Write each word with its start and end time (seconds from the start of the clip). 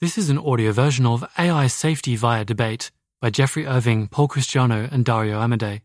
This 0.00 0.16
is 0.16 0.30
an 0.30 0.38
audio 0.38 0.72
version 0.72 1.04
of 1.04 1.30
AI 1.38 1.66
Safety 1.66 2.16
via 2.16 2.42
Debate 2.42 2.90
by 3.20 3.28
Geoffrey 3.28 3.66
Irving, 3.66 4.08
Paul 4.08 4.28
Christiano, 4.28 4.90
and 4.90 5.04
Dario 5.04 5.38
Amodei. 5.38 5.74
It 5.74 5.82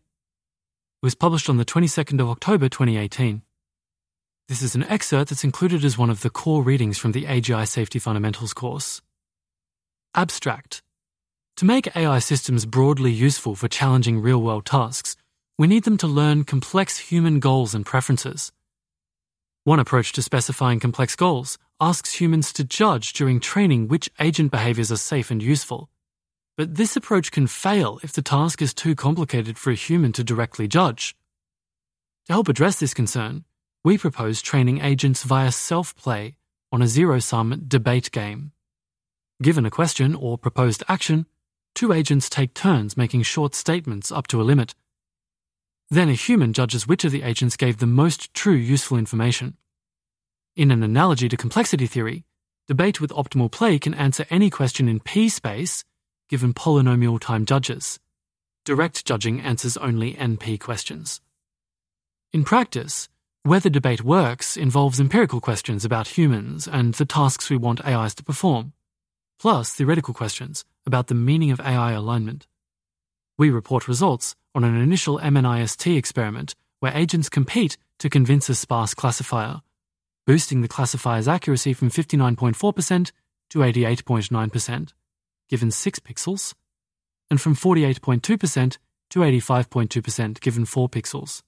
was 1.02 1.14
published 1.14 1.50
on 1.50 1.58
the 1.58 1.66
22nd 1.66 2.18
of 2.18 2.30
October 2.30 2.70
2018. 2.70 3.42
This 4.48 4.62
is 4.62 4.74
an 4.74 4.84
excerpt 4.84 5.28
that's 5.28 5.44
included 5.44 5.84
as 5.84 5.98
one 5.98 6.08
of 6.08 6.22
the 6.22 6.30
core 6.30 6.62
readings 6.62 6.96
from 6.96 7.12
the 7.12 7.26
AGI 7.26 7.68
Safety 7.68 7.98
Fundamentals 7.98 8.54
course. 8.54 9.02
Abstract. 10.14 10.82
To 11.58 11.66
make 11.66 11.94
AI 11.94 12.18
systems 12.20 12.64
broadly 12.64 13.12
useful 13.12 13.54
for 13.54 13.68
challenging 13.68 14.22
real 14.22 14.40
world 14.40 14.64
tasks, 14.64 15.14
we 15.58 15.66
need 15.66 15.84
them 15.84 15.98
to 15.98 16.06
learn 16.06 16.44
complex 16.44 16.96
human 16.96 17.38
goals 17.38 17.74
and 17.74 17.84
preferences. 17.84 18.50
One 19.64 19.78
approach 19.78 20.12
to 20.12 20.22
specifying 20.22 20.80
complex 20.80 21.16
goals 21.16 21.58
asks 21.80 22.14
humans 22.14 22.52
to 22.54 22.64
judge 22.64 23.12
during 23.12 23.38
training 23.38 23.88
which 23.88 24.10
agent 24.18 24.50
behaviors 24.50 24.90
are 24.90 24.96
safe 24.96 25.30
and 25.30 25.42
useful. 25.42 25.90
But 26.56 26.76
this 26.76 26.96
approach 26.96 27.30
can 27.30 27.46
fail 27.46 28.00
if 28.02 28.12
the 28.12 28.22
task 28.22 28.62
is 28.62 28.72
too 28.72 28.94
complicated 28.94 29.58
for 29.58 29.70
a 29.70 29.74
human 29.74 30.12
to 30.12 30.24
directly 30.24 30.68
judge. 30.68 31.14
To 32.26 32.32
help 32.32 32.48
address 32.48 32.80
this 32.80 32.94
concern, 32.94 33.44
we 33.84 33.98
propose 33.98 34.40
training 34.40 34.80
agents 34.80 35.22
via 35.22 35.52
self 35.52 35.94
play 35.94 36.36
on 36.72 36.80
a 36.80 36.88
zero 36.88 37.18
sum 37.18 37.64
debate 37.68 38.10
game. 38.10 38.52
Given 39.42 39.66
a 39.66 39.70
question 39.70 40.14
or 40.14 40.38
proposed 40.38 40.82
action, 40.88 41.26
two 41.74 41.92
agents 41.92 42.30
take 42.30 42.54
turns 42.54 42.96
making 42.96 43.22
short 43.22 43.54
statements 43.54 44.10
up 44.10 44.26
to 44.28 44.40
a 44.40 44.44
limit. 44.44 44.74
Then 45.90 46.08
a 46.08 46.14
human 46.14 46.54
judges 46.54 46.88
which 46.88 47.04
of 47.04 47.12
the 47.12 47.22
agents 47.22 47.56
gave 47.56 47.78
the 47.78 47.86
most 47.86 48.32
true 48.32 48.54
useful 48.54 48.96
information. 48.96 49.56
In 50.56 50.70
an 50.70 50.82
analogy 50.82 51.28
to 51.28 51.36
complexity 51.36 51.86
theory, 51.86 52.24
debate 52.66 52.98
with 52.98 53.10
optimal 53.10 53.52
play 53.52 53.78
can 53.78 53.92
answer 53.92 54.24
any 54.30 54.48
question 54.48 54.88
in 54.88 55.00
P 55.00 55.28
space 55.28 55.84
given 56.30 56.54
polynomial 56.54 57.20
time 57.20 57.44
judges. 57.44 58.00
Direct 58.64 59.04
judging 59.04 59.38
answers 59.42 59.76
only 59.76 60.14
NP 60.14 60.58
questions. 60.58 61.20
In 62.32 62.42
practice, 62.42 63.06
whether 63.42 63.68
debate 63.68 64.02
works 64.02 64.56
involves 64.56 64.98
empirical 64.98 65.42
questions 65.42 65.84
about 65.84 66.16
humans 66.16 66.66
and 66.66 66.94
the 66.94 67.04
tasks 67.04 67.50
we 67.50 67.58
want 67.58 67.84
AIs 67.84 68.14
to 68.14 68.24
perform, 68.24 68.72
plus 69.38 69.74
theoretical 69.74 70.14
questions 70.14 70.64
about 70.86 71.08
the 71.08 71.14
meaning 71.14 71.50
of 71.50 71.60
AI 71.60 71.92
alignment. 71.92 72.46
We 73.36 73.50
report 73.50 73.88
results 73.88 74.34
on 74.54 74.64
an 74.64 74.74
initial 74.74 75.18
MNIST 75.18 75.98
experiment 75.98 76.54
where 76.80 76.96
agents 76.96 77.28
compete 77.28 77.76
to 77.98 78.08
convince 78.08 78.48
a 78.48 78.54
sparse 78.54 78.94
classifier, 78.94 79.60
boosting 80.26 80.60
the 80.60 80.68
classifier's 80.68 81.28
accuracy 81.28 81.72
from 81.72 81.90
59.4% 81.90 83.12
to 83.50 83.58
88.9%, 83.58 84.92
given 85.48 85.70
6 85.70 85.98
pixels, 86.00 86.54
and 87.30 87.40
from 87.40 87.54
48.2% 87.54 88.78
to 89.10 89.18
85.2%, 89.20 90.40
given 90.40 90.64
4 90.64 90.88
pixels. 90.88 91.42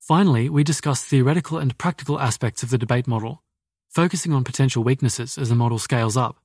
Finally, 0.00 0.50
we 0.50 0.62
discuss 0.62 1.02
theoretical 1.02 1.58
and 1.58 1.78
practical 1.78 2.20
aspects 2.20 2.62
of 2.62 2.70
the 2.70 2.78
debate 2.78 3.06
model, 3.06 3.42
focusing 3.88 4.32
on 4.32 4.44
potential 4.44 4.84
weaknesses 4.84 5.38
as 5.38 5.48
the 5.48 5.54
model 5.54 5.78
scales 5.78 6.16
up 6.16 6.36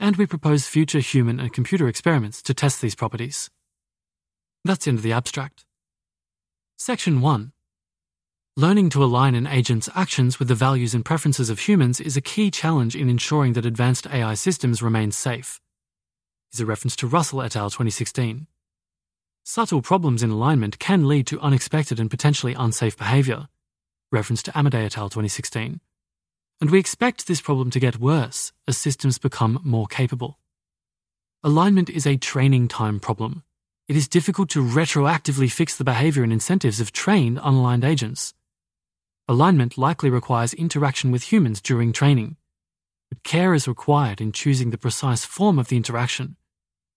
and 0.00 0.16
we 0.16 0.26
propose 0.26 0.66
future 0.66 0.98
human 0.98 1.40
and 1.40 1.52
computer 1.52 1.88
experiments 1.88 2.42
to 2.42 2.54
test 2.54 2.80
these 2.80 2.94
properties. 2.94 3.50
That's 4.64 4.86
end 4.86 4.98
of 4.98 5.02
the 5.02 5.12
abstract. 5.12 5.64
Section 6.76 7.20
1 7.20 7.52
Learning 8.56 8.88
to 8.90 9.02
align 9.02 9.34
an 9.34 9.46
agent's 9.46 9.88
actions 9.94 10.38
with 10.38 10.48
the 10.48 10.54
values 10.54 10.94
and 10.94 11.04
preferences 11.04 11.50
of 11.50 11.58
humans 11.58 12.00
is 12.00 12.16
a 12.16 12.20
key 12.20 12.50
challenge 12.50 12.94
in 12.94 13.08
ensuring 13.08 13.52
that 13.54 13.66
advanced 13.66 14.06
AI 14.06 14.34
systems 14.34 14.82
remain 14.82 15.10
safe. 15.10 15.60
Is 16.52 16.60
a 16.60 16.66
reference 16.66 16.94
to 16.96 17.08
Russell 17.08 17.42
et 17.42 17.56
al. 17.56 17.68
2016. 17.68 18.46
Subtle 19.42 19.82
problems 19.82 20.22
in 20.22 20.30
alignment 20.30 20.78
can 20.78 21.08
lead 21.08 21.26
to 21.26 21.40
unexpected 21.40 21.98
and 21.98 22.10
potentially 22.10 22.54
unsafe 22.54 22.96
behavior. 22.96 23.48
Reference 24.12 24.42
to 24.44 24.52
Amodei 24.52 24.84
et 24.84 24.96
al. 24.96 25.08
2016 25.08 25.80
and 26.60 26.70
we 26.70 26.78
expect 26.78 27.26
this 27.26 27.40
problem 27.40 27.70
to 27.70 27.80
get 27.80 28.00
worse 28.00 28.52
as 28.66 28.78
systems 28.78 29.18
become 29.18 29.60
more 29.64 29.86
capable. 29.86 30.38
Alignment 31.42 31.90
is 31.90 32.06
a 32.06 32.16
training 32.16 32.68
time 32.68 33.00
problem. 33.00 33.42
It 33.86 33.96
is 33.96 34.08
difficult 34.08 34.48
to 34.50 34.64
retroactively 34.64 35.50
fix 35.50 35.76
the 35.76 35.84
behavior 35.84 36.22
and 36.22 36.32
incentives 36.32 36.80
of 36.80 36.92
trained 36.92 37.38
unaligned 37.38 37.84
agents. 37.84 38.32
Alignment 39.26 39.78
likely 39.78 40.10
requires 40.10 40.52
interaction 40.52 41.10
with 41.10 41.32
humans 41.32 41.62
during 41.62 41.94
training, 41.94 42.36
but 43.08 43.22
care 43.22 43.54
is 43.54 43.66
required 43.66 44.20
in 44.20 44.32
choosing 44.32 44.68
the 44.68 44.76
precise 44.76 45.24
form 45.24 45.58
of 45.58 45.68
the 45.68 45.78
interaction, 45.78 46.36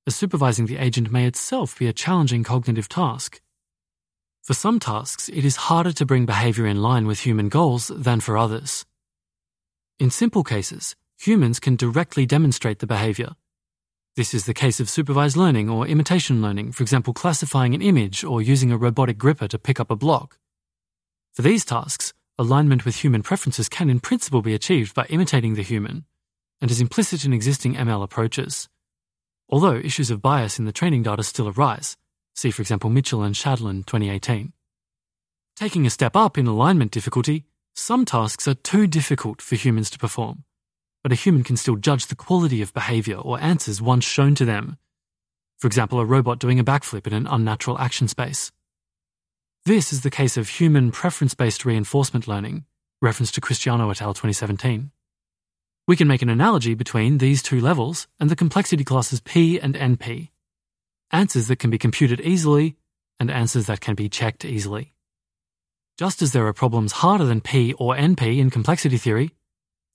as 0.06 0.18
supervising 0.18 0.66
the 0.66 0.76
agent 0.76 1.10
may 1.10 1.26
itself 1.26 1.80
be 1.80 1.88
a 1.88 1.94
challenging 1.94 2.44
cognitive 2.44 2.90
task. 2.90 3.40
For 4.44 4.54
some 4.54 4.78
tasks, 4.78 5.30
it 5.30 5.46
is 5.46 5.56
harder 5.56 5.94
to 5.94 6.06
bring 6.06 6.26
behavior 6.26 6.66
in 6.66 6.82
line 6.82 7.08
with 7.08 7.22
human 7.22 7.48
goals 7.48 7.88
than 7.96 8.20
for 8.20 8.38
others. 8.38 8.86
In 9.98 10.10
simple 10.10 10.44
cases, 10.44 10.98
humans 11.18 11.62
can 11.62 11.78
directly 11.78 12.26
demonstrate 12.26 12.80
the 12.80 12.88
behavior. 12.88 13.36
This 14.18 14.34
is 14.34 14.46
the 14.46 14.54
case 14.54 14.82
of 14.82 14.90
supervised 14.90 15.38
learning 15.38 15.70
or 15.70 15.88
imitation 15.88 16.42
learning, 16.42 16.74
for 16.74 16.84
example, 16.84 17.14
classifying 17.14 17.74
an 17.74 17.82
image 17.82 18.26
or 18.26 18.42
using 18.42 18.70
a 18.70 18.78
robotic 18.78 19.18
gripper 19.18 19.48
to 19.48 19.58
pick 19.58 19.80
up 19.80 19.90
a 19.90 19.96
block. 19.96 20.38
For 21.34 21.44
these 21.44 21.64
tasks, 21.64 22.07
alignment 22.40 22.86
with 22.86 22.98
human 22.98 23.24
preferences 23.24 23.68
can 23.68 23.90
in 23.90 24.00
principle 24.00 24.42
be 24.42 24.54
achieved 24.54 24.94
by 24.94 25.06
imitating 25.06 25.56
the 25.56 25.64
human 25.64 26.06
and 26.62 26.70
is 26.70 26.82
implicit 26.82 27.26
in 27.26 27.34
existing 27.34 27.76
ML 27.76 28.04
approaches. 28.04 28.70
Although 29.50 29.76
issues 29.76 30.12
of 30.12 30.22
bias 30.22 30.60
in 30.60 30.66
the 30.66 30.72
training 30.72 31.04
data 31.04 31.24
still 31.24 31.50
arise, 31.50 31.98
see 32.36 32.52
for 32.52 32.62
example 32.62 32.90
Mitchell 32.90 33.24
and 33.24 33.34
Shadlen 33.34 33.86
2018. 33.86 34.54
Taking 35.56 35.88
a 35.88 35.90
step 35.90 36.16
up 36.16 36.38
in 36.38 36.46
alignment 36.46 36.92
difficulty, 36.92 37.46
some 37.76 38.06
tasks 38.06 38.48
are 38.48 38.54
too 38.54 38.88
difficult 38.88 39.42
for 39.42 39.56
humans 39.56 39.90
to 39.92 40.00
perform, 40.00 40.44
but 41.02 41.12
a 41.12 41.16
human 41.16 41.44
can 41.44 41.58
still 41.58 41.76
judge 41.76 42.08
the 42.08 42.16
quality 42.16 42.62
of 42.62 42.74
behavior 42.74 43.18
or 43.18 43.40
answers 43.40 43.82
once 43.82 44.06
shown 44.06 44.36
to 44.36 44.46
them. 44.46 44.78
For 45.58 45.66
example, 45.66 46.00
a 46.00 46.06
robot 46.06 46.38
doing 46.38 46.60
a 46.60 46.64
backflip 46.64 47.08
in 47.08 47.14
an 47.14 47.26
unnatural 47.26 47.80
action 47.80 48.08
space. 48.08 48.52
This 49.68 49.92
is 49.92 50.00
the 50.00 50.10
case 50.10 50.38
of 50.38 50.48
human 50.48 50.92
preference 50.92 51.34
based 51.34 51.66
reinforcement 51.66 52.26
learning, 52.26 52.64
reference 53.02 53.32
to 53.32 53.42
Christiano 53.42 53.92
et 53.92 54.02
al. 54.02 54.14
2017. 54.14 54.92
We 55.86 55.98
can 55.98 56.08
make 56.08 56.22
an 56.22 56.30
analogy 56.30 56.74
between 56.74 57.18
these 57.18 57.44
two 57.44 57.60
levels 57.60 58.08
and 58.18 58.30
the 58.30 58.38
complexity 58.38 58.86
classes 58.86 59.20
P 59.20 59.60
and 59.60 59.76
NP. 59.76 60.30
Answers 61.12 61.50
that 61.50 61.60
can 61.60 61.70
be 61.70 61.78
computed 61.78 62.22
easily 62.22 62.78
and 63.20 63.30
answers 63.30 63.66
that 63.66 63.82
can 63.82 63.94
be 63.94 64.08
checked 64.08 64.46
easily. 64.46 64.94
Just 65.98 66.22
as 66.22 66.32
there 66.32 66.48
are 66.48 66.54
problems 66.54 67.04
harder 67.04 67.26
than 67.26 67.42
P 67.42 67.74
or 67.74 67.94
NP 67.94 68.40
in 68.40 68.50
complexity 68.50 68.98
theory, 68.98 69.32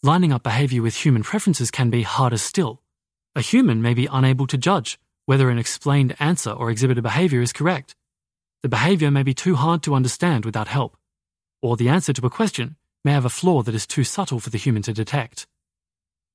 lining 0.02 0.34
up 0.34 0.42
behavior 0.42 0.82
with 0.82 0.96
human 0.96 1.22
preferences 1.22 1.70
can 1.70 1.88
be 1.88 2.02
harder 2.02 2.36
still. 2.36 2.82
A 3.34 3.40
human 3.40 3.80
may 3.80 3.94
be 3.94 4.06
unable 4.12 4.46
to 4.48 4.58
judge 4.58 5.00
whether 5.24 5.48
an 5.48 5.56
explained 5.56 6.14
answer 6.20 6.50
or 6.50 6.70
exhibited 6.70 7.02
behavior 7.02 7.40
is 7.40 7.54
correct. 7.54 7.94
The 8.62 8.68
behavior 8.68 9.10
may 9.10 9.22
be 9.22 9.34
too 9.34 9.56
hard 9.56 9.82
to 9.82 9.94
understand 9.94 10.44
without 10.44 10.68
help, 10.68 10.96
or 11.60 11.76
the 11.76 11.88
answer 11.88 12.12
to 12.12 12.26
a 12.26 12.30
question 12.30 12.76
may 13.04 13.12
have 13.12 13.24
a 13.24 13.30
flaw 13.30 13.62
that 13.62 13.74
is 13.74 13.86
too 13.86 14.04
subtle 14.04 14.40
for 14.40 14.50
the 14.50 14.58
human 14.58 14.82
to 14.82 14.92
detect. 14.92 15.46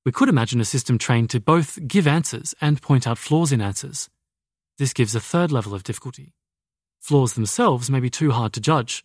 We 0.05 0.11
could 0.11 0.29
imagine 0.29 0.61
a 0.61 0.65
system 0.65 0.97
trained 0.97 1.29
to 1.31 1.39
both 1.39 1.87
give 1.87 2.07
answers 2.07 2.53
and 2.61 2.81
point 2.81 3.07
out 3.07 3.17
flaws 3.17 3.51
in 3.51 3.61
answers. 3.61 4.09
This 4.77 4.93
gives 4.93 5.15
a 5.15 5.19
third 5.19 5.51
level 5.51 5.73
of 5.73 5.83
difficulty. 5.83 6.33
Flaws 6.99 7.33
themselves 7.33 7.89
may 7.89 7.99
be 7.99 8.09
too 8.09 8.31
hard 8.31 8.53
to 8.53 8.61
judge, 8.61 9.03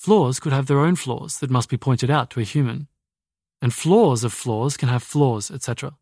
Flaws 0.00 0.40
could 0.40 0.54
have 0.54 0.64
their 0.64 0.80
own 0.80 0.96
flaws 0.96 1.40
that 1.40 1.50
must 1.50 1.68
be 1.68 1.76
pointed 1.76 2.10
out 2.10 2.30
to 2.30 2.40
a 2.40 2.42
human. 2.42 2.88
And 3.60 3.74
flaws 3.74 4.24
of 4.24 4.32
flaws 4.32 4.78
can 4.78 4.88
have 4.88 5.02
flaws, 5.02 5.50
etc. 5.50 5.94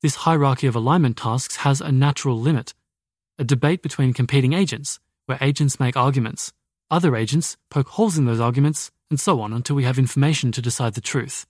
This 0.00 0.14
hierarchy 0.14 0.68
of 0.68 0.76
alignment 0.76 1.16
tasks 1.16 1.56
has 1.56 1.80
a 1.80 1.90
natural 1.90 2.38
limit, 2.38 2.72
a 3.36 3.42
debate 3.42 3.82
between 3.82 4.12
competing 4.12 4.52
agents, 4.52 5.00
where 5.30 5.38
agents 5.40 5.78
make 5.78 5.96
arguments, 5.96 6.52
other 6.90 7.14
agents 7.14 7.56
poke 7.70 7.90
holes 7.90 8.18
in 8.18 8.24
those 8.24 8.40
arguments, 8.40 8.90
and 9.10 9.20
so 9.20 9.40
on 9.40 9.52
until 9.52 9.76
we 9.76 9.84
have 9.84 9.96
information 9.96 10.50
to 10.50 10.60
decide 10.60 10.94
the 10.94 11.00
truth. 11.00 11.46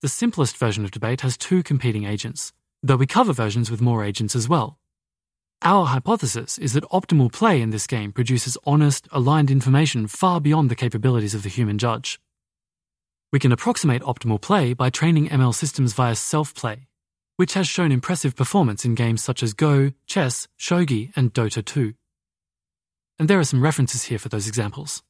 The 0.00 0.08
simplest 0.08 0.56
version 0.56 0.84
of 0.84 0.92
debate 0.92 1.22
has 1.22 1.36
two 1.36 1.64
competing 1.64 2.04
agents, 2.04 2.52
though 2.80 2.94
we 2.94 3.08
cover 3.08 3.32
versions 3.32 3.68
with 3.68 3.80
more 3.80 4.04
agents 4.04 4.36
as 4.36 4.48
well. 4.48 4.78
Our 5.60 5.86
hypothesis 5.86 6.56
is 6.56 6.74
that 6.74 6.84
optimal 6.84 7.32
play 7.32 7.60
in 7.60 7.70
this 7.70 7.88
game 7.88 8.12
produces 8.12 8.56
honest, 8.64 9.08
aligned 9.10 9.50
information 9.50 10.06
far 10.06 10.40
beyond 10.40 10.70
the 10.70 10.76
capabilities 10.76 11.34
of 11.34 11.42
the 11.42 11.48
human 11.48 11.78
judge. 11.78 12.20
We 13.32 13.40
can 13.40 13.50
approximate 13.50 14.02
optimal 14.02 14.40
play 14.40 14.72
by 14.72 14.90
training 14.90 15.30
ML 15.30 15.52
systems 15.52 15.94
via 15.94 16.14
self 16.14 16.54
play, 16.54 16.86
which 17.34 17.54
has 17.54 17.66
shown 17.66 17.90
impressive 17.90 18.36
performance 18.36 18.84
in 18.84 18.94
games 18.94 19.20
such 19.20 19.42
as 19.42 19.52
Go, 19.52 19.90
chess, 20.06 20.46
shogi, 20.56 21.10
and 21.16 21.34
Dota 21.34 21.64
2. 21.64 21.94
And 23.18 23.28
there 23.28 23.38
are 23.38 23.44
some 23.44 23.62
references 23.62 24.04
here 24.04 24.18
for 24.18 24.28
those 24.28 24.46
examples. 24.46 25.02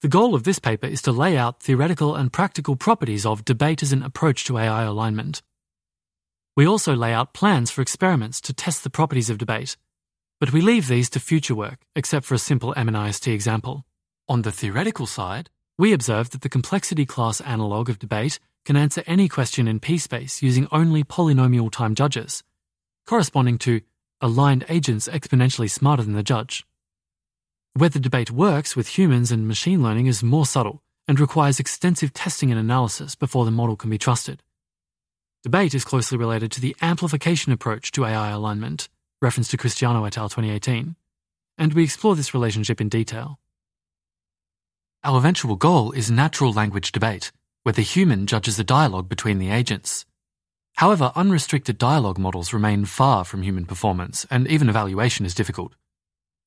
The 0.00 0.08
goal 0.08 0.34
of 0.34 0.44
this 0.44 0.58
paper 0.58 0.86
is 0.86 1.02
to 1.02 1.12
lay 1.12 1.36
out 1.36 1.60
theoretical 1.60 2.14
and 2.14 2.32
practical 2.32 2.76
properties 2.76 3.26
of 3.26 3.44
debate 3.44 3.82
as 3.82 3.92
an 3.92 4.02
approach 4.02 4.44
to 4.44 4.56
AI 4.56 4.84
alignment. 4.84 5.42
We 6.56 6.66
also 6.66 6.94
lay 6.94 7.12
out 7.12 7.34
plans 7.34 7.70
for 7.70 7.82
experiments 7.82 8.40
to 8.42 8.52
test 8.52 8.84
the 8.84 8.90
properties 8.90 9.28
of 9.28 9.38
debate, 9.38 9.76
but 10.40 10.52
we 10.52 10.60
leave 10.60 10.86
these 10.86 11.10
to 11.10 11.20
future 11.20 11.54
work, 11.54 11.84
except 11.96 12.26
for 12.26 12.34
a 12.34 12.38
simple 12.38 12.72
MNIST 12.74 13.32
example. 13.32 13.84
On 14.28 14.42
the 14.42 14.52
theoretical 14.52 15.06
side, 15.06 15.50
we 15.78 15.92
observe 15.92 16.30
that 16.30 16.42
the 16.42 16.48
complexity 16.48 17.06
class 17.06 17.40
analog 17.40 17.88
of 17.88 17.98
debate 17.98 18.38
can 18.64 18.76
answer 18.76 19.02
any 19.06 19.28
question 19.28 19.66
in 19.66 19.80
p-space 19.80 20.42
using 20.42 20.68
only 20.70 21.02
polynomial 21.02 21.70
time 21.70 21.94
judges, 21.94 22.44
corresponding 23.06 23.58
to 23.58 23.80
aligned 24.20 24.64
agents 24.68 25.08
exponentially 25.08 25.70
smarter 25.70 26.02
than 26.02 26.14
the 26.14 26.22
judge. 26.22 26.66
Whether 27.74 27.98
debate 27.98 28.30
works 28.30 28.74
with 28.74 28.98
humans 28.98 29.30
and 29.30 29.46
machine 29.46 29.82
learning 29.82 30.06
is 30.06 30.22
more 30.22 30.46
subtle 30.46 30.82
and 31.06 31.20
requires 31.20 31.60
extensive 31.60 32.12
testing 32.12 32.50
and 32.50 32.60
analysis 32.60 33.14
before 33.14 33.44
the 33.44 33.50
model 33.50 33.76
can 33.76 33.90
be 33.90 33.98
trusted. 33.98 34.42
Debate 35.42 35.74
is 35.74 35.84
closely 35.84 36.18
related 36.18 36.50
to 36.52 36.60
the 36.60 36.74
amplification 36.82 37.52
approach 37.52 37.92
to 37.92 38.04
AI 38.04 38.30
alignment, 38.30 38.88
reference 39.22 39.48
to 39.48 39.56
Christiano 39.56 40.06
et 40.06 40.18
al. 40.18 40.28
2018, 40.28 40.96
and 41.56 41.72
we 41.72 41.84
explore 41.84 42.16
this 42.16 42.34
relationship 42.34 42.80
in 42.80 42.88
detail. 42.88 43.38
Our 45.04 45.18
eventual 45.18 45.56
goal 45.56 45.92
is 45.92 46.10
natural 46.10 46.52
language 46.52 46.90
debate, 46.90 47.30
where 47.62 47.72
the 47.72 47.82
human 47.82 48.26
judges 48.26 48.56
the 48.56 48.64
dialogue 48.64 49.08
between 49.08 49.38
the 49.38 49.50
agents. 49.50 50.04
However, 50.74 51.12
unrestricted 51.14 51.78
dialogue 51.78 52.18
models 52.18 52.52
remain 52.52 52.84
far 52.84 53.24
from 53.24 53.42
human 53.42 53.64
performance, 53.64 54.26
and 54.30 54.48
even 54.48 54.68
evaluation 54.68 55.24
is 55.24 55.34
difficult. 55.34 55.74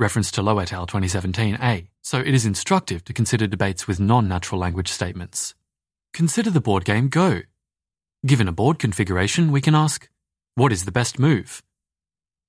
Reference 0.02 0.32
to 0.32 0.42
Lowe 0.42 0.58
et 0.58 0.74
al. 0.74 0.88
2017a, 0.88 1.86
so 2.02 2.18
it 2.18 2.34
is 2.34 2.44
instructive 2.44 3.04
to 3.04 3.14
consider 3.14 3.46
debates 3.46 3.88
with 3.88 4.00
non 4.00 4.28
natural 4.28 4.60
language 4.60 4.88
statements. 4.88 5.54
Consider 6.12 6.50
the 6.50 6.60
board 6.60 6.86
game 6.86 7.08
Go. 7.08 7.42
Given 8.26 8.48
a 8.48 8.52
board 8.52 8.80
configuration, 8.80 9.52
we 9.52 9.62
can 9.62 9.76
ask, 9.76 10.10
What 10.56 10.72
is 10.72 10.86
the 10.86 10.92
best 10.92 11.20
move? 11.20 11.62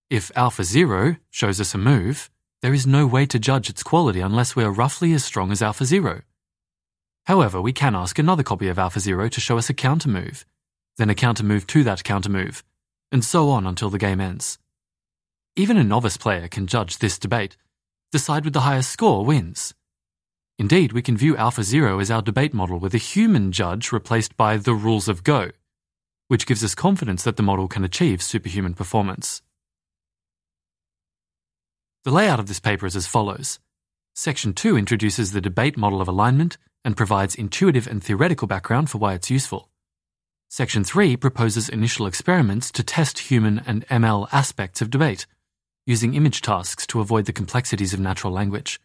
If 0.08 0.30
Alpha 0.34 0.64
Zero 0.64 1.16
shows 1.28 1.60
us 1.60 1.74
a 1.74 1.78
move, 1.78 2.30
there 2.62 2.72
is 2.72 2.86
no 2.86 3.06
way 3.06 3.26
to 3.26 3.38
judge 3.38 3.68
its 3.68 3.82
quality 3.82 4.20
unless 4.20 4.56
we 4.56 4.64
are 4.64 4.72
roughly 4.72 5.12
as 5.12 5.22
strong 5.22 5.52
as 5.52 5.60
Alpha 5.60 5.84
Zero. 5.84 6.22
However, 7.26 7.60
we 7.60 7.74
can 7.74 7.94
ask 7.94 8.18
another 8.18 8.42
copy 8.42 8.68
of 8.68 8.78
Alpha 8.78 8.98
Zero 8.98 9.28
to 9.28 9.40
show 9.42 9.58
us 9.58 9.68
a 9.68 9.74
counter 9.74 10.08
move, 10.08 10.46
then 10.96 11.10
a 11.10 11.14
counter 11.14 11.44
move 11.44 11.66
to 11.66 11.84
that 11.84 12.02
counter 12.02 12.30
move, 12.30 12.64
and 13.12 13.22
so 13.22 13.50
on 13.50 13.66
until 13.66 13.90
the 13.90 13.98
game 13.98 14.22
ends. 14.22 14.58
Even 15.54 15.76
a 15.76 15.84
novice 15.84 16.16
player 16.16 16.48
can 16.48 16.66
judge 16.66 16.96
this 16.96 17.18
debate. 17.18 17.58
The 18.12 18.18
side 18.18 18.44
with 18.44 18.54
the 18.54 18.60
highest 18.60 18.90
score 18.90 19.22
wins. 19.22 19.74
Indeed, 20.58 20.92
we 20.92 21.02
can 21.02 21.14
view 21.14 21.36
Alpha 21.36 21.62
Zero 21.62 21.98
as 21.98 22.10
our 22.10 22.22
debate 22.22 22.54
model 22.54 22.78
with 22.78 22.94
a 22.94 22.98
human 22.98 23.52
judge 23.52 23.92
replaced 23.92 24.34
by 24.38 24.56
the 24.56 24.72
rules 24.72 25.08
of 25.08 25.22
Go, 25.22 25.50
which 26.28 26.46
gives 26.46 26.64
us 26.64 26.74
confidence 26.74 27.22
that 27.24 27.36
the 27.36 27.42
model 27.42 27.68
can 27.68 27.84
achieve 27.84 28.22
superhuman 28.22 28.72
performance. 28.72 29.42
The 32.04 32.12
layout 32.12 32.40
of 32.40 32.46
this 32.46 32.60
paper 32.60 32.86
is 32.86 32.96
as 32.96 33.06
follows. 33.06 33.58
Section 34.14 34.54
2 34.54 34.78
introduces 34.78 35.32
the 35.32 35.42
debate 35.42 35.76
model 35.76 36.00
of 36.00 36.08
alignment 36.08 36.56
and 36.82 36.96
provides 36.96 37.34
intuitive 37.34 37.86
and 37.86 38.02
theoretical 38.02 38.48
background 38.48 38.88
for 38.88 38.96
why 38.96 39.12
it's 39.12 39.30
useful. 39.30 39.68
Section 40.48 40.82
3 40.82 41.14
proposes 41.18 41.68
initial 41.68 42.06
experiments 42.06 42.70
to 42.72 42.82
test 42.82 43.18
human 43.30 43.62
and 43.66 43.86
ML 43.88 44.28
aspects 44.32 44.80
of 44.80 44.88
debate, 44.88 45.26
using 45.86 46.14
image 46.14 46.40
tasks 46.40 46.86
to 46.86 47.00
avoid 47.00 47.26
the 47.26 47.32
complexities 47.32 47.92
of 47.92 48.00
natural 48.00 48.32
language. 48.32 48.80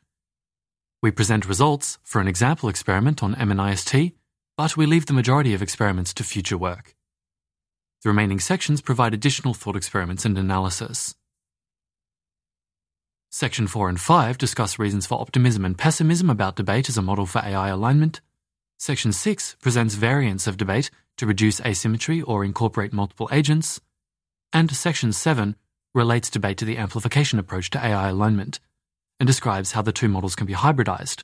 We 1.02 1.12
present 1.12 1.48
results 1.48 2.00
for 2.04 2.20
an 2.20 2.28
example 2.28 2.70
experiment 2.70 3.22
on 3.22 3.36
MNIST, 3.36 4.14
but 4.58 4.76
we 4.76 4.88
leave 4.88 5.06
the 5.06 5.14
majority 5.14 5.54
of 5.54 5.62
experiments 5.62 6.14
to 6.16 6.24
future 6.24 6.58
work. 6.58 6.96
The 8.04 8.10
remaining 8.10 8.40
sections 8.40 8.82
provide 8.82 9.14
additional 9.14 9.54
thought 9.54 9.76
experiments 9.76 10.26
and 10.26 10.38
analysis. 10.38 11.16
Section 13.30 13.68
4 13.68 13.90
and 13.90 14.00
5 14.00 14.38
discuss 14.38 14.80
reasons 14.80 15.06
for 15.06 15.22
optimism 15.22 15.66
and 15.66 15.78
pessimism 15.78 16.30
about 16.30 16.56
debate 16.56 16.90
as 16.90 16.98
a 16.98 17.02
model 17.02 17.26
for 17.28 17.40
AI 17.40 17.68
alignment. 17.68 18.22
Section 18.80 19.12
6 19.12 19.58
presents 19.62 19.96
variants 19.96 20.48
of 20.48 20.58
debate 20.58 20.90
to 21.18 21.26
reduce 21.28 21.62
asymmetry 21.62 22.22
or 22.22 22.44
incorporate 22.44 22.94
multiple 22.94 23.30
agents. 23.32 23.82
And 24.54 24.76
Section 24.76 25.14
7 25.14 25.56
relates 25.94 26.30
debate 26.30 26.58
to 26.58 26.66
the 26.66 26.78
amplification 26.78 27.40
approach 27.40 27.70
to 27.72 27.86
AI 27.86 28.10
alignment 28.10 28.60
and 29.20 29.28
describes 29.28 29.72
how 29.72 29.82
the 29.82 29.92
two 29.92 30.08
models 30.08 30.36
can 30.36 30.46
be 30.46 30.54
hybridized. 30.54 31.24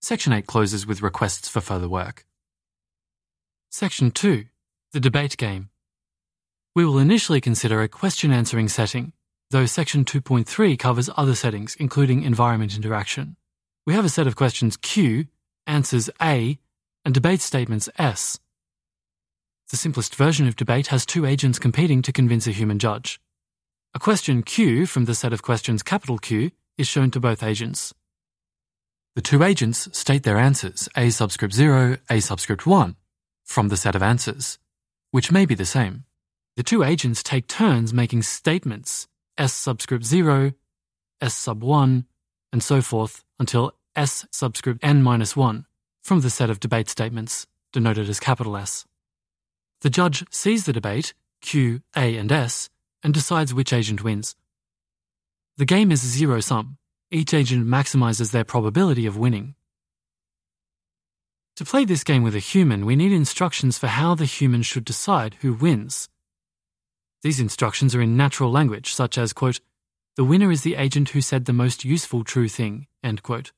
Section 0.00 0.32
8 0.32 0.46
closes 0.46 0.86
with 0.86 1.02
requests 1.02 1.48
for 1.48 1.60
further 1.60 1.88
work. 1.88 2.26
Section 3.70 4.10
2 4.10 4.44
The 4.92 5.00
Debate 5.00 5.36
Game. 5.36 5.70
We 6.74 6.84
will 6.84 6.98
initially 6.98 7.40
consider 7.40 7.82
a 7.82 7.88
question 7.88 8.32
answering 8.32 8.68
setting 8.68 9.12
though 9.54 9.66
Section 9.66 10.04
2.3 10.04 10.76
covers 10.76 11.10
other 11.16 11.36
settings, 11.36 11.76
including 11.76 12.24
environment 12.24 12.74
interaction. 12.74 13.36
We 13.86 13.94
have 13.94 14.04
a 14.04 14.08
set 14.08 14.26
of 14.26 14.34
questions 14.34 14.76
Q, 14.76 15.26
answers 15.66 16.10
A, 16.20 16.58
and 17.04 17.14
debate 17.14 17.40
statements 17.40 17.88
S. 17.96 18.40
The 19.70 19.76
simplest 19.76 20.16
version 20.16 20.48
of 20.48 20.56
debate 20.56 20.88
has 20.88 21.06
two 21.06 21.24
agents 21.24 21.60
competing 21.60 22.02
to 22.02 22.12
convince 22.12 22.48
a 22.48 22.50
human 22.50 22.80
judge. 22.80 23.20
A 23.96 24.00
question 24.00 24.42
Q 24.42 24.86
from 24.86 25.04
the 25.04 25.14
set 25.14 25.32
of 25.32 25.42
questions 25.42 25.84
capital 25.84 26.18
Q 26.18 26.50
is 26.76 26.88
shown 26.88 27.12
to 27.12 27.20
both 27.20 27.44
agents. 27.44 27.94
The 29.14 29.22
two 29.22 29.44
agents 29.44 29.88
state 29.96 30.24
their 30.24 30.36
answers, 30.36 30.88
A 30.96 31.10
subscript 31.10 31.54
0, 31.54 31.98
A 32.10 32.18
subscript 32.18 32.66
1, 32.66 32.96
from 33.44 33.68
the 33.68 33.76
set 33.76 33.94
of 33.94 34.02
answers, 34.02 34.58
which 35.12 35.30
may 35.30 35.46
be 35.46 35.54
the 35.54 35.64
same. 35.64 36.02
The 36.56 36.64
two 36.64 36.82
agents 36.82 37.22
take 37.22 37.46
turns 37.46 37.94
making 37.94 38.22
statements 38.22 39.06
S 39.38 39.52
subscript 39.52 40.04
0, 40.04 40.54
S 41.20 41.34
sub 41.34 41.62
1, 41.62 42.04
and 42.52 42.62
so 42.64 42.82
forth 42.82 43.22
until 43.38 43.74
S 43.94 44.26
subscript 44.32 44.80
n 44.82 45.04
minus 45.04 45.36
1 45.36 45.66
from 46.02 46.20
the 46.20 46.30
set 46.30 46.50
of 46.50 46.58
debate 46.58 46.90
statements, 46.90 47.46
denoted 47.72 48.08
as 48.08 48.18
capital 48.18 48.56
S. 48.56 48.86
The 49.82 49.90
judge 49.90 50.24
sees 50.32 50.64
the 50.64 50.72
debate, 50.72 51.14
Q, 51.40 51.82
A, 51.96 52.16
and 52.16 52.32
S, 52.32 52.70
and 53.04 53.14
decides 53.14 53.54
which 53.54 53.72
agent 53.72 54.02
wins. 54.02 54.34
The 55.58 55.66
game 55.66 55.92
is 55.92 56.00
zero 56.00 56.40
sum. 56.40 56.78
Each 57.10 57.32
agent 57.32 57.66
maximizes 57.66 58.32
their 58.32 58.44
probability 58.44 59.06
of 59.06 59.16
winning. 59.16 59.54
To 61.56 61.64
play 61.64 61.84
this 61.84 62.02
game 62.02 62.24
with 62.24 62.34
a 62.34 62.40
human, 62.40 62.84
we 62.84 62.96
need 62.96 63.12
instructions 63.12 63.78
for 63.78 63.86
how 63.86 64.16
the 64.16 64.24
human 64.24 64.62
should 64.62 64.84
decide 64.84 65.36
who 65.42 65.52
wins. 65.54 66.08
These 67.22 67.38
instructions 67.38 67.94
are 67.94 68.02
in 68.02 68.16
natural 68.16 68.50
language, 68.50 68.92
such 68.92 69.16
as, 69.16 69.32
quote, 69.32 69.60
the 70.16 70.24
winner 70.24 70.50
is 70.50 70.62
the 70.62 70.74
agent 70.74 71.10
who 71.10 71.20
said 71.20 71.44
the 71.44 71.52
most 71.52 71.84
useful 71.84 72.24
true 72.24 72.48
thing, 72.48 72.86
end 73.02 73.22
quote. 73.22 73.52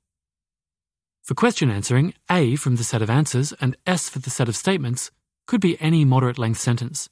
For 1.22 1.34
question 1.34 1.70
answering, 1.70 2.14
A 2.30 2.56
from 2.56 2.76
the 2.76 2.84
set 2.84 3.02
of 3.02 3.10
answers 3.10 3.52
and 3.60 3.76
S 3.86 4.08
for 4.08 4.18
the 4.18 4.30
set 4.30 4.48
of 4.48 4.56
statements 4.56 5.10
could 5.46 5.60
be 5.60 5.80
any 5.80 6.04
moderate 6.04 6.38
length 6.38 6.60
sentence, 6.60 7.08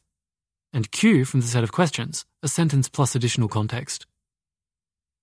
and 0.74 0.90
Q 0.90 1.24
from 1.24 1.40
the 1.40 1.46
set 1.46 1.64
of 1.64 1.72
questions, 1.72 2.26
a 2.42 2.48
sentence 2.48 2.90
plus 2.90 3.14
additional 3.14 3.48
context. 3.48 4.06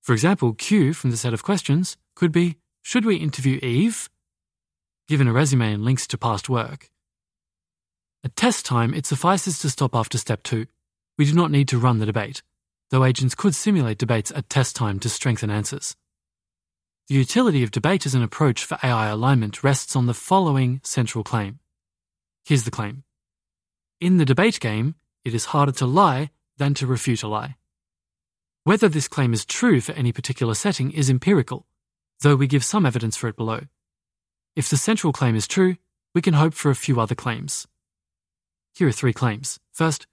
For 0.02 0.14
example, 0.14 0.54
Q 0.54 0.94
from 0.94 1.12
the 1.12 1.18
set 1.18 1.34
of 1.34 1.44
questions 1.44 1.98
could 2.16 2.32
be 2.32 2.58
Should 2.82 3.06
we 3.06 3.18
interview 3.18 3.60
Eve? 3.62 4.10
Given 5.08 5.28
a 5.28 5.34
resume 5.34 5.74
and 5.74 5.86
links 5.86 6.08
to 6.08 6.18
past 6.18 6.50
work. 6.50 6.90
At 8.24 8.36
test 8.36 8.66
time, 8.66 8.94
it 8.96 9.06
suffices 9.06 9.60
to 9.60 9.70
stop 9.70 9.94
after 9.94 10.18
step 10.18 10.42
2 10.44 10.66
we 11.18 11.26
do 11.26 11.34
not 11.34 11.52
need 11.52 11.68
to 11.68 11.78
run 11.78 12.00
the 12.00 12.06
debate, 12.08 12.42
though 12.90 13.04
agents 13.04 13.36
could 13.36 13.54
simulate 13.54 14.00
debates 14.00 14.32
at 14.36 14.50
test 14.50 14.76
time 14.76 15.00
to 15.00 15.10
strengthen 15.10 15.52
answers. 15.52 15.96
The 17.08 17.16
utility 17.16 17.62
of 17.62 17.70
debate 17.70 18.08
as 18.08 18.16
an 18.16 18.24
approach 18.24 18.64
for 18.64 18.80
AI 18.82 19.10
alignment 19.10 19.64
rests 19.64 19.96
on 19.96 20.08
the 20.08 20.16
following 20.16 20.82
central 20.84 21.24
claim. 21.24 21.60
Here's 22.44 22.64
the 22.64 22.72
claim. 22.72 23.04
In 24.00 24.18
the 24.18 24.26
debate 24.26 24.60
game, 24.60 24.96
it 25.24 25.34
is 25.34 25.46
harder 25.46 25.72
to 25.74 25.86
lie 25.86 26.30
than 26.58 26.74
to 26.76 26.88
refute 26.88 27.24
a 27.24 27.28
lie. 27.28 27.56
Whether 28.64 28.90
this 28.90 29.08
claim 29.08 29.34
is 29.34 29.46
true 29.46 29.82
for 29.82 29.94
any 29.94 30.12
particular 30.12 30.54
setting 30.54 30.92
is 30.92 31.10
empirical, 31.10 31.66
though 32.22 32.36
we 32.36 32.48
give 32.48 32.64
some 32.64 32.86
evidence 32.86 33.18
for 33.18 33.28
it 33.28 33.36
below. 33.36 33.62
If 34.56 34.70
the 34.70 34.78
central 34.78 35.14
claim 35.14 35.36
is 35.36 35.48
true, 35.48 35.78
we 36.14 36.22
can 36.22 36.34
hope 36.34 36.54
for 36.54 36.70
a 36.70 36.76
few 36.76 37.00
other 37.00 37.16
claims. 37.16 37.68
Here 38.74 38.88
are 38.88 38.92
three 38.92 39.14
claims. 39.14 39.60
First, 39.72 40.08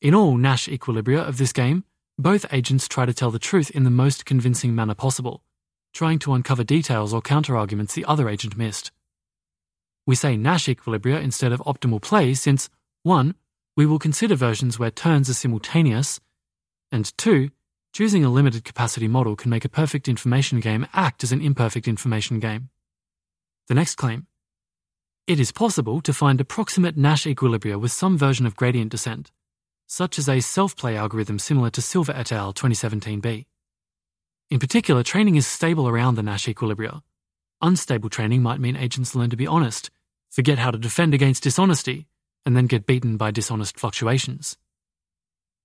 in 0.00 0.14
all 0.14 0.36
Nash 0.36 0.66
equilibria 0.66 1.26
of 1.26 1.38
this 1.38 1.52
game, 1.52 1.84
both 2.18 2.52
agents 2.52 2.88
try 2.88 3.06
to 3.06 3.14
tell 3.14 3.30
the 3.30 3.38
truth 3.38 3.70
in 3.70 3.84
the 3.84 3.90
most 3.90 4.26
convincing 4.26 4.74
manner 4.74 4.94
possible, 4.94 5.42
trying 5.92 6.18
to 6.20 6.32
uncover 6.32 6.64
details 6.64 7.14
or 7.14 7.22
counterarguments 7.22 7.94
the 7.94 8.04
other 8.04 8.28
agent 8.28 8.56
missed. 8.56 8.90
We 10.06 10.14
say 10.16 10.36
Nash 10.36 10.66
equilibria 10.66 11.22
instead 11.22 11.52
of 11.52 11.60
optimal 11.60 12.02
play 12.02 12.34
since 12.34 12.68
1. 13.04 13.34
We 13.74 13.86
will 13.86 13.98
consider 13.98 14.34
versions 14.34 14.78
where 14.78 14.90
turns 14.90 15.30
are 15.30 15.34
simultaneous, 15.34 16.20
and 16.90 17.10
2. 17.16 17.50
Choosing 17.94 18.22
a 18.22 18.28
limited 18.28 18.64
capacity 18.64 19.08
model 19.08 19.34
can 19.34 19.50
make 19.50 19.64
a 19.64 19.70
perfect 19.70 20.08
information 20.08 20.60
game 20.60 20.86
act 20.92 21.24
as 21.24 21.32
an 21.32 21.40
imperfect 21.40 21.88
information 21.88 22.38
game. 22.38 22.68
The 23.68 23.74
next 23.74 23.94
claim. 23.94 24.26
It 25.26 25.40
is 25.40 25.52
possible 25.52 26.02
to 26.02 26.12
find 26.12 26.38
approximate 26.38 26.98
Nash 26.98 27.24
equilibria 27.24 27.80
with 27.80 27.92
some 27.92 28.18
version 28.18 28.44
of 28.44 28.56
gradient 28.56 28.90
descent, 28.90 29.30
such 29.86 30.18
as 30.18 30.28
a 30.28 30.40
self 30.40 30.76
play 30.76 30.96
algorithm 30.96 31.38
similar 31.38 31.70
to 31.70 31.80
Silver 31.80 32.12
et 32.12 32.30
al. 32.30 32.52
2017b. 32.52 33.46
In 34.50 34.58
particular, 34.58 35.02
training 35.02 35.36
is 35.36 35.46
stable 35.46 35.88
around 35.88 36.16
the 36.16 36.22
Nash 36.22 36.44
equilibria. 36.44 37.00
Unstable 37.62 38.10
training 38.10 38.42
might 38.42 38.60
mean 38.60 38.76
agents 38.76 39.14
learn 39.14 39.30
to 39.30 39.36
be 39.36 39.46
honest, 39.46 39.90
forget 40.30 40.58
how 40.58 40.70
to 40.70 40.78
defend 40.78 41.14
against 41.14 41.42
dishonesty, 41.42 42.06
and 42.44 42.56
then 42.56 42.66
get 42.66 42.86
beaten 42.86 43.16
by 43.16 43.30
dishonest 43.30 43.78
fluctuations. 43.78 44.56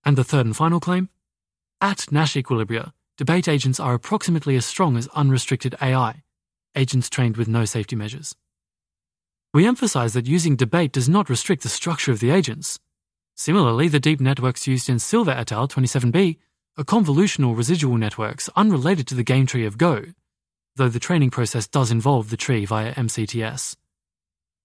And 0.05 0.17
the 0.17 0.23
third 0.23 0.45
and 0.45 0.55
final 0.55 0.79
claim? 0.79 1.09
At 1.81 2.11
Nash 2.11 2.33
equilibria, 2.35 2.91
debate 3.17 3.47
agents 3.47 3.79
are 3.79 3.93
approximately 3.93 4.55
as 4.55 4.65
strong 4.65 4.97
as 4.97 5.07
unrestricted 5.09 5.75
AI, 5.81 6.23
agents 6.75 7.09
trained 7.09 7.37
with 7.37 7.47
no 7.47 7.65
safety 7.65 7.95
measures. 7.95 8.35
We 9.53 9.65
emphasize 9.65 10.13
that 10.13 10.27
using 10.27 10.55
debate 10.55 10.91
does 10.91 11.09
not 11.09 11.29
restrict 11.29 11.63
the 11.63 11.69
structure 11.69 12.11
of 12.11 12.19
the 12.19 12.31
agents. 12.31 12.79
Similarly, 13.35 13.87
the 13.87 13.99
deep 13.99 14.19
networks 14.19 14.67
used 14.67 14.89
in 14.89 14.99
Silver 14.99 15.31
et 15.31 15.51
al. 15.51 15.67
27b 15.67 16.37
are 16.77 16.83
convolutional 16.83 17.57
residual 17.57 17.97
networks 17.97 18.49
unrelated 18.55 19.07
to 19.07 19.15
the 19.15 19.23
game 19.23 19.45
tree 19.45 19.65
of 19.65 19.77
Go, 19.77 20.05
though 20.75 20.89
the 20.89 20.99
training 20.99 21.31
process 21.31 21.67
does 21.67 21.91
involve 21.91 22.29
the 22.29 22.37
tree 22.37 22.65
via 22.65 22.93
MCTS. 22.93 23.75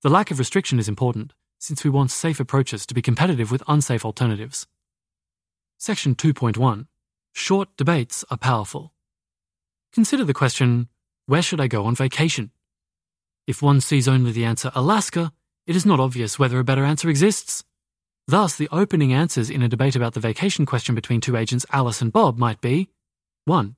The 0.03 0.11
lack 0.11 0.31
of 0.31 0.39
restriction 0.39 0.79
is 0.79 0.89
important, 0.89 1.33
since 1.63 1.85
we 1.85 1.91
want 1.91 2.11
safe 2.11 2.41
approaches 2.41 2.85
to 2.85 2.93
be 2.93 3.01
competitive 3.01 3.53
with 3.53 3.63
unsafe 3.69 4.05
alternatives. 4.05 4.67
Section 5.79 6.17
2.1 6.17 6.87
Short 7.33 7.69
debates 7.77 8.25
are 8.33 8.37
powerful. 8.37 8.93
Consider 9.93 10.25
the 10.25 10.35
question 10.35 10.89
Where 11.27 11.41
should 11.41 11.61
I 11.61 11.69
go 11.69 11.85
on 11.85 11.95
vacation? 11.95 12.51
If 13.47 13.63
one 13.63 13.81
sees 13.81 14.09
only 14.09 14.33
the 14.33 14.45
answer 14.45 14.73
Alaska, 14.75 15.33
it 15.65 15.77
is 15.77 15.87
not 15.87 16.01
obvious 16.01 16.37
whether 16.37 16.59
a 16.59 16.65
better 16.65 16.85
answer 16.85 17.09
exists. 17.09 17.63
Thus, 18.27 18.57
the 18.57 18.69
opening 18.73 19.13
answers 19.13 19.49
in 19.49 19.63
a 19.63 19.69
debate 19.69 19.95
about 19.95 20.15
the 20.15 20.21
vacation 20.21 20.67
question 20.67 20.97
between 20.97 21.21
two 21.21 21.37
agents 21.37 21.67
Alice 21.71 22.03
and 22.03 22.13
Bob 22.13 22.39
might 22.39 22.61
be 22.61 22.89
1. 23.45 23.77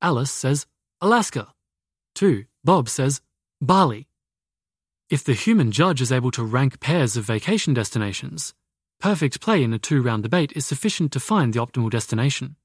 Alice 0.00 0.30
says 0.30 0.66
Alaska. 1.00 1.52
2. 2.14 2.44
Bob 2.62 2.88
says 2.88 3.22
Bali. 3.60 4.06
If 5.10 5.22
the 5.22 5.34
human 5.34 5.70
judge 5.70 6.00
is 6.00 6.10
able 6.10 6.30
to 6.30 6.42
rank 6.42 6.80
pairs 6.80 7.14
of 7.14 7.26
vacation 7.26 7.74
destinations, 7.74 8.54
perfect 9.00 9.38
play 9.38 9.62
in 9.62 9.74
a 9.74 9.78
two 9.78 10.00
round 10.00 10.22
debate 10.22 10.52
is 10.56 10.64
sufficient 10.64 11.12
to 11.12 11.20
find 11.20 11.52
the 11.52 11.60
optimal 11.60 11.90
destination. 11.90 12.56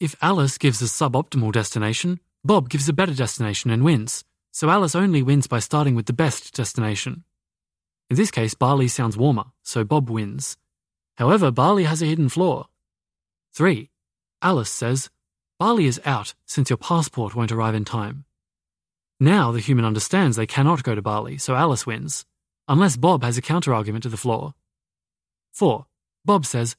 If 0.00 0.16
Alice 0.20 0.58
gives 0.58 0.82
a 0.82 0.86
suboptimal 0.86 1.52
destination, 1.52 2.18
Bob 2.44 2.68
gives 2.68 2.88
a 2.88 2.92
better 2.92 3.14
destination 3.14 3.70
and 3.70 3.84
wins, 3.84 4.24
so 4.50 4.70
Alice 4.70 4.96
only 4.96 5.22
wins 5.22 5.46
by 5.46 5.60
starting 5.60 5.94
with 5.94 6.06
the 6.06 6.12
best 6.12 6.52
destination. 6.52 7.22
In 8.10 8.16
this 8.16 8.32
case, 8.32 8.54
Bali 8.54 8.88
sounds 8.88 9.16
warmer, 9.16 9.44
so 9.62 9.84
Bob 9.84 10.10
wins. 10.10 10.56
However, 11.16 11.52
Bali 11.52 11.84
has 11.84 12.02
a 12.02 12.06
hidden 12.06 12.28
flaw. 12.28 12.66
3. 13.54 13.88
Alice 14.42 14.70
says, 14.70 15.10
Bali 15.60 15.86
is 15.86 16.00
out 16.04 16.34
since 16.44 16.70
your 16.70 16.76
passport 16.76 17.36
won't 17.36 17.52
arrive 17.52 17.76
in 17.76 17.84
time. 17.84 18.24
Now 19.18 19.52
the 19.52 19.60
human 19.60 19.84
understands 19.84 20.36
they 20.36 20.46
cannot 20.46 20.82
go 20.82 20.94
to 20.94 21.02
Bali, 21.02 21.38
so 21.38 21.54
Alice 21.54 21.86
wins, 21.86 22.24
unless 22.68 22.96
Bob 22.96 23.22
has 23.22 23.38
a 23.38 23.42
counterargument 23.42 24.02
to 24.02 24.08
the 24.08 24.16
flaw. 24.16 24.54
4. 25.52 25.86
Bob 26.24 26.44
says, 26.44 26.76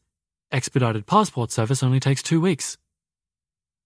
expedited 0.51 1.05
passport 1.05 1.51
service 1.51 1.81
only 1.81 1.99
takes 1.99 2.21
two 2.21 2.39
weeks. 2.39 2.77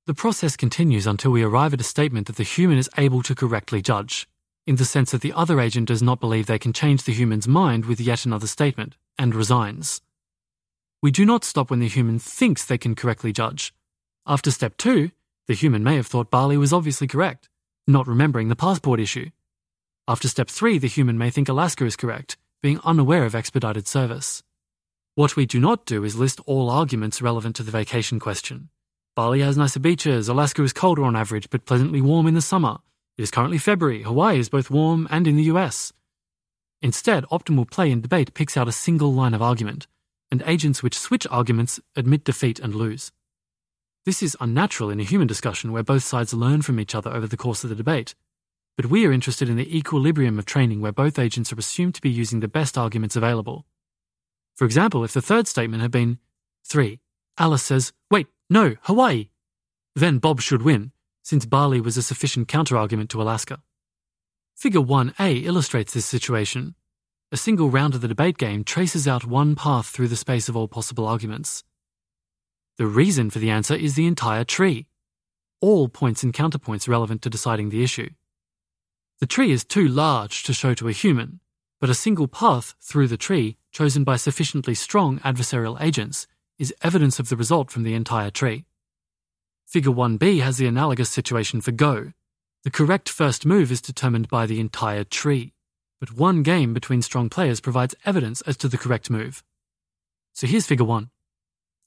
The 0.05 0.13
process 0.13 0.58
continues 0.58 1.08
until 1.08 1.31
we 1.31 1.43
arrive 1.43 1.74
at 1.74 1.81
a 1.81 1.86
statement 1.86 2.27
that 2.27 2.36
the 2.36 2.43
human 2.43 2.77
is 2.77 2.89
able 2.98 3.24
to 3.24 3.36
correctly 3.36 3.81
judge 3.81 4.27
in 4.67 4.75
the 4.75 4.86
sense 4.86 5.12
that 5.12 5.22
the 5.22 5.34
other 5.34 5.60
agent 5.60 5.88
does 5.88 6.03
not 6.03 6.20
believe 6.20 6.46
they 6.46 6.60
can 6.60 6.74
change 6.74 7.03
the 7.03 7.12
human's 7.12 7.48
mind 7.48 7.86
with 7.86 8.00
yet 8.00 8.25
another 8.25 8.48
statement, 8.48 8.96
and 9.17 9.34
resigns. 9.34 10.01
We 11.01 11.12
do 11.12 11.25
not 11.25 11.43
stop 11.43 11.72
when 11.72 11.79
the 11.79 11.88
human 11.88 12.20
thinks 12.20 12.63
they 12.63 12.77
can 12.77 12.96
correctly 12.96 13.34
judge. 13.34 13.74
After 14.27 14.51
step 14.51 14.77
two, 14.77 15.12
the 15.48 15.55
human 15.55 15.84
may 15.84 15.96
have 15.96 16.05
thought 16.05 16.29
Bali 16.29 16.58
was 16.58 16.72
obviously 16.72 17.08
correct, 17.08 17.50
not 17.88 18.07
remembering 18.07 18.50
the 18.50 18.55
passport 18.55 19.00
issue. 19.00 19.29
After 20.07 20.27
step 20.27 20.50
three, 20.50 20.77
the 20.77 20.88
human 20.88 21.17
may 21.17 21.29
think 21.29 21.50
Alaska 21.50 21.85
is 21.85 21.95
correct, 21.95 22.38
being 22.61 22.79
unaware 22.83 23.25
of 23.25 23.35
expedited 23.35 23.88
service. 23.88 24.43
What 25.15 25.35
we 25.35 25.45
do 25.45 25.59
not 25.59 25.85
do 25.85 26.03
is 26.03 26.15
list 26.15 26.39
all 26.45 26.69
arguments 26.69 27.21
relevant 27.21 27.55
to 27.57 27.63
the 27.63 27.71
vacation 27.71 28.19
question. 28.19 28.69
Bali 29.15 29.41
has 29.41 29.57
nicer 29.57 29.79
beaches, 29.79 30.29
Alaska 30.29 30.63
is 30.63 30.73
colder 30.73 31.03
on 31.03 31.15
average 31.15 31.50
but 31.50 31.65
pleasantly 31.65 32.01
warm 32.01 32.27
in 32.27 32.33
the 32.33 32.41
summer, 32.41 32.77
it 33.17 33.23
is 33.23 33.31
currently 33.31 33.57
February. 33.57 34.03
Hawaii 34.03 34.39
is 34.39 34.50
both 34.50 34.71
warm 34.71 35.07
and 35.11 35.27
in 35.27 35.35
the 35.35 35.43
US. 35.43 35.91
Instead, 36.81 37.25
optimal 37.25 37.69
play 37.69 37.91
and 37.91 38.01
debate 38.01 38.33
picks 38.33 38.57
out 38.57 38.67
a 38.67 38.71
single 38.71 39.13
line 39.13 39.33
of 39.33 39.41
argument, 39.41 39.85
and 40.31 40.41
agents 40.47 40.81
which 40.81 40.97
switch 40.97 41.27
arguments 41.29 41.79
admit 41.95 42.23
defeat 42.23 42.59
and 42.59 42.73
lose. 42.73 43.11
This 44.03 44.24
is 44.24 44.36
unnatural 44.41 44.89
in 44.89 45.00
a 45.00 45.03
human 45.03 45.27
discussion 45.27 45.72
where 45.72 45.84
both 45.84 46.03
sides 46.03 46.34
learn 46.34 46.63
from 46.63 46.79
each 46.79 46.96
other 46.96 47.12
over 47.12 47.27
the 47.27 47.38
course 47.38 47.63
of 47.63 47.70
the 47.70 47.75
debate. 47.75 48.15
But 48.75 48.88
we 48.88 49.05
are 49.05 49.12
interested 49.12 49.48
in 49.48 49.58
the 49.58 49.77
equilibrium 49.77 50.39
of 50.39 50.46
training 50.46 50.81
where 50.81 50.91
both 50.91 51.20
agents 51.20 51.53
are 51.53 51.60
assumed 51.60 51.93
to 51.96 52.01
be 52.01 52.10
using 52.10 52.39
the 52.39 52.48
best 52.48 52.79
arguments 52.79 53.15
available. 53.15 53.67
For 54.55 54.65
example, 54.65 55.03
if 55.03 55.13
the 55.13 55.22
third 55.22 55.48
statement 55.48 55.84
had 55.84 55.91
been 55.91 56.17
3. 56.65 57.00
Alice 57.38 57.62
says, 57.62 57.93
Wait, 58.10 58.27
no, 58.50 58.75
Hawaii. 58.84 59.29
Then 59.96 60.17
Bob 60.17 60.41
should 60.41 60.63
win, 60.63 60.91
since 61.22 61.46
Bali 61.46 61.79
was 61.79 61.96
a 61.96 62.01
sufficient 62.01 62.48
counterargument 62.48 63.10
to 63.10 63.22
Alaska. 63.22 63.62
Figure 64.55 64.81
1a 64.81 65.43
illustrates 65.43 65.93
this 65.93 66.05
situation. 66.08 66.74
A 67.31 67.38
single 67.38 67.70
round 67.70 67.93
of 67.93 68.01
the 68.01 68.08
debate 68.08 68.38
game 68.39 68.63
traces 68.63 69.08
out 69.08 69.25
one 69.25 69.55
path 69.55 69.88
through 69.88 70.08
the 70.08 70.15
space 70.15 70.50
of 70.50 70.58
all 70.58 70.67
possible 70.67 71.08
arguments. 71.08 71.63
The 72.77 72.87
reason 72.87 73.29
for 73.29 73.39
the 73.39 73.49
answer 73.49 73.75
is 73.75 73.95
the 73.95 74.07
entire 74.07 74.43
tree, 74.43 74.87
all 75.59 75.87
points 75.87 76.23
and 76.23 76.33
counterpoints 76.33 76.87
relevant 76.87 77.21
to 77.21 77.29
deciding 77.29 77.69
the 77.69 77.83
issue. 77.83 78.09
The 79.19 79.27
tree 79.27 79.51
is 79.51 79.63
too 79.63 79.87
large 79.87 80.43
to 80.43 80.53
show 80.53 80.73
to 80.73 80.87
a 80.87 80.93
human, 80.93 81.39
but 81.79 81.89
a 81.89 81.95
single 81.95 82.27
path 82.27 82.73
through 82.81 83.07
the 83.07 83.17
tree, 83.17 83.57
chosen 83.71 84.03
by 84.03 84.15
sufficiently 84.15 84.73
strong 84.73 85.19
adversarial 85.19 85.79
agents, 85.79 86.27
is 86.57 86.73
evidence 86.81 87.19
of 87.19 87.29
the 87.29 87.35
result 87.35 87.69
from 87.71 87.83
the 87.83 87.93
entire 87.93 88.31
tree. 88.31 88.65
Figure 89.65 89.91
1b 89.91 90.41
has 90.41 90.57
the 90.57 90.67
analogous 90.67 91.09
situation 91.09 91.61
for 91.61 91.71
Go. 91.71 92.13
The 92.63 92.71
correct 92.71 93.09
first 93.09 93.45
move 93.45 93.71
is 93.71 93.81
determined 93.81 94.27
by 94.27 94.45
the 94.45 94.59
entire 94.59 95.03
tree, 95.03 95.53
but 95.99 96.13
one 96.13 96.43
game 96.43 96.73
between 96.73 97.01
strong 97.01 97.29
players 97.29 97.59
provides 97.61 97.95
evidence 98.05 98.41
as 98.41 98.57
to 98.57 98.67
the 98.67 98.77
correct 98.77 99.09
move. 99.09 99.43
So 100.33 100.47
here's 100.47 100.67
figure 100.67 100.85
1. 100.85 101.09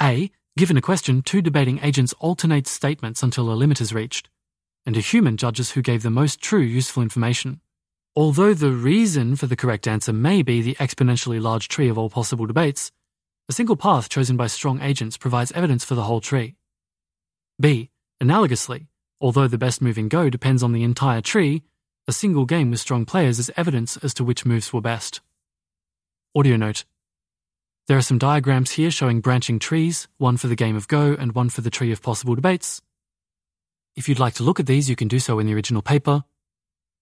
A. 0.03 0.31
Given 0.57 0.77
a 0.77 0.83
question, 0.83 1.23
two 1.23 1.43
debating 1.43 1.81
agents 1.83 2.15
alternate 2.21 2.69
statements 2.69 3.25
until 3.25 3.51
a 3.51 3.55
limit 3.55 3.81
is 3.81 3.93
reached, 3.93 4.29
and 4.87 4.97
a 4.97 5.01
human 5.01 5.37
judges 5.37 5.73
who 5.73 5.83
gave 5.83 6.05
the 6.05 6.11
most 6.11 6.41
true 6.41 6.61
useful 6.61 7.03
information. 7.03 7.61
Although 8.15 8.55
the 8.55 8.71
reason 8.71 9.35
for 9.35 9.49
the 9.49 9.57
correct 9.57 9.89
answer 9.89 10.13
may 10.13 10.43
be 10.43 10.63
the 10.63 10.77
exponentially 10.77 11.43
large 11.43 11.67
tree 11.67 11.89
of 11.89 11.99
all 11.99 12.09
possible 12.09 12.47
debates, 12.47 12.93
a 13.49 13.53
single 13.53 13.75
path 13.75 14.09
chosen 14.09 14.37
by 14.37 14.47
strong 14.47 14.81
agents 14.81 15.17
provides 15.17 15.51
evidence 15.53 15.85
for 15.85 15.97
the 15.97 16.05
whole 16.05 16.21
tree. 16.21 16.55
B. 17.61 17.91
Analogously, 18.23 18.87
although 19.21 19.49
the 19.49 19.59
best 19.59 19.83
move 19.83 19.99
in 19.99 20.09
Go 20.09 20.31
depends 20.31 20.63
on 20.63 20.71
the 20.71 20.85
entire 20.85 21.21
tree, 21.21 21.65
a 22.07 22.13
single 22.13 22.45
game 22.45 22.71
with 22.71 22.79
strong 22.79 23.05
players 23.05 23.41
is 23.41 23.51
evidence 23.57 23.97
as 23.97 24.15
to 24.15 24.23
which 24.23 24.47
moves 24.47 24.73
were 24.73 24.81
best. 24.81 25.21
Audio 26.37 26.57
note. 26.57 26.85
There 27.87 27.99
are 27.99 28.03
some 28.03 28.17
diagrams 28.17 28.71
here 28.71 28.91
showing 28.91 29.21
branching 29.21 29.59
trees, 29.59 30.09
one 30.17 30.39
for 30.39 30.47
the 30.47 30.57
game 30.57 30.75
of 30.75 30.89
Go 30.89 31.15
and 31.19 31.35
one 31.35 31.51
for 31.51 31.61
the 31.61 31.69
tree 31.69 31.93
of 31.93 32.01
possible 32.01 32.35
debates. 32.35 32.81
If 33.95 34.09
you'd 34.09 34.19
like 34.19 34.33
to 34.35 34.43
look 34.43 34.59
at 34.59 34.67
these, 34.67 34.89
you 34.89 34.97
can 34.97 35.07
do 35.07 35.19
so 35.19 35.39
in 35.39 35.47
the 35.47 35.53
original 35.53 35.83
paper. 35.83 36.25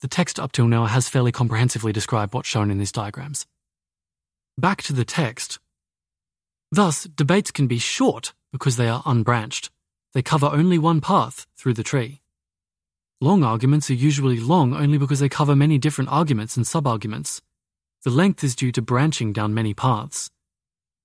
The 0.00 0.08
text 0.08 0.40
up 0.40 0.50
till 0.50 0.66
now 0.66 0.86
has 0.86 1.08
fairly 1.08 1.30
comprehensively 1.30 1.92
described 1.92 2.34
what's 2.34 2.48
shown 2.48 2.68
in 2.68 2.78
these 2.78 2.90
diagrams. 2.90 3.46
Back 4.58 4.82
to 4.82 4.92
the 4.92 5.04
text. 5.04 5.60
Thus, 6.72 7.04
debates 7.04 7.52
can 7.52 7.68
be 7.68 7.78
short 7.78 8.34
because 8.50 8.76
they 8.76 8.88
are 8.88 9.04
unbranched. 9.06 9.70
They 10.14 10.22
cover 10.22 10.46
only 10.46 10.78
one 10.78 11.00
path 11.00 11.46
through 11.56 11.74
the 11.74 11.84
tree. 11.84 12.22
Long 13.20 13.44
arguments 13.44 13.88
are 13.88 13.94
usually 13.94 14.40
long 14.40 14.74
only 14.74 14.98
because 14.98 15.20
they 15.20 15.28
cover 15.28 15.54
many 15.54 15.78
different 15.78 16.10
arguments 16.10 16.56
and 16.56 16.66
subarguments. 16.66 17.40
The 18.02 18.10
length 18.10 18.42
is 18.42 18.56
due 18.56 18.72
to 18.72 18.82
branching 18.82 19.32
down 19.32 19.54
many 19.54 19.74
paths. 19.74 20.28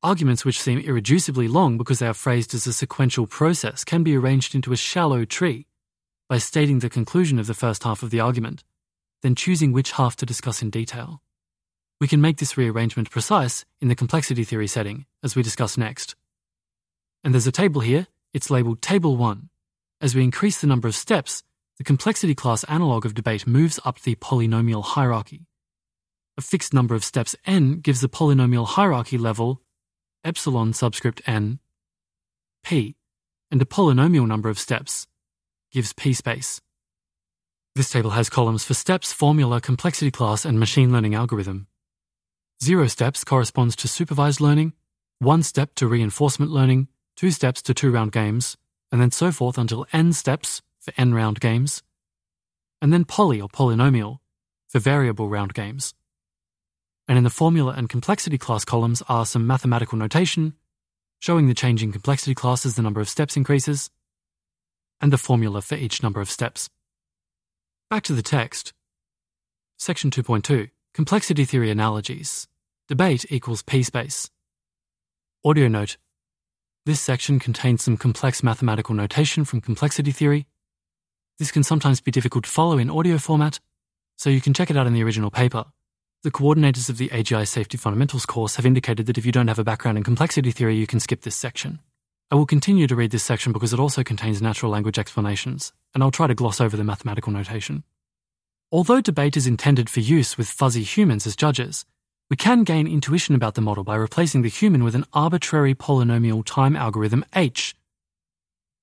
Arguments 0.03 0.45
which 0.45 0.61
seem 0.61 0.79
irreducibly 0.79 1.51
long 1.51 1.77
because 1.79 1.97
they 1.97 2.07
are 2.07 2.13
phrased 2.13 2.53
as 2.53 2.67
a 2.67 2.73
sequential 2.73 3.25
process 3.25 3.83
can 3.83 4.03
be 4.03 4.15
arranged 4.15 4.53
into 4.53 4.71
a 4.71 4.77
shallow 4.77 5.25
tree 5.25 5.65
by 6.29 6.37
stating 6.37 6.79
the 6.79 6.89
conclusion 6.89 7.39
of 7.39 7.47
the 7.47 7.55
first 7.55 7.83
half 7.83 8.03
of 8.03 8.11
the 8.11 8.19
argument, 8.19 8.63
then 9.23 9.33
choosing 9.33 9.71
which 9.71 9.93
half 9.93 10.15
to 10.15 10.25
discuss 10.25 10.61
in 10.61 10.69
detail. 10.69 11.23
We 11.99 12.07
can 12.07 12.21
make 12.21 12.37
this 12.37 12.57
rearrangement 12.57 13.09
precise 13.09 13.65
in 13.81 13.87
the 13.87 13.95
complexity 13.95 14.43
theory 14.43 14.67
setting, 14.67 15.07
as 15.23 15.35
we 15.35 15.41
discuss 15.41 15.79
next. 15.79 16.15
And 17.23 17.33
there's 17.33 17.47
a 17.47 17.51
table 17.51 17.81
here 17.81 18.05
it's 18.33 18.51
labeled 18.51 18.83
Table 18.83 19.17
1. 19.17 19.49
As 19.99 20.13
we 20.13 20.23
increase 20.23 20.61
the 20.61 20.67
number 20.67 20.87
of 20.87 20.93
steps, 20.93 21.41
the 21.79 21.83
complexity 21.83 22.35
class 22.35 22.63
analog 22.65 23.03
of 23.03 23.15
debate 23.15 23.47
moves 23.47 23.79
up 23.83 24.01
the 24.01 24.13
polynomial 24.15 24.83
hierarchy. 24.83 25.47
A 26.37 26.41
fixed 26.41 26.71
number 26.71 26.93
of 26.93 27.03
steps 27.03 27.35
n 27.47 27.79
gives 27.79 28.01
the 28.01 28.09
polynomial 28.09 28.67
hierarchy 28.67 29.17
level 29.17 29.59
epsilon 30.27 30.73
subscript 30.73 31.21
n, 31.25 31.59
p, 32.61 32.97
and 33.49 33.61
a 33.61 33.65
polynomial 33.65 34.27
number 34.27 34.49
of 34.49 34.59
steps 34.59 35.07
gives 35.71 35.93
p 35.93 36.11
space. 36.11 36.59
This 37.75 37.89
table 37.89 38.09
has 38.09 38.29
columns 38.29 38.65
for 38.65 38.73
steps, 38.73 39.13
formula, 39.13 39.61
complexity 39.61 40.11
class, 40.11 40.43
and 40.43 40.59
machine 40.59 40.91
learning 40.91 41.15
algorithm. 41.15 41.67
Zero 42.61 42.87
steps 42.87 43.23
corresponds 43.23 43.75
to 43.77 43.87
supervised 43.87 44.41
learning, 44.41 44.73
one 45.19 45.43
step 45.43 45.73
to 45.75 45.87
reinforcement 45.87 46.51
learning, 46.51 46.89
two 47.15 47.31
steps 47.31 47.61
to 47.61 47.73
two 47.73 47.89
round 47.89 48.11
games, 48.11 48.57
and 48.91 48.99
then 48.99 49.11
so 49.11 49.31
forth 49.31 49.57
until 49.57 49.85
n 49.93 50.11
steps 50.11 50.61
for 50.79 50.93
n 50.97 51.13
round 51.13 51.39
games, 51.39 51.83
and 52.81 52.91
then 52.91 53.05
poly 53.05 53.39
or 53.39 53.47
polynomial 53.47 54.17
for 54.67 54.79
variable 54.79 55.29
round 55.29 55.53
games. 55.53 55.93
And 57.07 57.17
in 57.17 57.23
the 57.23 57.29
formula 57.29 57.73
and 57.77 57.89
complexity 57.89 58.37
class 58.37 58.65
columns 58.65 59.01
are 59.07 59.25
some 59.25 59.47
mathematical 59.47 59.97
notation 59.97 60.53
showing 61.19 61.47
the 61.47 61.53
change 61.53 61.81
in 61.81 61.91
complexity 61.91 62.35
class 62.35 62.65
as 62.65 62.75
the 62.75 62.81
number 62.81 63.01
of 63.01 63.09
steps 63.09 63.35
increases, 63.35 63.89
and 65.01 65.11
the 65.11 65.17
formula 65.17 65.61
for 65.61 65.75
each 65.75 66.03
number 66.03 66.21
of 66.21 66.29
steps. 66.29 66.69
Back 67.89 68.03
to 68.03 68.13
the 68.13 68.21
text. 68.21 68.73
Section 69.77 70.11
2.2 70.11 70.69
Complexity 70.93 71.45
Theory 71.45 71.71
Analogies. 71.71 72.47
Debate 72.87 73.25
equals 73.29 73.61
P 73.61 73.83
space. 73.83 74.29
Audio 75.43 75.67
note 75.67 75.97
this 76.87 77.01
section 77.01 77.37
contains 77.37 77.83
some 77.83 77.97
complex 77.97 78.41
mathematical 78.41 78.95
notation 78.95 79.43
from 79.43 79.59
complexity 79.59 80.13
theory. 80.13 80.47
This 81.37 81.51
can 81.51 81.61
sometimes 81.61 81.99
be 81.99 82.11
difficult 82.11 82.45
to 82.45 82.49
follow 82.49 82.77
in 82.77 82.89
audio 82.89 83.17
format, 83.17 83.59
so 84.15 84.29
you 84.29 84.39
can 84.39 84.53
check 84.53 84.69
it 84.69 84.77
out 84.77 84.87
in 84.87 84.93
the 84.93 85.03
original 85.03 85.29
paper. 85.29 85.65
The 86.27 86.31
coordinators 86.31 86.89
of 86.89 86.97
the 86.97 87.07
AGI 87.07 87.47
Safety 87.47 87.77
Fundamentals 87.77 88.25
course 88.25 88.57
have 88.57 88.65
indicated 88.65 89.05
that 89.05 89.17
if 89.17 89.25
you 89.25 89.31
don't 89.31 89.47
have 89.47 89.59
a 89.59 89.63
background 89.63 89.97
in 89.97 90.03
complexity 90.03 90.51
theory, 90.51 90.75
you 90.75 90.85
can 90.85 90.99
skip 90.99 91.21
this 91.21 91.37
section. 91.37 91.79
I 92.29 92.35
will 92.35 92.45
continue 92.45 92.85
to 92.85 92.97
read 92.97 93.11
this 93.11 93.23
section 93.23 93.53
because 93.53 93.71
it 93.71 93.79
also 93.79 94.03
contains 94.03 94.41
natural 94.41 94.69
language 94.69 94.99
explanations, 94.99 95.71
and 95.93 96.03
I'll 96.03 96.11
try 96.11 96.27
to 96.27 96.35
gloss 96.35 96.59
over 96.59 96.75
the 96.75 96.83
mathematical 96.83 97.31
notation. 97.31 97.85
Although 98.73 98.99
debate 98.99 99.37
is 99.37 99.47
intended 99.47 99.89
for 99.89 100.01
use 100.01 100.37
with 100.37 100.49
fuzzy 100.49 100.83
humans 100.83 101.25
as 101.25 101.37
judges, 101.37 101.85
we 102.29 102.35
can 102.35 102.65
gain 102.65 102.87
intuition 102.87 103.33
about 103.33 103.53
the 103.53 103.61
model 103.61 103.85
by 103.85 103.95
replacing 103.95 104.41
the 104.41 104.49
human 104.49 104.83
with 104.83 104.95
an 104.95 105.05
arbitrary 105.13 105.75
polynomial 105.75 106.43
time 106.43 106.75
algorithm 106.75 107.23
H, 107.37 107.73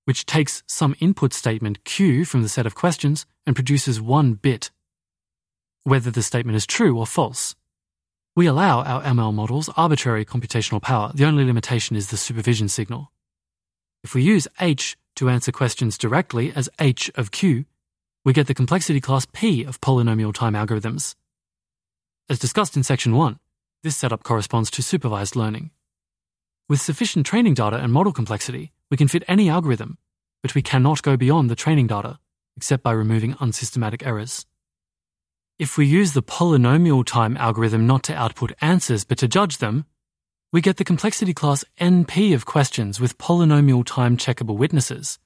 which 0.06 0.24
takes 0.24 0.62
some 0.66 0.96
input 0.98 1.34
statement 1.34 1.84
Q 1.84 2.24
from 2.24 2.40
the 2.40 2.48
set 2.48 2.64
of 2.64 2.74
questions 2.74 3.26
and 3.44 3.54
produces 3.54 4.00
one 4.00 4.32
bit, 4.32 4.70
whether 5.84 6.10
the 6.10 6.22
statement 6.22 6.56
is 6.56 6.66
true 6.66 6.98
or 6.98 7.06
false. 7.06 7.54
We 8.34 8.46
allow 8.46 8.82
our 8.82 9.02
ML 9.02 9.32
models 9.32 9.70
arbitrary 9.76 10.24
computational 10.24 10.82
power. 10.82 11.12
The 11.14 11.24
only 11.24 11.44
limitation 11.44 11.94
is 11.94 12.08
the 12.08 12.16
supervision 12.16 12.68
signal. 12.68 13.12
If 14.02 14.14
we 14.14 14.22
use 14.22 14.48
H 14.60 14.96
to 15.16 15.28
answer 15.28 15.52
questions 15.52 15.96
directly 15.96 16.52
as 16.54 16.68
H 16.80 17.10
of 17.14 17.30
Q, 17.30 17.64
we 18.24 18.32
get 18.32 18.46
the 18.46 18.54
complexity 18.54 19.00
class 19.00 19.26
P 19.32 19.62
of 19.62 19.80
polynomial 19.80 20.34
time 20.34 20.54
algorithms. 20.54 21.14
As 22.28 22.38
discussed 22.38 22.76
in 22.76 22.82
Section 22.82 23.14
1, 23.14 23.38
this 23.82 23.96
setup 23.96 24.24
corresponds 24.24 24.70
to 24.72 24.82
supervised 24.82 25.36
learning. 25.36 25.70
With 26.68 26.80
sufficient 26.80 27.26
training 27.26 27.52
data 27.52 27.76
and 27.76 27.92
model 27.92 28.12
complexity, 28.12 28.72
we 28.90 28.96
can 28.96 29.08
fit 29.08 29.24
any 29.28 29.50
algorithm, 29.50 29.98
but 30.42 30.54
we 30.54 30.62
cannot 30.62 31.02
go 31.02 31.18
beyond 31.18 31.50
the 31.50 31.54
training 31.54 31.88
data, 31.88 32.18
except 32.56 32.82
by 32.82 32.92
removing 32.92 33.36
unsystematic 33.40 34.06
errors. 34.06 34.46
If 35.56 35.78
we 35.78 35.86
use 35.86 36.12
the 36.14 36.22
polynomial 36.22 37.06
time 37.06 37.36
algorithm 37.36 37.86
not 37.86 38.02
to 38.04 38.14
output 38.14 38.52
answers 38.60 39.04
but 39.04 39.18
to 39.18 39.28
judge 39.28 39.58
them, 39.58 39.84
we 40.52 40.60
get 40.60 40.78
the 40.78 40.84
complexity 40.84 41.32
class 41.32 41.64
NP 41.80 42.34
of 42.34 42.44
questions 42.44 43.00
with 43.00 43.18
polynomial 43.18 43.84
time 43.84 44.16
checkable 44.16 44.56
witnesses. 44.56 45.18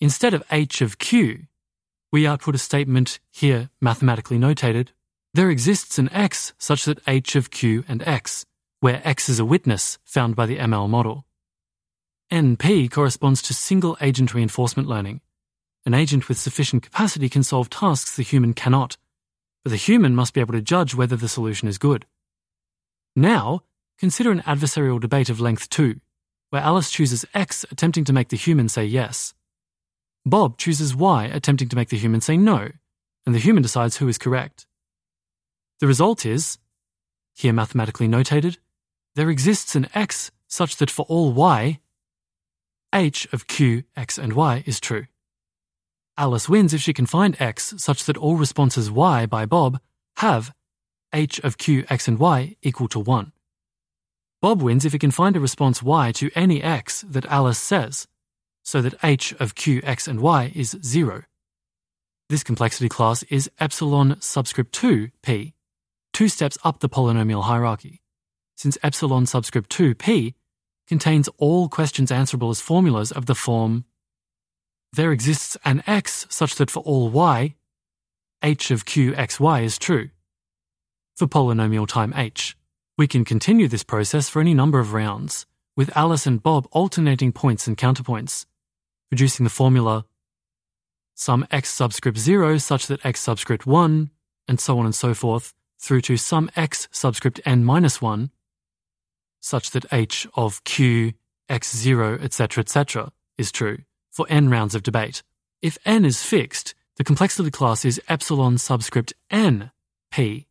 Instead 0.00 0.34
of 0.34 0.42
H 0.50 0.80
of 0.80 0.98
Q, 0.98 1.46
we 2.10 2.26
output 2.26 2.56
a 2.56 2.58
statement 2.58 3.20
here 3.30 3.70
mathematically 3.80 4.38
notated 4.38 4.88
there 5.34 5.50
exists 5.50 5.98
an 5.98 6.12
X 6.12 6.52
such 6.58 6.84
that 6.84 7.00
H 7.06 7.36
of 7.36 7.50
Q 7.50 7.84
and 7.88 8.06
X, 8.06 8.44
where 8.80 9.00
X 9.02 9.28
is 9.30 9.38
a 9.38 9.46
witness 9.46 9.98
found 10.04 10.36
by 10.36 10.44
the 10.44 10.58
ML 10.58 10.90
model. 10.90 11.24
NP 12.30 12.90
corresponds 12.90 13.40
to 13.42 13.54
single 13.54 13.96
agent 14.00 14.34
reinforcement 14.34 14.88
learning. 14.88 15.20
An 15.86 15.94
agent 15.94 16.28
with 16.28 16.38
sufficient 16.38 16.82
capacity 16.82 17.28
can 17.28 17.42
solve 17.42 17.70
tasks 17.70 18.14
the 18.14 18.22
human 18.22 18.52
cannot, 18.52 18.98
but 19.62 19.70
the 19.70 19.76
human 19.76 20.14
must 20.14 20.34
be 20.34 20.40
able 20.40 20.54
to 20.54 20.62
judge 20.62 20.94
whether 20.94 21.16
the 21.16 21.28
solution 21.28 21.68
is 21.68 21.78
good. 21.78 22.06
Now, 23.14 23.62
consider 23.98 24.30
an 24.30 24.42
adversarial 24.42 25.00
debate 25.00 25.28
of 25.28 25.40
length 25.40 25.68
2, 25.70 26.00
where 26.50 26.62
Alice 26.62 26.90
chooses 26.90 27.24
X 27.34 27.64
attempting 27.70 28.04
to 28.04 28.12
make 28.12 28.28
the 28.28 28.36
human 28.36 28.68
say 28.68 28.84
yes. 28.84 29.34
Bob 30.24 30.58
chooses 30.58 30.94
Y 30.94 31.24
attempting 31.24 31.68
to 31.68 31.76
make 31.76 31.88
the 31.88 31.98
human 31.98 32.20
say 32.20 32.36
no, 32.36 32.70
and 33.26 33.34
the 33.34 33.40
human 33.40 33.62
decides 33.62 33.96
who 33.96 34.08
is 34.08 34.18
correct. 34.18 34.66
The 35.80 35.86
result 35.86 36.24
is, 36.24 36.58
here 37.34 37.52
mathematically 37.52 38.08
notated, 38.08 38.58
there 39.14 39.30
exists 39.30 39.74
an 39.74 39.88
x 39.94 40.30
such 40.46 40.76
that 40.76 40.90
for 40.90 41.06
all 41.08 41.32
y, 41.32 41.80
h 42.94 43.26
of 43.32 43.46
q, 43.46 43.84
x, 43.96 44.18
and 44.18 44.32
y 44.34 44.62
is 44.66 44.80
true. 44.80 45.06
Alice 46.22 46.48
wins 46.48 46.72
if 46.72 46.80
she 46.80 46.92
can 46.92 47.06
find 47.06 47.36
x 47.40 47.74
such 47.78 48.04
that 48.04 48.16
all 48.16 48.36
responses 48.36 48.88
y 48.88 49.26
by 49.26 49.44
Bob 49.44 49.80
have 50.18 50.54
h 51.12 51.40
of 51.40 51.58
q, 51.58 51.84
x, 51.90 52.06
and 52.06 52.16
y 52.20 52.54
equal 52.62 52.86
to 52.86 53.00
1. 53.00 53.32
Bob 54.40 54.62
wins 54.62 54.84
if 54.84 54.92
he 54.92 55.00
can 55.00 55.10
find 55.10 55.34
a 55.34 55.40
response 55.40 55.82
y 55.82 56.12
to 56.12 56.30
any 56.36 56.62
x 56.62 57.00
that 57.00 57.26
Alice 57.26 57.58
says, 57.58 58.06
so 58.62 58.80
that 58.80 58.94
h 59.02 59.34
of 59.40 59.56
q, 59.56 59.80
x, 59.82 60.06
and 60.06 60.20
y 60.20 60.52
is 60.54 60.78
0. 60.84 61.24
This 62.28 62.44
complexity 62.44 62.88
class 62.88 63.24
is 63.24 63.50
epsilon 63.58 64.20
subscript 64.20 64.72
2 64.74 65.08
p, 65.22 65.54
two 66.12 66.28
steps 66.28 66.56
up 66.62 66.78
the 66.78 66.88
polynomial 66.88 67.42
hierarchy, 67.42 68.00
since 68.54 68.78
epsilon 68.84 69.26
subscript 69.26 69.70
2 69.70 69.96
p 69.96 70.36
contains 70.86 71.28
all 71.38 71.68
questions 71.68 72.12
answerable 72.12 72.50
as 72.50 72.60
formulas 72.60 73.10
of 73.10 73.26
the 73.26 73.34
form 73.34 73.86
there 74.94 75.12
exists 75.12 75.56
an 75.64 75.82
x 75.86 76.26
such 76.28 76.56
that 76.56 76.70
for 76.70 76.80
all 76.80 77.08
y, 77.08 77.54
h 78.42 78.70
of 78.70 78.84
q 78.84 79.14
x 79.14 79.40
y 79.40 79.60
is 79.60 79.78
true. 79.78 80.10
For 81.16 81.26
polynomial 81.26 81.88
time 81.88 82.12
h, 82.14 82.56
we 82.98 83.06
can 83.06 83.24
continue 83.24 83.68
this 83.68 83.84
process 83.84 84.28
for 84.28 84.40
any 84.40 84.52
number 84.52 84.80
of 84.80 84.92
rounds, 84.92 85.46
with 85.76 85.96
Alice 85.96 86.26
and 86.26 86.42
Bob 86.42 86.68
alternating 86.72 87.32
points 87.32 87.66
and 87.66 87.76
counterpoints, 87.76 88.44
producing 89.08 89.44
the 89.44 89.50
formula 89.50 90.04
some 91.14 91.46
x 91.50 91.70
subscript 91.70 92.18
0 92.18 92.58
such 92.58 92.86
that 92.86 93.04
x 93.04 93.20
subscript 93.20 93.66
1, 93.66 94.10
and 94.48 94.60
so 94.60 94.78
on 94.78 94.84
and 94.84 94.94
so 94.94 95.14
forth, 95.14 95.54
through 95.78 96.00
to 96.02 96.16
some 96.16 96.50
x 96.54 96.88
subscript 96.90 97.40
n 97.46 97.64
minus 97.64 98.02
1, 98.02 98.30
such 99.40 99.70
that 99.70 99.86
h 99.90 100.26
of 100.34 100.64
q, 100.64 101.12
x0, 101.48 102.22
etc., 102.22 102.60
etc., 102.60 103.12
is 103.38 103.50
true 103.50 103.78
for 104.12 104.26
n 104.28 104.48
rounds 104.48 104.74
of 104.74 104.82
debate. 104.82 105.22
If 105.60 105.78
n 105.84 106.04
is 106.04 106.22
fixed, 106.22 106.74
the 106.96 107.04
complexity 107.04 107.50
class 107.50 107.84
is 107.84 108.00
epsilon 108.08 108.58
subscript 108.58 109.12
n 109.30 109.72
p, 110.12 110.46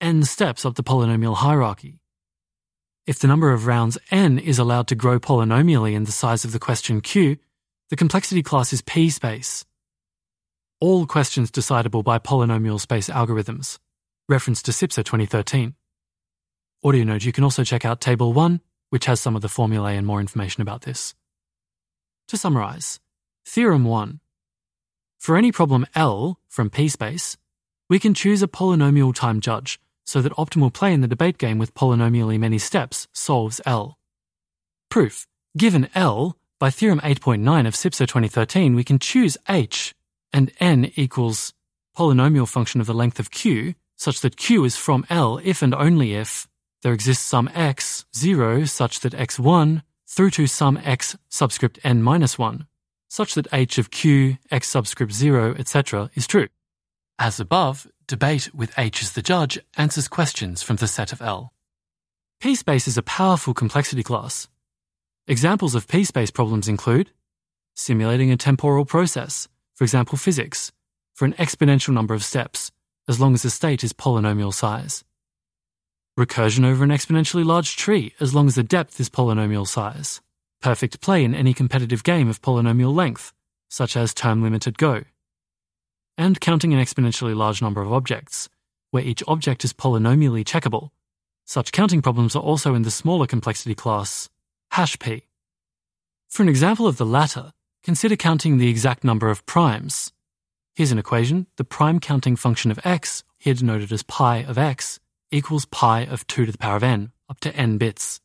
n 0.00 0.24
steps 0.24 0.64
up 0.64 0.74
the 0.74 0.82
polynomial 0.82 1.36
hierarchy. 1.36 2.00
If 3.06 3.18
the 3.18 3.28
number 3.28 3.52
of 3.52 3.66
rounds 3.66 3.98
n 4.10 4.38
is 4.38 4.58
allowed 4.58 4.88
to 4.88 4.94
grow 4.94 5.20
polynomially 5.20 5.94
in 5.94 6.04
the 6.04 6.12
size 6.12 6.44
of 6.44 6.52
the 6.52 6.58
question 6.58 7.00
q, 7.02 7.36
the 7.90 7.96
complexity 7.96 8.42
class 8.42 8.72
is 8.72 8.82
p 8.82 9.10
space. 9.10 9.64
All 10.80 11.06
questions 11.06 11.50
decidable 11.50 12.02
by 12.02 12.18
polynomial 12.18 12.80
space 12.80 13.08
algorithms 13.08 13.78
reference 14.28 14.62
to 14.62 14.70
Sipser 14.70 15.04
2013. 15.04 15.74
Audio 16.82 17.04
note, 17.04 17.24
you 17.24 17.32
can 17.32 17.44
also 17.44 17.62
check 17.62 17.84
out 17.84 18.00
Table 18.00 18.32
1, 18.32 18.60
which 18.90 19.04
has 19.06 19.20
some 19.20 19.36
of 19.36 19.42
the 19.42 19.48
formulae 19.48 19.96
and 19.96 20.06
more 20.06 20.20
information 20.20 20.62
about 20.62 20.82
this. 20.82 21.14
To 22.28 22.36
summarize, 22.38 23.00
Theorem 23.46 23.84
1. 23.84 24.20
For 25.18 25.36
any 25.36 25.52
problem 25.52 25.86
L 25.94 26.38
from 26.48 26.70
P 26.70 26.88
space, 26.88 27.36
we 27.88 27.98
can 27.98 28.14
choose 28.14 28.42
a 28.42 28.48
polynomial 28.48 29.14
time 29.14 29.40
judge 29.40 29.78
so 30.06 30.22
that 30.22 30.32
optimal 30.32 30.72
play 30.72 30.92
in 30.92 31.02
the 31.02 31.08
debate 31.08 31.38
game 31.38 31.58
with 31.58 31.74
polynomially 31.74 32.38
many 32.38 32.58
steps 32.58 33.08
solves 33.12 33.60
L. 33.66 33.98
Proof. 34.88 35.26
Given 35.56 35.88
L, 35.94 36.36
by 36.58 36.70
Theorem 36.70 37.00
8.9 37.00 37.66
of 37.66 37.74
Sipser 37.74 38.06
2013, 38.06 38.74
we 38.74 38.84
can 38.84 38.98
choose 38.98 39.36
H 39.48 39.94
and 40.32 40.50
N 40.60 40.90
equals 40.96 41.52
polynomial 41.96 42.48
function 42.48 42.80
of 42.80 42.86
the 42.86 42.94
length 42.94 43.20
of 43.20 43.30
Q 43.30 43.74
such 43.96 44.20
that 44.20 44.36
Q 44.36 44.64
is 44.64 44.76
from 44.76 45.04
L 45.10 45.40
if 45.44 45.62
and 45.62 45.74
only 45.74 46.14
if 46.14 46.48
there 46.82 46.92
exists 46.92 47.24
some 47.24 47.48
x, 47.54 48.04
0, 48.14 48.64
such 48.64 49.00
that 49.00 49.12
x1, 49.12 49.82
through 50.14 50.30
to 50.30 50.46
some 50.46 50.78
x 50.84 51.16
subscript 51.28 51.80
n 51.82 52.00
minus 52.00 52.38
1, 52.38 52.66
such 53.08 53.34
that 53.34 53.48
h 53.52 53.78
of 53.78 53.90
q, 53.90 54.38
x 54.48 54.68
subscript 54.68 55.12
0, 55.12 55.56
etc. 55.58 56.08
is 56.14 56.28
true. 56.28 56.46
As 57.18 57.40
above, 57.40 57.88
debate 58.06 58.54
with 58.54 58.72
h 58.78 59.02
as 59.02 59.12
the 59.12 59.22
judge 59.22 59.58
answers 59.76 60.06
questions 60.06 60.62
from 60.62 60.76
the 60.76 60.86
set 60.86 61.12
of 61.12 61.20
L. 61.20 61.52
P-space 62.40 62.86
is 62.86 62.96
a 62.96 63.02
powerful 63.02 63.54
complexity 63.54 64.04
class. 64.04 64.46
Examples 65.26 65.74
of 65.74 65.88
P-space 65.88 66.30
problems 66.30 66.68
include 66.68 67.10
simulating 67.74 68.30
a 68.30 68.36
temporal 68.36 68.84
process, 68.84 69.48
for 69.74 69.82
example 69.82 70.16
physics, 70.16 70.70
for 71.14 71.24
an 71.24 71.32
exponential 71.34 71.92
number 71.92 72.14
of 72.14 72.24
steps, 72.24 72.70
as 73.08 73.18
long 73.20 73.34
as 73.34 73.42
the 73.42 73.50
state 73.50 73.82
is 73.82 73.92
polynomial 73.92 74.54
size. 74.54 75.04
Recursion 76.16 76.64
over 76.64 76.84
an 76.84 76.90
exponentially 76.90 77.44
large 77.44 77.76
tree, 77.76 78.14
as 78.20 78.32
long 78.32 78.46
as 78.46 78.54
the 78.54 78.62
depth 78.62 79.00
is 79.00 79.10
polynomial 79.10 79.66
size. 79.66 80.20
Perfect 80.62 81.00
play 81.00 81.24
in 81.24 81.34
any 81.34 81.52
competitive 81.52 82.04
game 82.04 82.28
of 82.28 82.40
polynomial 82.40 82.94
length, 82.94 83.32
such 83.68 83.96
as 83.96 84.14
term-limited 84.14 84.78
Go. 84.78 85.02
And 86.16 86.40
counting 86.40 86.72
an 86.72 86.78
exponentially 86.78 87.34
large 87.34 87.60
number 87.60 87.82
of 87.82 87.92
objects, 87.92 88.48
where 88.92 89.02
each 89.02 89.24
object 89.26 89.64
is 89.64 89.72
polynomially 89.72 90.44
checkable, 90.44 90.90
such 91.44 91.72
counting 91.72 92.00
problems 92.00 92.36
are 92.36 92.42
also 92.42 92.76
in 92.76 92.82
the 92.82 92.92
smaller 92.92 93.26
complexity 93.26 93.74
class, 93.74 94.30
hash 94.70 94.96
p. 95.00 95.24
For 96.28 96.44
an 96.44 96.48
example 96.48 96.86
of 96.86 96.96
the 96.96 97.04
latter, 97.04 97.52
consider 97.82 98.14
counting 98.14 98.58
the 98.58 98.68
exact 98.68 99.02
number 99.02 99.30
of 99.30 99.44
primes. 99.46 100.12
Here's 100.76 100.92
an 100.92 100.98
equation. 100.98 101.48
The 101.56 101.64
prime 101.64 101.98
counting 101.98 102.36
function 102.36 102.70
of 102.70 102.78
x, 102.84 103.24
here 103.36 103.54
denoted 103.54 103.90
as 103.90 104.04
pi 104.04 104.44
of 104.44 104.56
x, 104.56 105.00
equals 105.34 105.66
pi 105.66 106.02
of 106.04 106.26
2 106.26 106.46
to 106.46 106.52
the 106.52 106.58
power 106.58 106.76
of 106.76 106.82
n, 106.82 107.12
up 107.28 107.40
to 107.40 107.54
n 107.56 107.76
bits. 107.76 108.20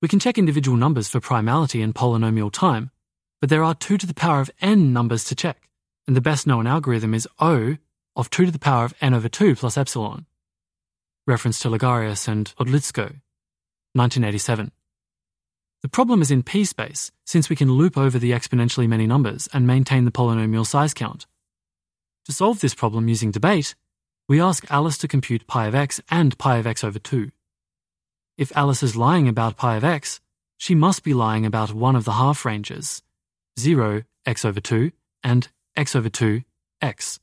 We 0.00 0.08
can 0.08 0.18
check 0.18 0.38
individual 0.38 0.76
numbers 0.76 1.08
for 1.08 1.20
primality 1.20 1.84
and 1.84 1.94
polynomial 1.94 2.50
time, 2.50 2.90
but 3.40 3.50
there 3.50 3.62
are 3.62 3.74
2 3.74 3.98
to 3.98 4.06
the 4.06 4.14
power 4.14 4.40
of 4.40 4.50
n 4.60 4.92
numbers 4.92 5.24
to 5.24 5.34
check, 5.34 5.68
and 6.06 6.16
the 6.16 6.20
best 6.20 6.46
known 6.46 6.66
algorithm 6.66 7.12
is 7.14 7.28
O 7.38 7.76
of 8.16 8.30
2 8.30 8.46
to 8.46 8.50
the 8.50 8.58
power 8.58 8.84
of 8.84 8.94
n 9.00 9.14
over 9.14 9.28
2 9.28 9.54
plus 9.56 9.76
epsilon 9.76 10.26
reference 11.26 11.60
to 11.60 11.68
Lagarias 11.68 12.26
and 12.28 12.52
Odlyzko, 12.58 13.20
1987. 13.94 14.72
The 15.82 15.88
problem 15.88 16.20
is 16.20 16.30
in 16.30 16.42
p-space, 16.42 17.10
since 17.24 17.48
we 17.48 17.56
can 17.56 17.72
loop 17.72 17.96
over 17.96 18.18
the 18.18 18.32
exponentially 18.32 18.88
many 18.88 19.06
numbers 19.06 19.48
and 19.52 19.66
maintain 19.66 20.04
the 20.04 20.10
polynomial 20.10 20.66
size 20.66 20.92
count. 20.92 21.26
To 22.26 22.32
solve 22.32 22.60
this 22.60 22.74
problem 22.74 23.08
using 23.08 23.30
debate, 23.30 23.74
we 24.30 24.40
ask 24.40 24.70
Alice 24.70 24.96
to 24.96 25.08
compute 25.08 25.48
pi 25.48 25.66
of 25.66 25.74
x 25.74 26.00
and 26.08 26.38
pi 26.38 26.58
of 26.58 26.64
x 26.64 26.84
over 26.84 27.00
2. 27.00 27.32
If 28.38 28.56
Alice 28.56 28.80
is 28.80 28.94
lying 28.94 29.26
about 29.26 29.56
pi 29.56 29.74
of 29.74 29.82
x, 29.82 30.20
she 30.56 30.72
must 30.72 31.02
be 31.02 31.14
lying 31.14 31.44
about 31.44 31.74
one 31.74 31.96
of 31.96 32.04
the 32.04 32.12
half 32.12 32.44
ranges, 32.44 33.02
0, 33.58 34.04
x 34.24 34.44
over 34.44 34.60
2, 34.60 34.92
and 35.24 35.48
x 35.74 35.96
over 35.96 36.08
2, 36.08 36.42
x. 36.80 37.18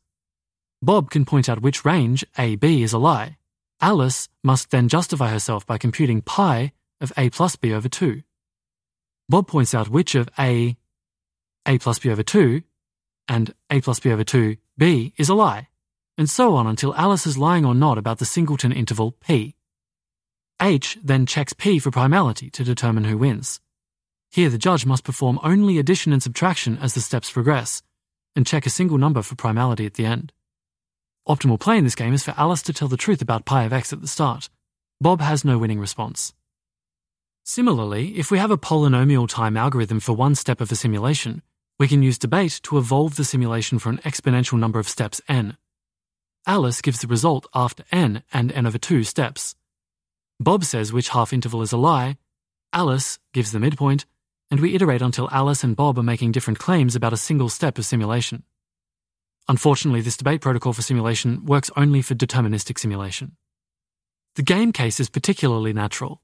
Bob 0.82 1.10
can 1.10 1.24
point 1.24 1.48
out 1.48 1.62
which 1.62 1.86
range, 1.86 2.26
AB, 2.38 2.84
is 2.84 2.91
a 2.91 2.98
lie, 2.98 3.38
Alice 3.80 4.28
must 4.43 4.72
then 4.72 4.89
justify 4.89 5.30
herself 5.30 5.65
by 5.65 5.78
computing 5.78 6.22
pi 6.22 6.74
of 7.00 7.13
a 7.15 7.30
plus 7.30 7.56
b 7.56 7.74
over 7.74 7.88
2. 7.88 8.22
Bob 9.30 9.48
points 9.48 9.74
out 9.74 9.88
which 9.88 10.13
of 10.13 10.28
a, 10.38 10.76
a 11.65 11.78
plus 11.78 12.00
b 12.00 12.12
over 12.12 12.24
2, 12.24 12.63
and 13.30 13.54
a 13.70 13.80
plus 13.80 14.02
b 14.02 14.12
over 14.12 14.26
2, 14.26 14.58
b 14.78 15.13
is 15.15 15.30
a 15.30 15.34
lie, 15.34 15.70
and 16.17 16.30
so 16.30 16.56
on 16.56 16.67
until 16.67 16.95
Alice 16.95 17.27
is 17.27 17.38
lying 17.38 17.65
or 17.65 17.75
not 17.75 17.97
about 17.97 18.17
the 18.17 18.25
singleton 18.25 18.71
interval 18.71 19.12
p. 19.12 19.56
H 20.62 20.97
then 21.03 21.25
checks 21.25 21.53
p 21.53 21.77
for 21.80 21.91
primality 21.91 22.51
to 22.51 22.63
determine 22.63 23.03
who 23.03 23.17
wins. 23.17 23.60
Here 24.32 24.49
the 24.49 24.58
judge 24.58 24.86
must 24.86 25.03
perform 25.03 25.39
only 25.43 25.77
addition 25.77 26.12
and 26.12 26.21
subtraction 26.21 26.77
as 26.82 26.93
the 26.93 27.01
steps 27.01 27.32
progress, 27.32 27.84
and 28.36 28.45
check 28.45 28.65
a 28.65 28.71
single 28.71 28.97
number 28.97 29.21
for 29.21 29.36
primality 29.36 29.86
at 29.86 29.93
the 29.93 30.06
end. 30.06 30.34
Optimal 31.27 31.60
play 31.60 31.77
in 31.77 31.84
this 31.84 31.95
game 31.95 32.13
is 32.13 32.23
for 32.23 32.34
Alice 32.38 32.62
to 32.63 32.73
tell 32.73 32.88
the 32.88 32.97
truth 32.97 33.21
about 33.21 33.45
pi 33.45 33.63
of 33.63 33.73
x 33.73 33.93
at 33.93 34.01
the 34.01 34.08
start. 34.08 34.49
Bob 34.99 35.21
has 35.21 35.45
no 35.45 35.58
winning 35.58 35.80
response. 35.80 36.34
Similarly, 37.43 38.17
if 38.17 38.32
we 38.32 38.39
have 38.39 38.51
a 38.51 38.58
polynomial 38.58 39.30
time 39.30 39.56
algorithm 39.56 39.99
for 39.99 40.13
one 40.13 40.36
step 40.36 40.60
of 40.60 40.71
a 40.71 40.75
simulation, 40.75 41.41
we 41.80 41.88
can 41.88 42.01
use 42.01 42.17
debate 42.17 42.60
to 42.63 42.77
evolve 42.77 43.15
the 43.15 43.23
simulation 43.23 43.77
for 43.80 43.89
an 43.89 43.99
exponential 43.99 44.58
number 44.58 44.80
of 44.80 44.89
steps 44.89 45.21
n. 45.30 45.56
Alice 46.48 46.82
gives 46.82 47.02
the 47.02 47.08
result 47.08 47.46
after 47.54 47.84
n 47.92 48.24
and 48.34 48.54
n 48.54 48.66
over 48.66 48.78
2 48.78 49.04
steps. 49.04 49.56
Bob 50.40 50.64
says 50.64 50.94
which 50.94 51.10
half 51.10 51.34
interval 51.34 51.62
is 51.62 51.74
a 51.74 51.78
lie, 51.78 52.16
Alice 52.72 53.20
gives 53.34 53.52
the 53.52 53.60
midpoint, 53.60 54.06
and 54.50 54.62
we 54.62 54.74
iterate 54.74 55.02
until 55.02 55.30
Alice 55.30 55.64
and 55.64 55.76
Bob 55.76 56.00
are 56.00 56.04
making 56.04 56.32
different 56.32 56.58
claims 56.58 56.96
about 56.96 57.12
a 57.12 57.18
single 57.18 57.50
step 57.50 57.78
of 57.78 57.86
simulation. 57.86 58.44
Unfortunately, 59.50 60.00
this 60.00 60.16
debate 60.16 60.40
protocol 60.40 60.72
for 60.72 60.82
simulation 60.82 61.46
works 61.46 61.70
only 61.76 62.02
for 62.02 62.16
deterministic 62.16 62.80
simulation. 62.80 63.36
The 64.36 64.44
game 64.44 64.72
case 64.72 65.00
is 65.02 65.10
particularly 65.10 65.74
natural. 65.74 66.22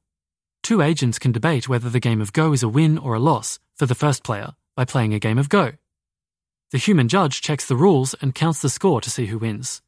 Two 0.62 0.82
agents 0.82 1.20
can 1.20 1.34
debate 1.34 1.68
whether 1.68 1.90
the 1.90 2.00
game 2.00 2.22
of 2.22 2.32
Go 2.32 2.54
is 2.54 2.64
a 2.64 2.70
win 2.70 2.98
or 2.98 3.14
a 3.14 3.20
loss 3.20 3.60
for 3.76 3.86
the 3.86 3.96
first 3.96 4.24
player 4.24 4.54
by 4.76 4.86
playing 4.86 5.14
a 5.14 5.20
game 5.20 5.38
of 5.38 5.50
Go. 5.50 5.74
The 6.72 6.78
human 6.78 7.10
judge 7.10 7.42
checks 7.42 7.66
the 7.66 7.76
rules 7.76 8.14
and 8.22 8.34
counts 8.34 8.62
the 8.62 8.70
score 8.70 9.02
to 9.02 9.10
see 9.10 9.26
who 9.26 9.38
wins. 9.38 9.82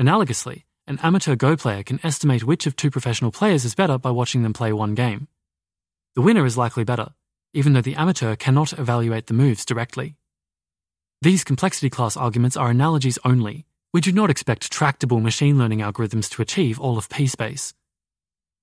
Analogously, 0.00 0.64
an 0.86 0.98
amateur 1.02 1.36
Go 1.36 1.56
player 1.56 1.82
can 1.82 2.00
estimate 2.02 2.42
which 2.42 2.66
of 2.66 2.74
two 2.74 2.90
professional 2.90 3.30
players 3.30 3.66
is 3.66 3.74
better 3.74 3.98
by 3.98 4.10
watching 4.10 4.42
them 4.42 4.54
play 4.54 4.72
one 4.72 4.94
game. 4.94 5.28
The 6.14 6.22
winner 6.22 6.46
is 6.46 6.56
likely 6.56 6.84
better, 6.84 7.10
even 7.52 7.74
though 7.74 7.82
the 7.82 7.96
amateur 7.96 8.34
cannot 8.34 8.72
evaluate 8.72 9.26
the 9.26 9.34
moves 9.34 9.66
directly. 9.66 10.16
These 11.20 11.44
complexity 11.44 11.90
class 11.90 12.16
arguments 12.16 12.56
are 12.56 12.70
analogies 12.70 13.18
only. 13.26 13.66
We 13.92 14.00
do 14.00 14.10
not 14.10 14.30
expect 14.30 14.72
tractable 14.72 15.20
machine 15.20 15.58
learning 15.58 15.80
algorithms 15.80 16.30
to 16.30 16.40
achieve 16.40 16.80
all 16.80 16.96
of 16.96 17.10
p-space. 17.10 17.74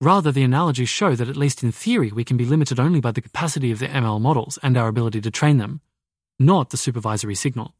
Rather, 0.01 0.31
the 0.31 0.41
analogies 0.41 0.89
show 0.89 1.13
that 1.13 1.29
at 1.29 1.37
least 1.37 1.61
in 1.61 1.71
theory 1.71 2.11
we 2.11 2.23
can 2.23 2.37
be 2.37 2.45
limited 2.45 2.79
only 2.79 2.99
by 2.99 3.11
the 3.11 3.21
capacity 3.21 3.71
of 3.71 3.77
the 3.77 3.85
ML 3.85 4.19
models 4.19 4.57
and 4.63 4.75
our 4.75 4.87
ability 4.87 5.21
to 5.21 5.29
train 5.29 5.59
them, 5.59 5.81
not 6.39 6.71
the 6.71 6.77
supervisory 6.77 7.35
signal. 7.35 7.75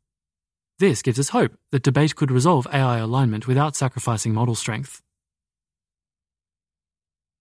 This 0.80 1.02
gives 1.02 1.18
us 1.18 1.30
hope 1.30 1.58
that 1.72 1.82
debate 1.82 2.16
could 2.16 2.30
resolve 2.30 2.68
AI 2.72 3.00
alignment 3.00 3.48
without 3.48 3.76
sacrificing 3.76 4.32
model 4.32 4.54
strength. 4.54 5.02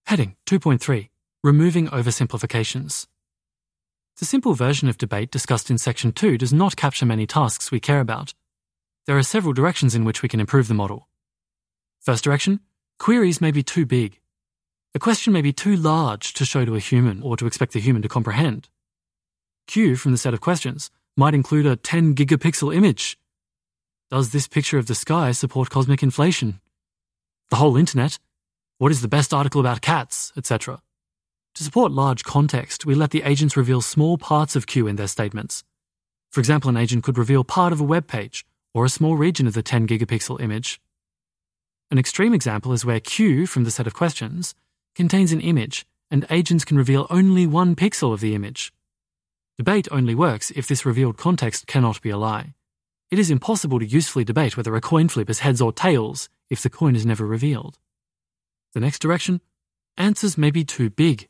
Heading 0.06 0.36
2.3 0.46 1.10
Removing 1.44 1.86
Oversimplifications. 1.88 3.06
The 4.16 4.24
simple 4.24 4.54
version 4.54 4.88
of 4.88 4.96
debate 4.96 5.30
discussed 5.30 5.70
in 5.70 5.76
section 5.76 6.12
2 6.12 6.38
does 6.38 6.54
not 6.54 6.76
capture 6.76 7.04
many 7.04 7.26
tasks 7.26 7.70
we 7.70 7.78
care 7.78 8.00
about. 8.00 8.32
There 9.06 9.18
are 9.18 9.22
several 9.22 9.52
directions 9.52 9.94
in 9.94 10.06
which 10.06 10.22
we 10.22 10.30
can 10.30 10.40
improve 10.40 10.68
the 10.68 10.72
model. 10.72 11.06
First 12.00 12.24
direction 12.24 12.60
queries 12.98 13.42
may 13.42 13.50
be 13.50 13.62
too 13.62 13.84
big. 13.84 14.18
A 14.94 14.98
question 14.98 15.34
may 15.34 15.42
be 15.42 15.52
too 15.52 15.76
large 15.76 16.32
to 16.32 16.46
show 16.46 16.64
to 16.64 16.74
a 16.74 16.78
human 16.78 17.20
or 17.20 17.36
to 17.36 17.46
expect 17.46 17.74
the 17.74 17.80
human 17.80 18.00
to 18.00 18.08
comprehend. 18.08 18.70
Q 19.66 19.94
from 19.96 20.12
the 20.12 20.18
set 20.18 20.32
of 20.32 20.40
questions 20.40 20.90
might 21.18 21.34
include 21.34 21.66
a 21.66 21.76
10 21.76 22.14
gigapixel 22.14 22.74
image. 22.74 23.18
Does 24.08 24.30
this 24.30 24.46
picture 24.46 24.78
of 24.78 24.86
the 24.86 24.94
sky 24.94 25.32
support 25.32 25.68
cosmic 25.68 26.00
inflation? 26.00 26.60
The 27.50 27.56
whole 27.56 27.76
internet? 27.76 28.20
What 28.78 28.92
is 28.92 29.02
the 29.02 29.08
best 29.08 29.34
article 29.34 29.60
about 29.60 29.80
cats, 29.80 30.32
etc.? 30.36 30.80
To 31.56 31.64
support 31.64 31.90
large 31.90 32.22
context, 32.22 32.86
we 32.86 32.94
let 32.94 33.10
the 33.10 33.22
agents 33.22 33.56
reveal 33.56 33.80
small 33.80 34.16
parts 34.16 34.54
of 34.54 34.68
Q 34.68 34.86
in 34.86 34.94
their 34.94 35.08
statements. 35.08 35.64
For 36.30 36.38
example, 36.38 36.70
an 36.70 36.76
agent 36.76 37.02
could 37.02 37.18
reveal 37.18 37.42
part 37.42 37.72
of 37.72 37.80
a 37.80 37.84
web 37.84 38.06
page 38.06 38.46
or 38.72 38.84
a 38.84 38.88
small 38.88 39.16
region 39.16 39.48
of 39.48 39.54
the 39.54 39.62
10 39.62 39.88
gigapixel 39.88 40.40
image. 40.40 40.80
An 41.90 41.98
extreme 41.98 42.32
example 42.32 42.72
is 42.72 42.84
where 42.84 43.00
Q 43.00 43.44
from 43.48 43.64
the 43.64 43.72
set 43.72 43.88
of 43.88 43.94
questions 43.94 44.54
contains 44.94 45.32
an 45.32 45.40
image 45.40 45.84
and 46.12 46.26
agents 46.30 46.64
can 46.64 46.78
reveal 46.78 47.08
only 47.10 47.44
one 47.44 47.74
pixel 47.74 48.12
of 48.12 48.20
the 48.20 48.36
image. 48.36 48.72
Debate 49.58 49.88
only 49.90 50.14
works 50.14 50.52
if 50.52 50.68
this 50.68 50.86
revealed 50.86 51.16
context 51.16 51.66
cannot 51.66 52.00
be 52.00 52.10
a 52.10 52.16
lie. 52.16 52.54
It 53.10 53.18
is 53.18 53.30
impossible 53.30 53.78
to 53.78 53.86
usefully 53.86 54.24
debate 54.24 54.56
whether 54.56 54.74
a 54.74 54.80
coin 54.80 55.08
flip 55.08 55.30
is 55.30 55.40
heads 55.40 55.60
or 55.60 55.72
tails 55.72 56.28
if 56.50 56.62
the 56.62 56.70
coin 56.70 56.96
is 56.96 57.06
never 57.06 57.26
revealed. 57.26 57.78
The 58.74 58.80
next 58.80 59.00
direction 59.00 59.40
answers 59.96 60.36
may 60.36 60.50
be 60.50 60.64
too 60.64 60.90
big 60.90 61.28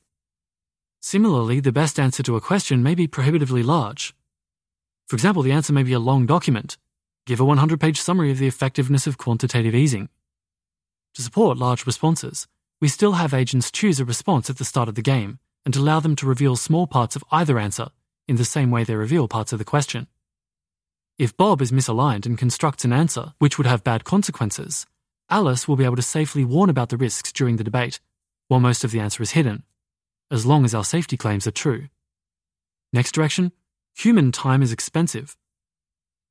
Similarly, 1.06 1.60
the 1.60 1.70
best 1.70 2.00
answer 2.00 2.24
to 2.24 2.34
a 2.34 2.40
question 2.40 2.82
may 2.82 2.96
be 2.96 3.06
prohibitively 3.06 3.62
large. 3.62 4.12
For 5.06 5.14
example, 5.14 5.44
the 5.44 5.52
answer 5.52 5.72
may 5.72 5.84
be 5.84 5.92
a 5.92 6.00
long 6.00 6.26
document. 6.26 6.78
Give 7.26 7.38
a 7.38 7.44
100 7.44 7.80
page 7.80 8.00
summary 8.00 8.32
of 8.32 8.38
the 8.38 8.48
effectiveness 8.48 9.06
of 9.06 9.16
quantitative 9.16 9.72
easing. 9.72 10.08
To 11.14 11.22
support 11.22 11.58
large 11.58 11.86
responses, 11.86 12.48
we 12.80 12.88
still 12.88 13.12
have 13.12 13.32
agents 13.32 13.70
choose 13.70 14.00
a 14.00 14.04
response 14.04 14.50
at 14.50 14.58
the 14.58 14.64
start 14.64 14.88
of 14.88 14.96
the 14.96 15.00
game 15.00 15.38
and 15.64 15.76
allow 15.76 16.00
them 16.00 16.16
to 16.16 16.26
reveal 16.26 16.56
small 16.56 16.88
parts 16.88 17.14
of 17.14 17.22
either 17.30 17.56
answer 17.56 17.86
in 18.26 18.34
the 18.34 18.44
same 18.44 18.72
way 18.72 18.82
they 18.82 18.96
reveal 18.96 19.28
parts 19.28 19.52
of 19.52 19.60
the 19.60 19.64
question. 19.64 20.08
If 21.18 21.36
Bob 21.36 21.62
is 21.62 21.72
misaligned 21.72 22.26
and 22.26 22.36
constructs 22.36 22.84
an 22.84 22.92
answer 22.92 23.32
which 23.38 23.56
would 23.56 23.66
have 23.66 23.82
bad 23.82 24.04
consequences, 24.04 24.86
Alice 25.30 25.66
will 25.66 25.76
be 25.76 25.84
able 25.84 25.96
to 25.96 26.02
safely 26.02 26.44
warn 26.44 26.68
about 26.68 26.90
the 26.90 26.98
risks 26.98 27.32
during 27.32 27.56
the 27.56 27.64
debate, 27.64 28.00
while 28.48 28.60
most 28.60 28.84
of 28.84 28.90
the 28.90 29.00
answer 29.00 29.22
is 29.22 29.30
hidden 29.30 29.64
as 30.30 30.44
long 30.44 30.64
as 30.64 30.74
our 30.74 30.84
safety 30.84 31.16
claims 31.16 31.46
are 31.46 31.52
true. 31.52 31.88
Next 32.92 33.12
direction 33.12 33.52
human 33.94 34.30
time 34.30 34.62
is 34.62 34.72
expensive. 34.72 35.36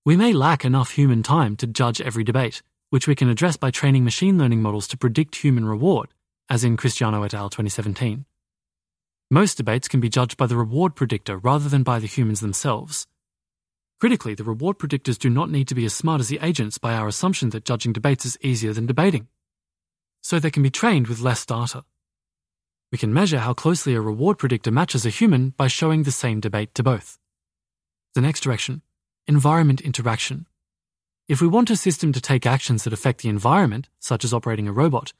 We 0.06 0.15
may 0.15 0.34
lack 0.34 0.63
enough 0.63 0.91
human 0.91 1.24
time 1.24 1.56
to 1.58 1.67
judge 1.67 2.00
every 2.00 2.24
debate, 2.24 2.62
which 2.91 3.08
we 3.08 3.15
can 3.15 3.30
address 3.30 3.58
by 3.58 3.71
training 3.71 4.04
machine 4.04 4.38
learning 4.38 4.62
models 4.62 4.88
to 4.89 4.98
predict 4.98 5.38
human 5.38 5.65
reward 5.65 6.10
as 6.48 6.63
in 6.63 6.78
Christiano 6.78 7.26
et 7.26 7.34
al. 7.34 7.50
2017. 7.50 8.26
Most 9.32 9.58
debates 9.58 9.88
can 9.88 10.00
be 10.00 10.10
judged 10.10 10.38
by 10.38 10.45
the 10.45 10.56
reward 10.56 10.95
predictor 10.95 11.39
rather 11.39 11.69
than 11.69 11.82
by 11.82 11.98
the 11.98 12.06
humans 12.06 12.39
themselves. 12.39 13.08
Critically, 14.06 14.36
the 14.36 14.44
reward 14.44 14.78
predictors 14.78 15.18
do 15.18 15.32
not 15.32 15.50
need 15.50 15.68
to 15.68 15.74
be 15.74 15.84
as 15.84 15.96
smart 15.96 16.22
as 16.22 16.28
the 16.28 16.38
agents 16.44 16.78
by 16.78 16.94
our 16.94 17.08
assumption 17.08 17.50
that 17.50 17.65
judging 17.65 17.91
debates 17.91 18.24
is 18.24 18.38
easier 18.39 18.72
than 18.72 18.86
debating. 18.86 19.28
So 20.22 20.38
they 20.38 20.52
can 20.52 20.62
be 20.62 20.70
trained 20.70 21.08
with 21.08 21.22
less 21.22 21.44
data. 21.44 21.86
We 22.91 23.00
can 23.00 23.12
measure 23.12 23.39
how 23.39 23.56
closely 23.56 23.96
a 23.96 24.02
reward 24.02 24.38
predictor 24.38 24.70
matches 24.70 25.08
a 25.08 25.10
human 25.10 25.56
by 25.58 25.65
showing 25.65 26.04
the 26.04 26.12
same 26.12 26.39
debate 26.39 26.76
to 26.76 26.84
both. 26.84 27.18
The 28.13 28.22
next 28.22 28.41
direction 28.41 28.84
environment 29.26 29.82
interaction. 29.82 30.46
If 31.28 31.41
we 31.41 31.48
want 31.48 31.72
a 31.72 31.76
system 31.76 32.13
to 32.13 32.22
take 32.22 32.46
actions 32.46 32.84
that 32.84 32.94
affect 32.94 33.24
the 33.24 33.30
environment, 33.30 33.89
such 33.98 34.24
as 34.24 34.36
operating 34.36 34.68
a 34.68 34.72
robot, 34.72 35.13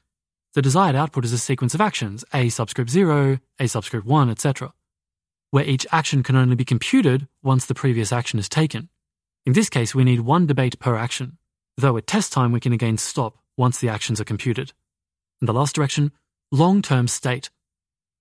the 0.54 0.62
desired 0.62 0.94
output 0.94 1.24
is 1.24 1.32
a 1.32 1.38
sequence 1.38 1.74
of 1.74 1.80
actions, 1.80 2.24
A 2.32 2.50
subscript 2.50 2.90
0, 2.90 3.40
A 3.58 3.66
subscript 3.66 4.06
1, 4.06 4.30
etc., 4.30 4.72
where 5.50 5.64
each 5.64 5.86
action 5.92 6.22
can 6.22 6.36
only 6.36 6.56
be 6.56 6.64
computed 6.64 7.28
once 7.42 7.66
the 7.66 7.74
previous 7.74 8.12
action 8.12 8.38
is 8.38 8.48
taken. 8.48 8.88
In 9.44 9.52
this 9.52 9.68
case, 9.68 9.94
we 9.94 10.04
need 10.04 10.20
one 10.20 10.46
debate 10.46 10.78
per 10.78 10.96
action, 10.96 11.38
though 11.76 11.96
at 11.96 12.06
test 12.06 12.32
time 12.32 12.52
we 12.52 12.60
can 12.60 12.72
again 12.72 12.98
stop 12.98 13.38
once 13.56 13.78
the 13.78 13.88
actions 13.88 14.20
are 14.20 14.24
computed. 14.24 14.72
And 15.40 15.48
the 15.48 15.54
last 15.54 15.74
direction, 15.74 16.12
long 16.50 16.82
term 16.82 17.08
state. 17.08 17.50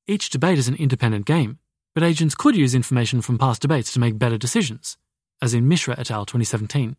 Each 0.07 0.29
debate 0.29 0.57
is 0.57 0.67
an 0.67 0.75
independent 0.75 1.25
game, 1.25 1.59
but 1.93 2.03
agents 2.03 2.35
could 2.35 2.55
use 2.55 2.75
information 2.75 3.21
from 3.21 3.37
past 3.37 3.61
debates 3.61 3.91
to 3.93 3.99
make 3.99 4.19
better 4.19 4.37
decisions, 4.37 4.97
as 5.41 5.53
in 5.53 5.67
Mishra 5.67 5.95
et 5.97 6.11
al. 6.11 6.25
2017. 6.25 6.95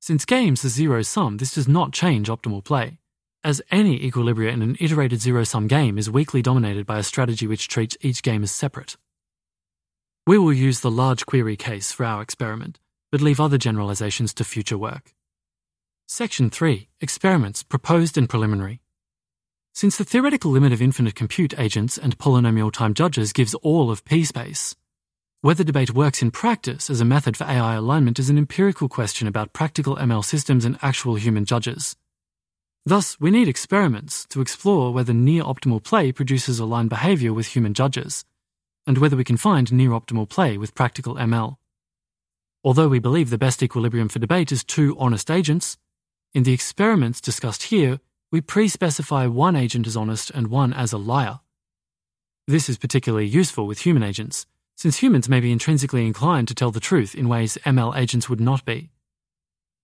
Since 0.00 0.24
games 0.26 0.64
are 0.64 0.68
zero 0.68 1.02
sum, 1.02 1.38
this 1.38 1.54
does 1.54 1.66
not 1.66 1.92
change 1.92 2.28
optimal 2.28 2.62
play, 2.62 2.98
as 3.42 3.62
any 3.70 3.98
equilibria 3.98 4.52
in 4.52 4.62
an 4.62 4.76
iterated 4.78 5.20
zero 5.20 5.44
sum 5.44 5.66
game 5.66 5.98
is 5.98 6.10
weakly 6.10 6.42
dominated 6.42 6.86
by 6.86 6.98
a 6.98 7.02
strategy 7.02 7.46
which 7.46 7.68
treats 7.68 7.96
each 8.00 8.22
game 8.22 8.42
as 8.42 8.52
separate. 8.52 8.96
We 10.26 10.38
will 10.38 10.54
use 10.54 10.80
the 10.80 10.90
large 10.90 11.26
query 11.26 11.54
case 11.54 11.92
for 11.92 12.06
our 12.06 12.22
experiment, 12.22 12.80
but 13.12 13.20
leave 13.20 13.40
other 13.40 13.58
generalizations 13.58 14.32
to 14.34 14.44
future 14.44 14.78
work. 14.78 15.12
Section 16.08 16.48
3 16.48 16.88
Experiments 16.98 17.62
Proposed 17.62 18.16
and 18.16 18.26
Preliminary. 18.26 18.80
Since 19.74 19.98
the 19.98 20.04
theoretical 20.04 20.50
limit 20.50 20.72
of 20.72 20.80
infinite 20.80 21.14
compute 21.14 21.52
agents 21.58 21.98
and 21.98 22.16
polynomial 22.16 22.72
time 22.72 22.94
judges 22.94 23.34
gives 23.34 23.52
all 23.56 23.90
of 23.90 24.02
p 24.06 24.24
space, 24.24 24.74
whether 25.42 25.62
debate 25.62 25.94
works 25.94 26.22
in 26.22 26.30
practice 26.30 26.88
as 26.88 27.02
a 27.02 27.04
method 27.04 27.36
for 27.36 27.44
AI 27.44 27.74
alignment 27.74 28.18
is 28.18 28.30
an 28.30 28.38
empirical 28.38 28.88
question 28.88 29.28
about 29.28 29.52
practical 29.52 29.96
ML 29.96 30.24
systems 30.24 30.64
and 30.64 30.78
actual 30.80 31.16
human 31.16 31.44
judges. 31.44 31.96
Thus, 32.86 33.20
we 33.20 33.30
need 33.30 33.46
experiments 33.46 34.24
to 34.30 34.40
explore 34.40 34.90
whether 34.90 35.12
near 35.12 35.42
optimal 35.42 35.84
play 35.84 36.12
produces 36.12 36.58
aligned 36.58 36.88
behavior 36.88 37.34
with 37.34 37.48
human 37.48 37.74
judges, 37.74 38.24
and 38.86 38.98
whether 38.98 39.16
we 39.16 39.24
can 39.24 39.36
find 39.36 39.72
near 39.72 39.90
optimal 39.90 40.28
play 40.28 40.58
with 40.58 40.74
practical 40.74 41.14
ML. 41.16 41.56
Although 42.62 42.88
we 42.88 42.98
believe 42.98 43.30
the 43.30 43.38
best 43.38 43.62
equilibrium 43.62 44.08
for 44.08 44.18
debate 44.18 44.50
is 44.50 44.64
two 44.64 44.96
honest 44.98 45.30
agents, 45.30 45.76
in 46.32 46.42
the 46.42 46.52
experiments 46.52 47.20
discussed 47.20 47.64
here, 47.64 48.00
we 48.32 48.40
pre-specify 48.40 49.26
one 49.26 49.54
agent 49.54 49.86
as 49.86 49.96
honest 49.96 50.30
and 50.30 50.48
one 50.48 50.72
as 50.72 50.92
a 50.92 50.98
liar. 50.98 51.40
This 52.46 52.68
is 52.68 52.78
particularly 52.78 53.26
useful 53.26 53.66
with 53.66 53.80
human 53.80 54.02
agents, 54.02 54.46
since 54.76 54.98
humans 54.98 55.28
may 55.28 55.40
be 55.40 55.52
intrinsically 55.52 56.06
inclined 56.06 56.48
to 56.48 56.54
tell 56.54 56.70
the 56.70 56.80
truth 56.80 57.14
in 57.14 57.28
ways 57.28 57.58
ML 57.64 57.96
agents 57.96 58.28
would 58.28 58.40
not 58.40 58.64
be. 58.64 58.90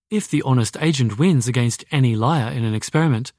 If 0.09 0.29
the 0.29 0.41
honest 0.41 0.75
agent 0.81 1.17
wins 1.17 1.47
against 1.47 1.85
any 1.91 2.15
liar 2.15 2.51
in 2.51 2.65
an 2.65 2.73
experiment, 2.73 3.31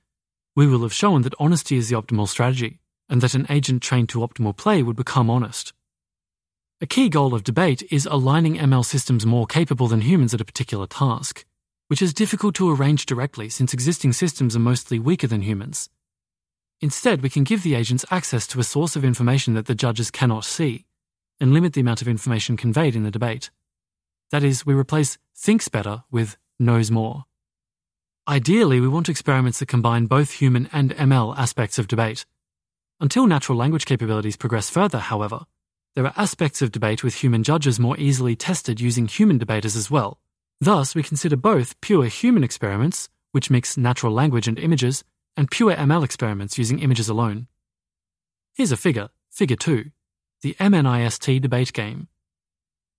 we 0.57 0.67
will 0.67 0.83
have 0.83 0.95
shown 0.95 1.23
that 1.23 1.35
honesty 1.39 1.77
is 1.77 1.89
the 1.89 1.97
optimal 1.97 2.27
strategy, 2.27 2.81
and 3.09 3.21
that 3.21 3.35
an 3.35 3.47
agent 3.49 3.83
trained 3.83 4.09
to 4.11 4.21
optimal 4.21 4.57
play 4.57 4.83
would 4.83 4.97
become 4.97 5.31
honest. 5.31 5.73
A 6.81 6.87
key 6.87 7.09
goal 7.09 7.35
of 7.35 7.45
debate 7.45 7.83
is 7.91 8.07
aligning 8.07 8.57
ML 8.57 8.85
systems 8.85 9.25
more 9.25 9.47
capable 9.47 9.89
than 9.89 10.01
humans 10.01 10.35
at 10.35 10.41
a 10.41 10.45
particular 10.45 10.87
task 10.87 11.45
which 11.93 12.01
is 12.01 12.15
difficult 12.15 12.55
to 12.55 12.75
arrange 12.75 13.05
directly 13.05 13.51
since 13.51 13.75
existing 13.75 14.15
systems 14.15 14.57
are 14.57 14.61
mostly 14.61 14.99
weaker 14.99 15.27
than 15.27 15.43
humans. 15.43 15.91
Instead, 16.81 17.21
we 17.21 17.29
can 17.29 17.45
give 17.45 17.63
the 17.63 17.75
agents 17.75 18.03
access 18.11 18.47
to 18.47 18.59
a 18.59 18.65
source 18.65 18.97
of 18.97 19.05
information 19.05 19.53
that 19.53 19.67
the 19.67 19.75
judges 19.75 20.11
cannot 20.11 20.43
see, 20.43 20.87
and 21.39 21.53
limit 21.53 21.75
the 21.75 21.83
amount 21.83 22.01
of 22.01 22.09
information 22.09 22.57
conveyed 22.57 22.97
in 22.97 23.03
the 23.03 23.11
debate. 23.11 23.51
That 24.31 24.43
is, 24.43 24.65
we 24.65 24.73
replace 24.73 25.19
thinks 25.37 25.69
better 25.69 26.03
with 26.11 26.39
knows 26.59 26.91
more. 26.91 27.27
Ideally, 28.27 28.81
we 28.81 28.89
want 28.89 29.11
experiments 29.11 29.59
that 29.59 29.69
combine 29.69 30.07
both 30.07 30.31
human 30.31 30.71
and 30.73 30.97
ML 30.97 31.37
aspects 31.37 31.79
of 31.79 31.89
debate. 31.89 32.25
Until 33.03 33.27
natural 33.27 33.59
language 33.59 33.85
capabilities 33.85 34.39
progress 34.39 34.71
further, 34.71 34.99
however, 34.99 35.41
there 35.95 36.07
are 36.07 36.15
aspects 36.17 36.63
of 36.63 36.73
debate 36.73 37.05
with 37.05 37.17
human 37.17 37.43
judges 37.43 37.79
more 37.79 37.99
easily 37.99 38.35
tested 38.35 38.81
using 38.81 39.07
human 39.07 39.37
debaters 39.37 39.77
as 39.77 39.91
well, 39.91 40.19
Thus, 40.63 40.95
we 40.95 41.03
consider 41.03 41.35
both 41.35 41.81
pure 41.81 42.05
human 42.05 42.45
experiments, 42.45 43.09
which 43.33 43.51
mix 43.51 43.77
natural 43.77 44.13
language 44.13 44.47
and 44.47 44.61
images, 44.61 45.03
and 45.37 45.51
pure 45.51 45.75
ML 45.75 46.05
experiments 46.05 46.57
using 46.57 46.79
images 46.79 47.09
alone. 47.09 47.49
Here's 48.55 48.71
a 48.71 48.77
figure, 48.77 49.09
Figure 49.29 49.57
2, 49.57 49.91
the 50.43 50.55
MNIST 50.61 51.41
debate 51.41 51.73
game. 51.73 52.07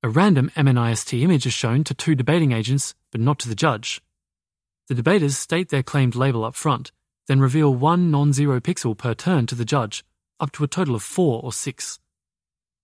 A 0.04 0.10
random 0.10 0.52
MNIST 0.58 1.24
image 1.24 1.46
is 1.46 1.54
shown 1.54 1.86
to 1.86 1.94
two 1.94 2.16
debating 2.16 2.52
agents, 2.52 2.96
but 3.14 3.22
not 3.22 3.40
to 3.40 3.48
the 3.48 3.56
judge. 3.56 4.02
The 4.90 4.96
debaters 4.96 5.38
state 5.38 5.70
their 5.70 5.84
claimed 5.84 6.16
label 6.16 6.44
up 6.44 6.56
front, 6.56 6.92
then 7.28 7.40
reveal 7.40 7.74
one 7.74 8.12
non 8.12 8.34
zero 8.34 8.60
pixel 8.60 8.98
per 8.98 9.14
turn 9.14 9.46
to 9.48 9.56
the 9.56 9.66
judge, 9.66 10.04
up 10.40 10.52
to 10.52 10.64
a 10.64 10.68
total 10.68 10.96
of 10.96 11.04
four 11.04 11.42
or 11.44 11.54
six. 11.54 12.00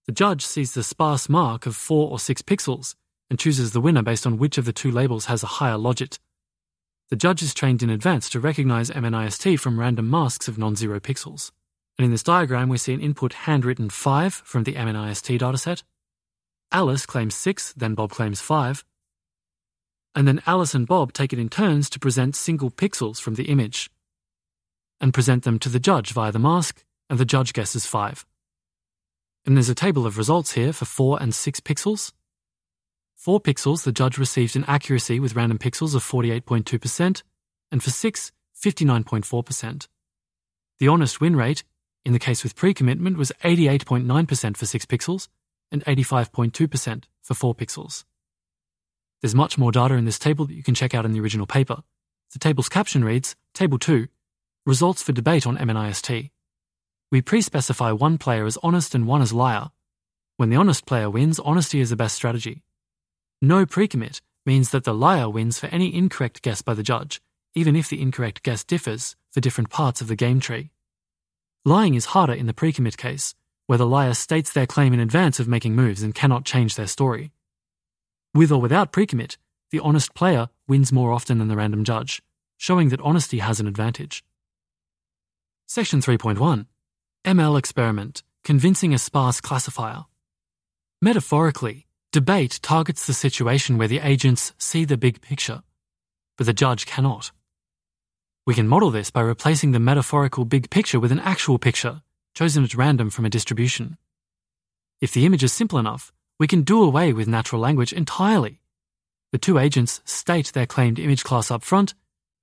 The 0.05 0.13
judge 0.13 0.45
sees 0.45 0.73
the 0.73 0.83
sparse 0.83 1.29
mark 1.29 1.65
of 1.65 1.75
four 1.75 2.09
or 2.09 2.19
six 2.19 2.41
pixels 2.41 2.95
and 3.29 3.37
chooses 3.37 3.73
the 3.73 3.81
winner 3.81 4.01
based 4.01 4.25
on 4.25 4.37
which 4.37 4.57
of 4.57 4.65
the 4.65 4.73
two 4.73 4.91
labels 4.91 5.25
has 5.25 5.43
a 5.43 5.47
higher 5.57 5.77
logit. 5.77 6.19
The 7.09 7.15
judge 7.15 7.43
is 7.43 7.53
trained 7.53 7.83
in 7.83 7.89
advance 7.89 8.29
to 8.29 8.39
recognize 8.39 8.89
MNIST 8.89 9.59
from 9.59 9.79
random 9.79 10.09
masks 10.09 10.47
of 10.47 10.57
non-zero 10.57 10.99
pixels. 10.99 11.51
And 11.97 12.05
in 12.05 12.11
this 12.11 12.23
diagram, 12.23 12.69
we 12.69 12.77
see 12.77 12.93
an 12.93 13.01
input 13.01 13.33
handwritten 13.33 13.89
5 13.89 14.33
from 14.33 14.63
the 14.63 14.73
MNIST 14.73 15.37
dataset. 15.37 15.83
Alice 16.71 17.05
claims 17.05 17.35
6, 17.35 17.73
then 17.73 17.93
Bob 17.93 18.11
claims 18.11 18.41
5. 18.41 18.85
And 20.15 20.27
then 20.27 20.41
Alice 20.45 20.73
and 20.73 20.87
Bob 20.87 21.13
take 21.13 21.33
it 21.33 21.39
in 21.39 21.49
turns 21.49 21.89
to 21.89 21.99
present 21.99 22.35
single 22.35 22.71
pixels 22.71 23.19
from 23.19 23.35
the 23.35 23.45
image 23.45 23.91
and 25.01 25.13
present 25.13 25.43
them 25.43 25.59
to 25.59 25.69
the 25.69 25.79
judge 25.79 26.11
via 26.11 26.31
the 26.31 26.39
mask, 26.39 26.83
and 27.09 27.19
the 27.19 27.25
judge 27.25 27.53
guesses 27.53 27.85
5. 27.85 28.25
And 29.45 29.55
there's 29.55 29.69
a 29.69 29.75
table 29.75 30.05
of 30.05 30.17
results 30.17 30.53
here 30.53 30.73
for 30.73 30.85
4 30.85 31.21
and 31.21 31.33
6 31.33 31.59
pixels. 31.61 32.11
4 33.15 33.39
pixels, 33.41 33.83
the 33.83 33.91
judge 33.91 34.17
received 34.17 34.55
an 34.55 34.65
accuracy 34.65 35.19
with 35.19 35.35
random 35.35 35.57
pixels 35.57 35.95
of 35.95 36.03
48.2%, 36.03 37.23
and 37.71 37.83
for 37.83 37.89
6, 37.89 38.31
59.4%. 38.55 39.87
The 40.79 40.87
honest 40.87 41.19
win 41.19 41.35
rate, 41.35 41.63
in 42.05 42.13
the 42.13 42.19
case 42.19 42.43
with 42.43 42.55
pre 42.55 42.73
commitment, 42.73 43.17
was 43.17 43.31
88.9% 43.43 44.57
for 44.57 44.65
6 44.65 44.85
pixels 44.85 45.27
and 45.71 45.83
85.2% 45.85 47.03
for 47.21 47.33
4 47.33 47.55
pixels. 47.55 48.03
There's 49.21 49.35
much 49.35 49.57
more 49.57 49.71
data 49.71 49.95
in 49.95 50.05
this 50.05 50.19
table 50.19 50.45
that 50.45 50.53
you 50.53 50.63
can 50.63 50.75
check 50.75 50.93
out 50.93 51.05
in 51.05 51.11
the 51.11 51.19
original 51.19 51.45
paper. 51.45 51.83
The 52.31 52.39
table's 52.39 52.69
caption 52.69 53.03
reads 53.03 53.35
Table 53.53 53.77
2 53.77 54.07
Results 54.69 55.01
for 55.01 55.13
debate 55.13 55.47
on 55.47 55.57
MNIST. 55.57 56.29
We 57.11 57.23
pre 57.23 57.41
specify 57.41 57.91
one 57.91 58.19
player 58.19 58.45
as 58.45 58.55
honest 58.61 58.93
and 58.93 59.07
one 59.07 59.23
as 59.23 59.33
liar. 59.33 59.71
When 60.37 60.51
the 60.51 60.57
honest 60.57 60.85
player 60.85 61.09
wins, 61.09 61.39
honesty 61.39 61.79
is 61.79 61.89
the 61.89 61.95
best 61.95 62.13
strategy. 62.13 62.61
No 63.41 63.65
pre-commit 63.65 64.21
means 64.45 64.69
that 64.69 64.83
the 64.83 64.93
liar 64.93 65.27
wins 65.27 65.57
for 65.57 65.65
any 65.73 65.91
incorrect 65.95 66.43
guess 66.43 66.61
by 66.61 66.75
the 66.75 66.83
judge, 66.83 67.19
even 67.55 67.75
if 67.75 67.89
the 67.89 67.99
incorrect 67.99 68.43
guess 68.43 68.63
differs 68.63 69.15
for 69.31 69.41
different 69.41 69.71
parts 69.71 70.01
of 70.01 70.07
the 70.07 70.15
game 70.15 70.39
tree. 70.39 70.69
Lying 71.65 71.95
is 71.95 72.13
harder 72.13 72.33
in 72.33 72.45
the 72.45 72.53
pre-commit 72.53 72.95
case, 72.95 73.33
where 73.65 73.79
the 73.79 73.87
liar 73.87 74.13
states 74.13 74.53
their 74.53 74.67
claim 74.67 74.93
in 74.93 74.99
advance 74.99 75.39
of 75.39 75.47
making 75.47 75.75
moves 75.75 76.03
and 76.03 76.13
cannot 76.13 76.45
change 76.45 76.75
their 76.75 76.85
story. 76.85 77.31
With 78.35 78.51
or 78.51 78.61
without 78.61 78.91
pre-commit, 78.91 79.35
the 79.71 79.79
honest 79.79 80.13
player 80.13 80.49
wins 80.67 80.91
more 80.91 81.11
often 81.11 81.39
than 81.39 81.47
the 81.47 81.57
random 81.57 81.83
judge, 81.83 82.21
showing 82.55 82.89
that 82.89 83.01
honesty 83.01 83.39
has 83.39 83.59
an 83.59 83.65
advantage. 83.65 84.23
Section 85.71 86.01
3.1 86.01 86.65
ML 87.25 87.59
Experiment 87.59 88.23
Convincing 88.43 88.91
a 88.91 88.97
Sparse 88.97 89.39
Classifier. 89.39 90.05
Metaphorically, 90.99 91.85
Debate 92.11 92.59
targets 92.63 93.05
the 93.05 93.13
situation 93.13 93.77
where 93.77 93.87
the 93.87 93.99
agents 93.99 94.51
see 94.57 94.83
the 94.83 94.97
big 94.97 95.21
picture, 95.21 95.61
but 96.39 96.47
the 96.47 96.53
judge 96.53 96.87
cannot. 96.87 97.29
We 98.47 98.55
can 98.55 98.67
model 98.67 98.89
this 98.89 99.11
by 99.11 99.21
replacing 99.21 99.71
the 99.71 99.79
metaphorical 99.79 100.43
big 100.43 100.71
picture 100.71 100.99
with 100.99 101.11
an 101.11 101.19
actual 101.19 101.59
picture, 101.59 102.01
chosen 102.33 102.63
at 102.63 102.73
random 102.73 103.11
from 103.11 103.25
a 103.25 103.29
distribution. 103.29 103.99
If 105.01 105.13
the 105.13 105.27
image 105.27 105.43
is 105.43 105.53
simple 105.53 105.77
enough, 105.77 106.11
we 106.39 106.47
can 106.47 106.63
do 106.63 106.81
away 106.81 107.13
with 107.13 107.27
natural 107.27 107.61
language 107.61 107.93
entirely. 107.93 108.59
The 109.31 109.37
two 109.37 109.59
agents 109.59 110.01
state 110.03 110.51
their 110.53 110.65
claimed 110.65 110.97
image 110.97 111.23
class 111.23 111.51
up 111.51 111.61
front, 111.61 111.93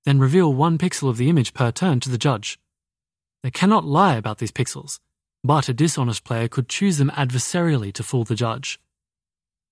then 0.05 0.17
reveal 0.17 0.53
one 0.53 0.77
pixel 0.77 1.09
of 1.09 1.17
the 1.17 1.27
image 1.27 1.53
per 1.53 1.73
turn 1.73 1.99
to 1.99 2.09
the 2.09 2.17
judge. 2.17 2.57
They 3.43 3.51
cannot 3.51 3.85
lie 3.85 4.15
about 4.15 4.39
these 4.39 4.51
pixels, 4.51 4.99
but 5.43 5.69
a 5.69 5.73
dishonest 5.73 6.23
player 6.23 6.47
could 6.47 6.69
choose 6.69 6.97
them 6.97 7.11
adversarially 7.11 7.93
to 7.93 8.03
fool 8.03 8.23
the 8.23 8.35
judge. 8.35 8.79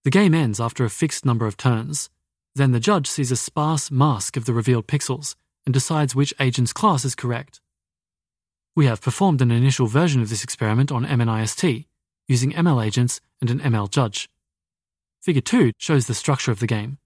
The 0.03 0.11
game 0.11 0.33
ends 0.33 0.59
after 0.59 0.85
a 0.85 0.89
fixed 0.89 1.25
number 1.25 1.47
of 1.47 1.57
turns. 1.57 2.09
Then 2.53 2.71
the 2.71 2.79
judge 2.79 3.07
sees 3.07 3.31
a 3.31 3.35
sparse 3.35 3.91
mask 3.91 4.37
of 4.37 4.45
the 4.45 4.53
revealed 4.53 4.87
pixels 4.87 5.35
and 5.65 5.73
decides 5.73 6.15
which 6.15 6.33
agent's 6.39 6.73
class 6.73 7.03
is 7.03 7.15
correct. 7.15 7.59
We 8.75 8.85
have 8.85 9.01
performed 9.01 9.41
an 9.41 9.51
initial 9.51 9.87
version 9.87 10.21
of 10.21 10.29
this 10.29 10.43
experiment 10.43 10.91
on 10.91 11.05
MNIST 11.05 11.85
using 12.27 12.51
ML 12.51 12.85
agents 12.85 13.19
and 13.41 13.49
an 13.49 13.59
ML 13.59 13.89
judge. 13.89 14.29
Figure 15.21 15.41
2 15.41 15.71
shows 15.77 16.07
the 16.07 16.13
structure 16.13 16.51
of 16.51 16.59
the 16.59 16.67
game. 16.67 16.97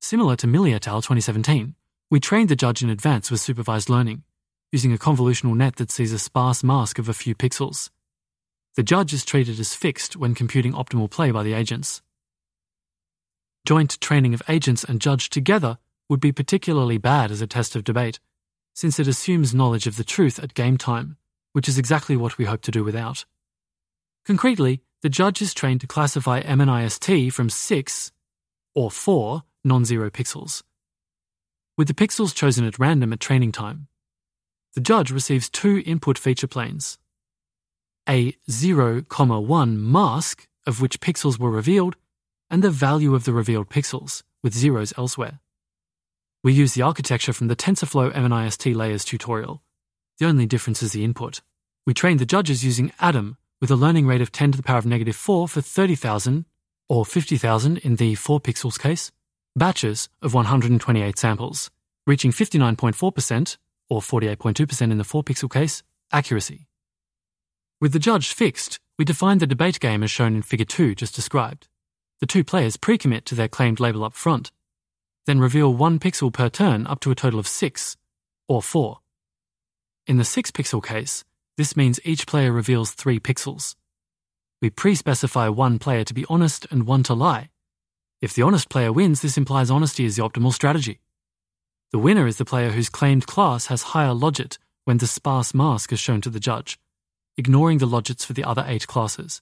Similar 0.00 0.36
to 0.36 0.46
Milli 0.46 0.74
et 0.74 0.88
al. 0.88 1.02
2017, 1.02 1.74
we 2.10 2.20
trained 2.20 2.48
the 2.48 2.56
judge 2.56 2.82
in 2.82 2.88
advance 2.88 3.30
with 3.30 3.40
supervised 3.40 3.90
learning, 3.90 4.22
using 4.72 4.92
a 4.92 4.98
convolutional 4.98 5.56
net 5.56 5.76
that 5.76 5.90
sees 5.90 6.12
a 6.12 6.18
sparse 6.18 6.62
mask 6.62 6.98
of 6.98 7.08
a 7.08 7.14
few 7.14 7.34
pixels. 7.34 7.90
The 8.76 8.82
judge 8.82 9.12
is 9.12 9.24
treated 9.24 9.58
as 9.58 9.74
fixed 9.74 10.16
when 10.16 10.34
computing 10.34 10.72
optimal 10.72 11.10
play 11.10 11.30
by 11.30 11.42
the 11.42 11.54
agents. 11.54 12.02
Joint 13.66 14.00
training 14.00 14.34
of 14.34 14.42
agents 14.48 14.84
and 14.84 15.00
judge 15.00 15.30
together 15.30 15.78
would 16.08 16.20
be 16.20 16.32
particularly 16.32 16.98
bad 16.98 17.30
as 17.30 17.40
a 17.40 17.46
test 17.46 17.74
of 17.76 17.84
debate, 17.84 18.20
since 18.74 18.98
it 18.98 19.08
assumes 19.08 19.54
knowledge 19.54 19.86
of 19.86 19.96
the 19.96 20.04
truth 20.04 20.38
at 20.38 20.54
game 20.54 20.78
time, 20.78 21.16
which 21.52 21.68
is 21.68 21.78
exactly 21.78 22.16
what 22.16 22.38
we 22.38 22.44
hope 22.44 22.62
to 22.62 22.70
do 22.70 22.84
without. 22.84 23.24
Concretely, 24.24 24.80
the 25.02 25.08
judge 25.08 25.42
is 25.42 25.54
trained 25.54 25.80
to 25.80 25.86
classify 25.86 26.42
MNIST 26.42 27.32
from 27.32 27.50
6 27.50 28.12
or 28.74 28.90
4 28.90 29.42
non 29.64 29.84
zero 29.84 30.10
pixels. 30.10 30.62
With 31.76 31.88
the 31.88 31.94
pixels 31.94 32.34
chosen 32.34 32.64
at 32.64 32.78
random 32.78 33.12
at 33.12 33.20
training 33.20 33.52
time, 33.52 33.87
the 34.74 34.80
judge 34.80 35.10
receives 35.10 35.48
two 35.48 35.82
input 35.86 36.18
feature 36.18 36.46
planes 36.46 36.98
a 38.08 38.34
0, 38.50 39.02
1 39.02 39.92
mask 39.92 40.48
of 40.66 40.80
which 40.80 41.00
pixels 41.00 41.38
were 41.38 41.50
revealed, 41.50 41.96
and 42.50 42.62
the 42.62 42.70
value 42.70 43.14
of 43.14 43.24
the 43.24 43.32
revealed 43.32 43.68
pixels, 43.68 44.22
with 44.42 44.54
zeros 44.54 44.94
elsewhere. 44.96 45.40
We 46.42 46.52
use 46.54 46.72
the 46.72 46.82
architecture 46.82 47.32
from 47.32 47.48
the 47.48 47.56
TensorFlow 47.56 48.12
MNIST 48.12 48.74
layers 48.74 49.04
tutorial. 49.04 49.62
The 50.18 50.26
only 50.26 50.46
difference 50.46 50.82
is 50.82 50.92
the 50.92 51.04
input. 51.04 51.42
We 51.86 51.92
trained 51.92 52.20
the 52.20 52.26
judges 52.26 52.64
using 52.64 52.92
Adam 52.98 53.36
with 53.60 53.70
a 53.70 53.76
learning 53.76 54.06
rate 54.06 54.20
of 54.20 54.32
10 54.32 54.52
to 54.52 54.56
the 54.56 54.62
power 54.62 54.78
of 54.78 54.86
negative 54.86 55.16
4 55.16 55.48
for 55.48 55.60
30,000, 55.60 56.46
or 56.88 57.04
50,000 57.04 57.78
in 57.78 57.96
the 57.96 58.14
4 58.14 58.40
pixels 58.40 58.78
case, 58.78 59.10
batches 59.54 60.08
of 60.22 60.32
128 60.32 61.18
samples, 61.18 61.70
reaching 62.06 62.30
59.4%, 62.30 63.56
or 63.88 64.00
48.2% 64.00 64.90
in 64.90 64.98
the 64.98 65.04
4 65.04 65.22
pixel 65.22 65.50
case, 65.50 65.82
accuracy. 66.12 66.66
With 67.80 67.92
the 67.92 67.98
judge 67.98 68.32
fixed, 68.32 68.78
we 68.98 69.04
define 69.04 69.38
the 69.38 69.46
debate 69.46 69.80
game 69.80 70.02
as 70.02 70.10
shown 70.10 70.34
in 70.34 70.42
Figure 70.42 70.66
2 70.66 70.94
just 70.94 71.14
described. 71.14 71.68
The 72.20 72.26
two 72.26 72.42
players 72.42 72.76
pre 72.76 72.98
commit 72.98 73.24
to 73.26 73.34
their 73.34 73.48
claimed 73.48 73.78
label 73.78 74.04
up 74.04 74.14
front, 74.14 74.50
then 75.26 75.38
reveal 75.38 75.72
one 75.72 75.98
pixel 75.98 76.32
per 76.32 76.48
turn 76.48 76.86
up 76.86 77.00
to 77.00 77.10
a 77.10 77.14
total 77.14 77.38
of 77.38 77.46
six, 77.46 77.96
or 78.48 78.62
four. 78.62 78.98
In 80.06 80.16
the 80.16 80.24
6 80.24 80.50
pixel 80.52 80.82
case, 80.82 81.22
this 81.58 81.76
means 81.76 82.00
each 82.02 82.26
player 82.26 82.50
reveals 82.50 82.92
three 82.92 83.20
pixels. 83.20 83.74
We 84.62 84.70
pre 84.70 84.94
specify 84.94 85.48
one 85.48 85.78
player 85.78 86.02
to 86.04 86.14
be 86.14 86.24
honest 86.28 86.66
and 86.70 86.86
one 86.86 87.02
to 87.04 87.14
lie. 87.14 87.50
If 88.20 88.34
the 88.34 88.42
honest 88.42 88.68
player 88.68 88.92
wins, 88.92 89.20
this 89.20 89.36
implies 89.36 89.70
honesty 89.70 90.04
is 90.04 90.16
the 90.16 90.22
optimal 90.22 90.52
strategy. 90.52 91.00
The 91.92 91.98
winner 91.98 92.26
is 92.26 92.36
the 92.36 92.44
player 92.44 92.70
whose 92.70 92.90
claimed 92.90 93.26
class 93.26 93.66
has 93.66 93.82
higher 93.94 94.14
logit 94.14 94.58
when 94.84 94.98
the 94.98 95.06
sparse 95.06 95.54
mask 95.54 95.92
is 95.92 96.00
shown 96.00 96.20
to 96.22 96.30
the 96.30 96.40
judge 96.40 96.78
ignoring 97.38 97.78
the 97.78 97.86
logits 97.86 98.26
for 98.26 98.32
the 98.32 98.42
other 98.42 98.64
eight 98.66 98.88
classes. 98.88 99.40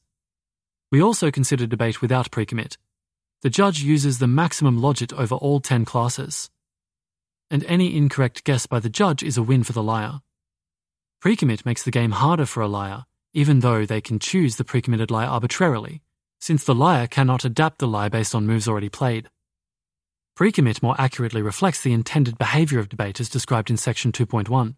We 0.92 1.02
also 1.02 1.30
consider 1.30 1.66
debate 1.66 2.02
without 2.02 2.30
precommit. 2.30 2.76
The 3.40 3.50
judge 3.50 3.80
uses 3.80 4.18
the 4.18 4.26
maximum 4.26 4.78
logit 4.78 5.18
over 5.18 5.34
all 5.34 5.60
10 5.60 5.86
classes. 5.86 6.50
And 7.50 7.64
any 7.64 7.96
incorrect 7.96 8.44
guess 8.44 8.66
by 8.66 8.80
the 8.80 8.90
judge 8.90 9.22
is 9.22 9.38
a 9.38 9.42
win 9.42 9.64
for 9.64 9.72
the 9.72 9.82
liar. 9.82 10.20
Precommit 11.24 11.64
makes 11.64 11.82
the 11.82 11.90
game 11.90 12.12
harder 12.12 12.44
for 12.44 12.60
a 12.60 12.68
liar, 12.68 13.06
even 13.32 13.60
though 13.60 13.86
they 13.86 14.02
can 14.02 14.18
choose 14.18 14.56
the 14.56 14.64
precommitted 14.64 15.10
lie 15.10 15.26
arbitrarily, 15.26 16.02
since 16.38 16.64
the 16.64 16.74
liar 16.74 17.06
cannot 17.06 17.46
adapt 17.46 17.78
the 17.78 17.88
lie 17.88 18.10
based 18.10 18.34
on 18.34 18.46
moves 18.46 18.68
already 18.68 18.90
played. 18.90 19.30
Precommit 20.36 20.82
more 20.82 20.94
accurately 20.98 21.40
reflects 21.40 21.80
the 21.80 21.94
intended 21.94 22.36
behavior 22.36 22.78
of 22.78 22.90
debate 22.90 23.20
as 23.20 23.30
described 23.30 23.70
in 23.70 23.78
section 23.78 24.12
2.1. 24.12 24.74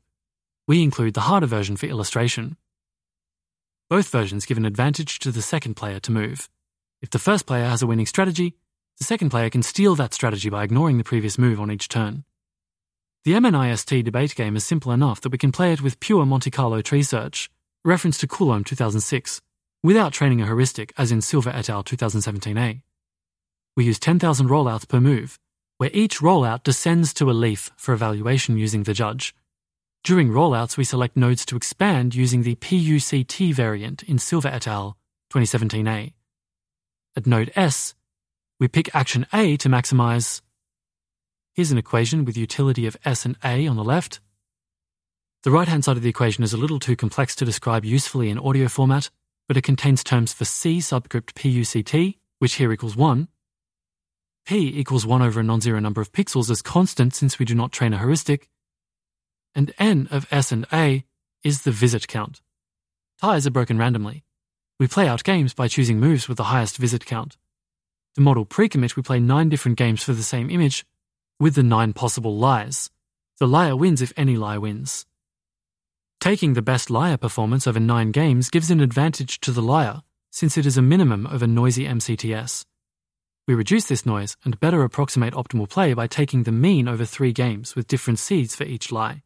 We 0.68 0.84
include 0.84 1.14
the 1.14 1.22
harder 1.22 1.48
version 1.48 1.76
for 1.76 1.86
illustration. 1.86 2.56
Both 3.90 4.08
versions 4.08 4.46
give 4.46 4.56
an 4.56 4.64
advantage 4.64 5.18
to 5.18 5.32
the 5.32 5.42
second 5.42 5.74
player 5.74 5.98
to 5.98 6.12
move. 6.12 6.48
If 7.02 7.10
the 7.10 7.18
first 7.18 7.44
player 7.44 7.64
has 7.64 7.82
a 7.82 7.88
winning 7.88 8.06
strategy, 8.06 8.54
the 8.98 9.04
second 9.04 9.30
player 9.30 9.50
can 9.50 9.64
steal 9.64 9.96
that 9.96 10.14
strategy 10.14 10.48
by 10.48 10.62
ignoring 10.62 10.96
the 10.96 11.02
previous 11.02 11.38
move 11.38 11.58
on 11.58 11.72
each 11.72 11.88
turn. 11.88 12.22
The 13.24 13.32
MNIST 13.32 14.04
debate 14.04 14.36
game 14.36 14.54
is 14.54 14.64
simple 14.64 14.92
enough 14.92 15.20
that 15.22 15.32
we 15.32 15.38
can 15.38 15.50
play 15.50 15.72
it 15.72 15.82
with 15.82 15.98
pure 15.98 16.24
Monte 16.24 16.52
Carlo 16.52 16.82
tree 16.82 17.02
search, 17.02 17.50
reference 17.84 18.16
to 18.18 18.28
Coulom 18.28 18.64
2006, 18.64 19.40
without 19.82 20.12
training 20.12 20.40
a 20.40 20.46
heuristic 20.46 20.92
as 20.96 21.10
in 21.10 21.20
Silver 21.20 21.50
et 21.50 21.68
al. 21.68 21.82
2017a. 21.82 22.80
We 23.76 23.84
use 23.84 23.98
10,000 23.98 24.48
rollouts 24.48 24.88
per 24.88 25.00
move, 25.00 25.38
where 25.78 25.90
each 25.92 26.18
rollout 26.18 26.62
descends 26.64 27.14
to 27.14 27.30
a 27.30 27.32
leaf 27.32 27.70
for 27.76 27.94
evaluation 27.94 28.58
using 28.58 28.82
the 28.82 28.92
judge. 28.92 29.34
During 30.04 30.28
rollouts, 30.28 30.76
we 30.76 30.84
select 30.84 31.16
nodes 31.16 31.46
to 31.46 31.56
expand 31.56 32.14
using 32.14 32.42
the 32.42 32.56
PUCT 32.56 33.54
variant 33.54 34.02
in 34.02 34.18
Silver 34.18 34.48
et 34.48 34.66
al. 34.68 34.96
2017a. 35.32 36.12
At 37.16 37.26
node 37.26 37.52
S, 37.54 37.94
we 38.60 38.68
pick 38.68 38.94
action 38.94 39.26
A 39.32 39.56
to 39.58 39.68
maximize. 39.68 40.40
Here's 41.54 41.70
an 41.70 41.78
equation 41.78 42.24
with 42.24 42.36
utility 42.36 42.86
of 42.86 42.96
S 43.04 43.24
and 43.24 43.36
A 43.44 43.66
on 43.66 43.76
the 43.76 43.84
left. 43.84 44.20
The 45.42 45.50
right 45.50 45.68
hand 45.68 45.84
side 45.84 45.96
of 45.96 46.02
the 46.02 46.08
equation 46.08 46.42
is 46.42 46.52
a 46.52 46.56
little 46.56 46.80
too 46.80 46.96
complex 46.96 47.36
to 47.36 47.44
describe 47.44 47.84
usefully 47.84 48.30
in 48.30 48.38
audio 48.38 48.68
format, 48.68 49.10
but 49.46 49.56
it 49.56 49.62
contains 49.62 50.02
terms 50.02 50.32
for 50.32 50.44
C 50.44 50.80
subscript 50.80 51.34
PUCT, 51.34 52.16
which 52.38 52.54
here 52.54 52.72
equals 52.72 52.96
1, 52.96 53.28
P 54.48 54.72
equals 54.80 55.04
1 55.04 55.20
over 55.20 55.40
a 55.40 55.42
non 55.42 55.60
zero 55.60 55.78
number 55.78 56.00
of 56.00 56.10
pixels 56.10 56.48
as 56.48 56.62
constant 56.62 57.14
since 57.14 57.38
we 57.38 57.44
do 57.44 57.54
not 57.54 57.70
train 57.70 57.92
a 57.92 57.98
heuristic, 57.98 58.48
and 59.54 59.74
n 59.78 60.08
of 60.10 60.26
s 60.30 60.50
and 60.50 60.66
a 60.72 61.04
is 61.44 61.64
the 61.64 61.70
visit 61.70 62.08
count. 62.08 62.40
Ties 63.20 63.46
are 63.46 63.50
broken 63.50 63.76
randomly. 63.76 64.24
We 64.80 64.86
play 64.86 65.06
out 65.06 65.22
games 65.22 65.52
by 65.52 65.68
choosing 65.68 66.00
moves 66.00 66.28
with 66.28 66.38
the 66.38 66.44
highest 66.44 66.78
visit 66.78 67.04
count. 67.04 67.36
To 68.14 68.22
model 68.22 68.46
pre-commit, 68.46 68.96
we 68.96 69.02
play 69.02 69.20
nine 69.20 69.50
different 69.50 69.76
games 69.76 70.02
for 70.02 70.14
the 70.14 70.22
same 70.22 70.48
image 70.48 70.86
with 71.38 71.54
the 71.54 71.62
nine 71.62 71.92
possible 71.92 72.38
lies. 72.38 72.88
The 73.40 73.46
liar 73.46 73.76
wins 73.76 74.00
if 74.00 74.14
any 74.16 74.38
lie 74.38 74.56
wins. 74.56 75.04
Taking 76.22 76.54
the 76.54 76.62
best 76.62 76.88
liar 76.88 77.18
performance 77.18 77.66
over 77.66 77.80
nine 77.80 78.12
games 78.12 78.48
gives 78.48 78.70
an 78.70 78.80
advantage 78.80 79.40
to 79.40 79.52
the 79.52 79.60
liar, 79.60 80.00
since 80.30 80.56
it 80.56 80.64
is 80.64 80.78
a 80.78 80.82
minimum 80.82 81.26
a 81.26 81.46
noisy 81.46 81.84
MCTS. 81.84 82.64
We 83.48 83.54
reduce 83.54 83.86
this 83.86 84.04
noise 84.04 84.36
and 84.44 84.60
better 84.60 84.82
approximate 84.84 85.32
optimal 85.32 85.70
play 85.70 85.94
by 85.94 86.06
taking 86.06 86.42
the 86.42 86.52
mean 86.52 86.86
over 86.86 87.06
three 87.06 87.32
games 87.32 87.74
with 87.74 87.86
different 87.86 88.18
seeds 88.18 88.54
for 88.54 88.64
each 88.64 88.92
lie. 88.92 89.22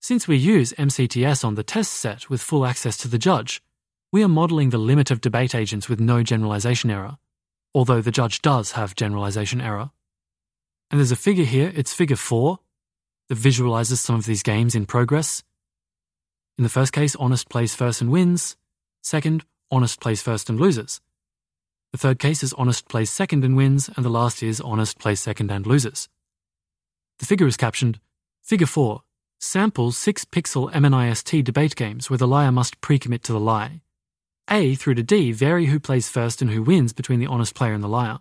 Since 0.00 0.26
we 0.26 0.38
use 0.38 0.72
MCTS 0.78 1.44
on 1.44 1.54
the 1.54 1.62
test 1.62 1.92
set 1.92 2.30
with 2.30 2.40
full 2.40 2.64
access 2.64 2.96
to 2.96 3.08
the 3.08 3.18
judge, 3.18 3.62
we 4.10 4.24
are 4.24 4.28
modeling 4.28 4.70
the 4.70 4.78
limit 4.78 5.10
of 5.10 5.20
debate 5.20 5.54
agents 5.54 5.86
with 5.86 6.00
no 6.00 6.22
generalization 6.22 6.90
error, 6.90 7.18
although 7.74 8.00
the 8.00 8.10
judge 8.10 8.40
does 8.40 8.72
have 8.72 8.94
generalization 8.94 9.60
error. 9.60 9.90
And 10.90 10.98
there's 10.98 11.12
a 11.12 11.16
figure 11.16 11.44
here, 11.44 11.70
it's 11.74 11.92
figure 11.92 12.16
4, 12.16 12.58
that 13.28 13.34
visualizes 13.34 14.00
some 14.00 14.16
of 14.16 14.24
these 14.24 14.42
games 14.42 14.74
in 14.74 14.86
progress. 14.86 15.44
In 16.56 16.64
the 16.64 16.70
first 16.70 16.94
case, 16.94 17.14
honest 17.16 17.50
plays 17.50 17.74
first 17.74 18.00
and 18.00 18.10
wins. 18.10 18.56
Second, 19.02 19.44
honest 19.70 20.00
plays 20.00 20.22
first 20.22 20.48
and 20.48 20.58
loses. 20.58 21.02
The 21.92 21.98
third 21.98 22.18
case 22.18 22.42
is 22.42 22.52
honest 22.54 22.88
plays 22.88 23.10
second 23.10 23.44
and 23.44 23.56
wins, 23.56 23.88
and 23.96 24.04
the 24.04 24.10
last 24.10 24.42
is 24.42 24.60
honest 24.60 24.98
plays 24.98 25.20
second 25.20 25.50
and 25.50 25.66
loses. 25.66 26.08
The 27.18 27.26
figure 27.26 27.46
is 27.46 27.56
captioned 27.56 27.98
Figure 28.42 28.66
4 28.66 29.02
Sample 29.40 29.92
6 29.92 30.24
pixel 30.26 30.70
MNIST 30.72 31.44
debate 31.44 31.76
games 31.76 32.10
where 32.10 32.18
the 32.18 32.26
liar 32.26 32.52
must 32.52 32.80
pre 32.80 32.98
commit 32.98 33.22
to 33.24 33.32
the 33.32 33.40
lie. 33.40 33.80
A 34.50 34.74
through 34.74 34.94
to 34.94 35.02
D 35.02 35.32
vary 35.32 35.66
who 35.66 35.80
plays 35.80 36.08
first 36.08 36.42
and 36.42 36.50
who 36.50 36.62
wins 36.62 36.92
between 36.92 37.20
the 37.20 37.26
honest 37.26 37.54
player 37.54 37.72
and 37.72 37.82
the 37.82 37.88
liar. 37.88 38.18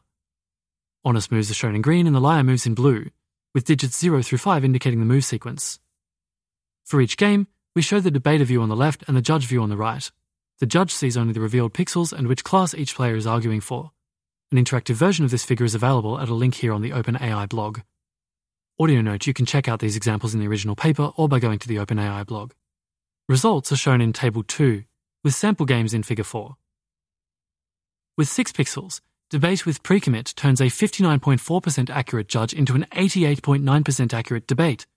Honest 1.03 1.31
moves 1.31 1.49
are 1.51 1.55
shown 1.55 1.75
in 1.75 1.81
green 1.81 2.05
and 2.07 2.15
the 2.15 2.21
liar 2.21 2.43
moves 2.43 2.65
in 2.65 2.75
blue, 2.75 3.09
with 3.53 3.65
digits 3.65 3.99
0 3.99 4.21
through 4.21 4.37
5 4.37 4.63
indicating 4.63 4.99
the 4.99 5.05
move 5.05 5.25
sequence. 5.25 5.79
For 6.85 7.01
each 7.01 7.17
game, 7.17 7.47
we 7.75 7.81
show 7.81 7.99
the 7.99 8.11
debater 8.11 8.43
view 8.43 8.61
on 8.61 8.69
the 8.69 8.75
left 8.75 9.03
and 9.07 9.17
the 9.17 9.21
judge 9.21 9.45
view 9.45 9.61
on 9.61 9.69
the 9.69 9.77
right. 9.77 10.09
The 10.59 10.65
judge 10.65 10.91
sees 10.91 11.17
only 11.17 11.33
the 11.33 11.41
revealed 11.41 11.73
pixels 11.73 12.11
and 12.11 12.27
which 12.27 12.43
class 12.43 12.73
each 12.73 12.95
player 12.95 13.15
is 13.15 13.27
arguing 13.27 13.61
for. 13.61 13.91
An 14.51 14.57
interactive 14.57 14.95
version 14.95 15.23
of 15.23 15.29
this 15.29 15.45
figure 15.45 15.65
is 15.65 15.75
available 15.75 16.19
at 16.19 16.29
a 16.29 16.33
link 16.33 16.55
here 16.55 16.73
on 16.73 16.81
the 16.81 16.91
OpenAI 16.91 17.47
blog. 17.47 17.81
Audio 18.79 19.01
note, 19.01 19.27
you 19.27 19.33
can 19.33 19.45
check 19.45 19.67
out 19.67 19.79
these 19.79 19.95
examples 19.95 20.33
in 20.33 20.39
the 20.39 20.47
original 20.47 20.75
paper 20.75 21.11
or 21.15 21.27
by 21.27 21.39
going 21.39 21.59
to 21.59 21.67
the 21.67 21.75
OpenAI 21.75 22.25
blog. 22.25 22.53
Results 23.29 23.71
are 23.71 23.75
shown 23.75 24.01
in 24.01 24.13
Table 24.13 24.41
2, 24.41 24.83
with 25.23 25.35
sample 25.35 25.65
games 25.65 25.93
in 25.93 26.01
Figure 26.01 26.23
4. 26.23 26.55
With 28.17 28.29
6 28.29 28.51
pixels, 28.53 29.01
debate 29.29 29.65
with 29.65 29.83
pre-commit 29.83 30.33
turns 30.35 30.61
a 30.61 30.65
59.4% 30.65 31.89
accurate 31.89 32.29
judge 32.29 32.53
into 32.53 32.73
an 32.73 32.87
88.9% 32.93 34.13
accurate 34.13 34.47
debate. 34.47 34.87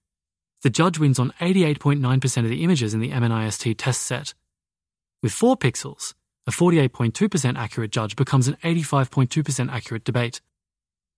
The 0.63 0.71
judge 0.71 0.99
wins 0.99 1.19
on 1.19 1.33
88.9% 1.41 2.37
of 2.39 2.49
the 2.49 2.63
images 2.63 2.95
in 2.95 3.01
the 3.01 3.11
MNIST 3.11 3.75
test 3.77 4.03
set. 4.03 4.33
With 5.23 5.33
4 5.33 5.57
pixels, 5.57 6.15
a 6.47 6.51
48.2% 6.51 7.59
accurate 7.59 7.91
judge 7.91 8.17
becomes 8.17 8.49
an 8.49 8.57
85.2% 8.65 9.71
accurate 9.71 10.05
debate. 10.05 10.41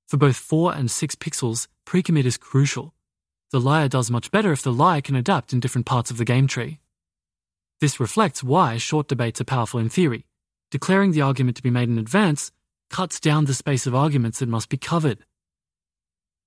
For 0.08 0.16
both 0.16 0.36
4 0.36 0.74
and 0.74 0.90
6 0.90 1.14
pixels, 1.16 1.68
pre-commit 1.84 2.26
is 2.26 2.36
crucial. 2.36 2.94
The 3.52 3.60
liar 3.60 3.88
does 3.88 4.10
much 4.10 4.32
better 4.32 4.50
if 4.50 4.62
the 4.62 4.72
liar 4.72 5.00
can 5.00 5.14
adapt 5.14 5.52
in 5.52 5.60
different 5.60 5.86
parts 5.86 6.10
of 6.10 6.16
the 6.16 6.24
game 6.24 6.48
tree. 6.48 6.80
This 7.80 8.00
reflects 8.00 8.42
why 8.42 8.76
short 8.76 9.06
debates 9.06 9.40
are 9.40 9.44
powerful 9.44 9.78
in 9.78 9.88
theory. 9.88 10.26
Declaring 10.72 11.12
the 11.12 11.22
argument 11.22 11.56
to 11.58 11.62
be 11.62 11.70
made 11.70 11.88
in 11.88 11.98
advance 11.98 12.50
cuts 12.90 13.20
down 13.20 13.44
the 13.44 13.54
space 13.54 13.86
of 13.86 13.94
arguments 13.94 14.40
that 14.40 14.48
must 14.48 14.68
be 14.68 14.76
covered. 14.76 15.24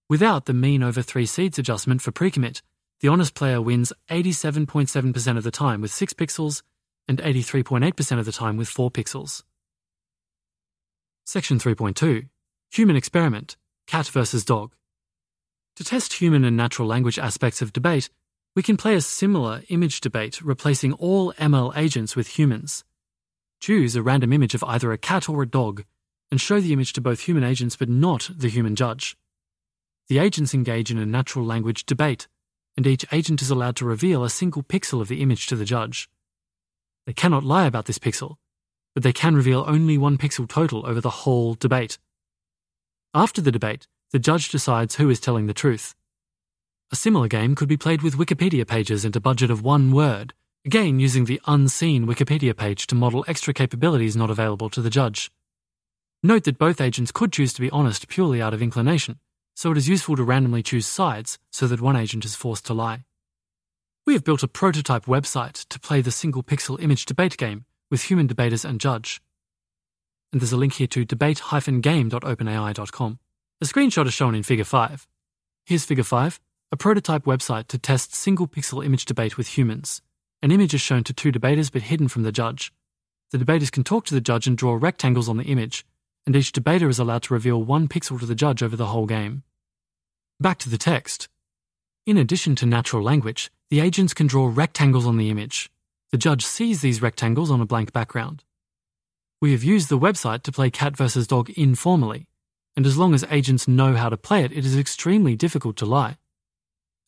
Without 0.09 0.45
the 0.45 0.53
mean 0.53 0.83
over 0.83 1.01
three 1.01 1.25
seeds 1.25 1.57
adjustment 1.57 2.01
for 2.01 2.11
pre-commit, 2.11 2.61
the 2.99 3.07
honest 3.07 3.33
player 3.33 3.61
wins 3.61 3.93
87.7% 4.09 5.37
of 5.37 5.43
the 5.43 5.51
time 5.51 5.79
with 5.79 5.91
6 5.91 6.13
pixels 6.13 6.61
and 7.07 7.19
83.8% 7.19 8.19
of 8.19 8.25
the 8.25 8.31
time 8.31 8.57
with 8.57 8.67
4 8.67 8.91
pixels. 8.91 9.43
Section 11.25 11.59
3.2 11.59 12.27
Human 12.71 12.95
Experiment 12.95 13.57
Cat 13.87 14.07
versus 14.07 14.45
Dog. 14.45 14.73
To 15.75 15.83
test 15.83 16.13
human 16.13 16.45
and 16.45 16.55
natural 16.55 16.87
language 16.87 17.19
aspects 17.19 17.61
of 17.61 17.73
debate, 17.73 18.09
we 18.55 18.63
can 18.63 18.77
play 18.77 18.95
a 18.95 19.01
similar 19.01 19.61
image 19.69 19.99
debate 20.01 20.41
replacing 20.41 20.93
all 20.93 21.33
ML 21.33 21.75
agents 21.75 22.15
with 22.15 22.39
humans. 22.39 22.83
Choose 23.59 23.95
a 23.95 24.01
random 24.01 24.31
image 24.31 24.55
of 24.55 24.63
either 24.63 24.91
a 24.91 24.97
cat 24.97 25.27
or 25.27 25.41
a 25.41 25.47
dog 25.47 25.83
and 26.31 26.39
show 26.39 26.59
the 26.59 26.73
image 26.73 26.93
to 26.93 27.01
both 27.01 27.21
human 27.21 27.43
agents 27.43 27.75
but 27.75 27.89
not 27.89 28.29
the 28.33 28.49
human 28.49 28.75
judge. 28.75 29.17
The 30.07 30.19
agents 30.19 30.53
engage 30.53 30.91
in 30.91 30.97
a 30.97 31.05
natural 31.05 31.45
language 31.45 31.85
debate, 31.85 32.27
and 32.77 32.85
each 32.85 33.05
agent 33.11 33.41
is 33.41 33.49
allowed 33.49 33.75
to 33.77 33.85
reveal 33.85 34.23
a 34.23 34.29
single 34.29 34.63
pixel 34.63 35.01
of 35.01 35.07
the 35.07 35.21
image 35.21 35.47
to 35.47 35.55
the 35.55 35.65
judge. 35.65 36.09
They 37.05 37.13
cannot 37.13 37.43
lie 37.43 37.65
about 37.65 37.85
this 37.85 37.99
pixel, 37.99 38.37
but 38.93 39.03
they 39.03 39.13
can 39.13 39.35
reveal 39.35 39.63
only 39.67 39.97
one 39.97 40.17
pixel 40.17 40.47
total 40.47 40.85
over 40.85 40.99
the 40.99 41.09
whole 41.09 41.53
debate. 41.53 41.97
After 43.13 43.41
the 43.41 43.51
debate, 43.51 43.87
the 44.11 44.19
judge 44.19 44.49
decides 44.49 44.95
who 44.95 45.09
is 45.09 45.19
telling 45.19 45.47
the 45.47 45.53
truth. 45.53 45.95
A 46.91 46.95
similar 46.95 47.27
game 47.27 47.55
could 47.55 47.67
be 47.67 47.77
played 47.77 48.01
with 48.01 48.17
Wikipedia 48.17 48.67
pages 48.67 49.05
and 49.05 49.15
a 49.15 49.19
budget 49.19 49.49
of 49.49 49.61
one 49.61 49.91
word, 49.91 50.33
again 50.65 50.99
using 50.99 51.25
the 51.25 51.41
unseen 51.45 52.05
Wikipedia 52.07 52.55
page 52.55 52.87
to 52.87 52.95
model 52.95 53.23
extra 53.27 53.53
capabilities 53.53 54.15
not 54.15 54.29
available 54.29 54.69
to 54.69 54.81
the 54.81 54.89
judge. 54.89 55.31
Note 56.23 56.43
that 56.45 56.57
both 56.57 56.81
agents 56.81 57.11
could 57.11 57.31
choose 57.31 57.53
to 57.53 57.61
be 57.61 57.69
honest 57.69 58.07
purely 58.07 58.41
out 58.41 58.53
of 58.53 58.61
inclination, 58.61 59.19
so 59.55 59.71
it 59.71 59.77
is 59.77 59.87
useful 59.87 60.15
to 60.15 60.23
randomly 60.23 60.63
choose 60.63 60.87
sides 60.87 61.37
so 61.51 61.67
that 61.67 61.81
one 61.81 61.95
agent 61.95 62.25
is 62.25 62.35
forced 62.35 62.65
to 62.65 62.73
lie. 62.73 63.04
We 64.05 64.13
have 64.13 64.23
built 64.23 64.43
a 64.43 64.47
prototype 64.47 65.05
website 65.05 65.67
to 65.67 65.79
play 65.79 66.01
the 66.01 66.11
single 66.11 66.43
pixel 66.43 66.79
image 66.79 67.05
debate 67.05 67.37
game 67.37 67.65
with 67.89 68.03
human 68.03 68.27
debaters 68.27 68.63
and 68.63 68.79
judge. 68.79 69.19
And 70.31 70.39
there's 70.39 70.51
a 70.51 70.57
link 70.57 70.73
here 70.73 70.85
to 70.87 71.05
debate-game.openai.com. 71.05 73.19
A 73.61 73.65
screenshot 73.65 74.05
is 74.05 74.13
shown 74.13 74.35
in 74.35 74.43
Figure 74.43 74.63
5. 74.63 75.07
Here's 75.65 75.85
Figure 75.85 76.03
5 76.03 76.39
a 76.71 76.77
prototype 76.77 77.23
website 77.23 77.67
to 77.67 77.77
test 77.77 78.13
single 78.13 78.47
pixel 78.47 78.85
image 78.85 79.05
debate 79.05 79.37
with 79.37 79.57
humans. 79.57 80.01
An 80.41 80.51
image 80.51 80.73
is 80.73 80.81
shown 80.81 81.03
to 81.05 81.13
two 81.13 81.31
debaters 81.31 81.69
but 81.69 81.83
hidden 81.83 82.07
from 82.07 82.23
the 82.23 82.31
judge. 82.31 82.73
The 83.31 83.37
debaters 83.37 83.69
can 83.69 83.83
talk 83.83 84.05
to 84.07 84.13
the 84.13 84.21
judge 84.21 84.45
and 84.45 84.57
draw 84.57 84.75
rectangles 84.75 85.29
on 85.29 85.37
the 85.37 85.45
image, 85.45 85.85
and 86.25 86.35
each 86.35 86.51
debater 86.51 86.89
is 86.89 86.99
allowed 86.99 87.23
to 87.23 87.33
reveal 87.33 87.63
one 87.63 87.87
pixel 87.87 88.19
to 88.19 88.25
the 88.25 88.35
judge 88.35 88.61
over 88.61 88.75
the 88.75 88.87
whole 88.87 89.05
game. 89.05 89.43
Back 90.39 90.57
to 90.59 90.69
the 90.69 90.77
text. 90.77 91.29
In 92.05 92.17
addition 92.17 92.55
to 92.57 92.65
natural 92.65 93.03
language, 93.03 93.51
the 93.69 93.79
agents 93.79 94.13
can 94.13 94.27
draw 94.27 94.51
rectangles 94.53 95.07
on 95.07 95.17
the 95.17 95.29
image. 95.29 95.71
The 96.11 96.17
judge 96.17 96.45
sees 96.45 96.81
these 96.81 97.01
rectangles 97.01 97.49
on 97.49 97.61
a 97.61 97.65
blank 97.65 97.91
background. 97.91 98.43
We 99.41 99.51
have 99.53 99.63
used 99.63 99.89
the 99.89 99.99
website 99.99 100.43
to 100.43 100.51
play 100.51 100.69
cat 100.69 100.95
versus 100.95 101.27
dog 101.27 101.49
informally, 101.51 102.27
and 102.75 102.85
as 102.85 102.97
long 102.97 103.13
as 103.13 103.25
agents 103.29 103.67
know 103.67 103.93
how 103.95 104.09
to 104.09 104.17
play 104.17 104.43
it, 104.43 104.51
it 104.51 104.65
is 104.65 104.77
extremely 104.77 105.35
difficult 105.35 105.77
to 105.77 105.85
lie. 105.85 106.17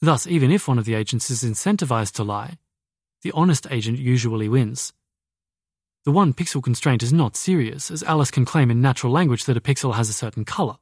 Thus, 0.01 0.25
even 0.25 0.51
if 0.51 0.67
one 0.67 0.79
of 0.79 0.85
the 0.85 0.95
agents 0.95 1.29
is 1.29 1.43
incentivized 1.43 2.13
to 2.13 2.23
lie, 2.23 2.57
the 3.21 3.31
honest 3.31 3.67
agent 3.69 3.99
usually 3.99 4.49
wins. 4.49 4.93
The 6.05 6.11
one 6.11 6.33
pixel 6.33 6.63
constraint 6.63 7.03
is 7.03 7.13
not 7.13 7.35
serious, 7.35 7.91
as 7.91 8.03
Alice 8.03 8.31
can 8.31 8.45
claim 8.45 8.71
in 8.71 8.81
natural 8.81 9.11
language 9.11 9.45
that 9.45 9.57
a 9.57 9.61
pixel 9.61 9.95
has 9.95 10.09
a 10.09 10.13
certain 10.13 10.45
color. 10.45 10.77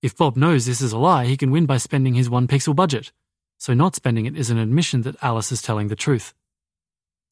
If 0.00 0.16
Bob 0.16 0.36
knows 0.36 0.64
this 0.64 0.80
is 0.80 0.92
a 0.92 0.98
lie, 0.98 1.26
he 1.26 1.36
can 1.36 1.50
win 1.50 1.66
by 1.66 1.78
spending 1.78 2.14
his 2.14 2.30
one 2.30 2.46
pixel 2.46 2.76
budget, 2.76 3.12
so 3.58 3.74
not 3.74 3.94
spending 3.94 4.24
it 4.24 4.36
is 4.36 4.50
an 4.50 4.58
admission 4.58 5.02
that 5.02 5.22
Alice 5.22 5.52
is 5.52 5.60
telling 5.60 5.88
the 5.88 5.96
truth. 5.96 6.32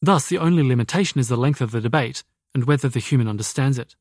Thus, 0.03 0.29
the 0.29 0.39
only 0.39 0.62
limitation 0.62 1.18
is 1.18 1.29
the 1.29 1.37
length 1.37 1.61
of 1.61 1.70
the 1.70 1.81
debate 1.81 2.22
and 2.55 2.64
whether 2.64 2.89
the 2.89 3.01
human 3.01 3.29
understands 3.29 3.79
it. 3.79 3.97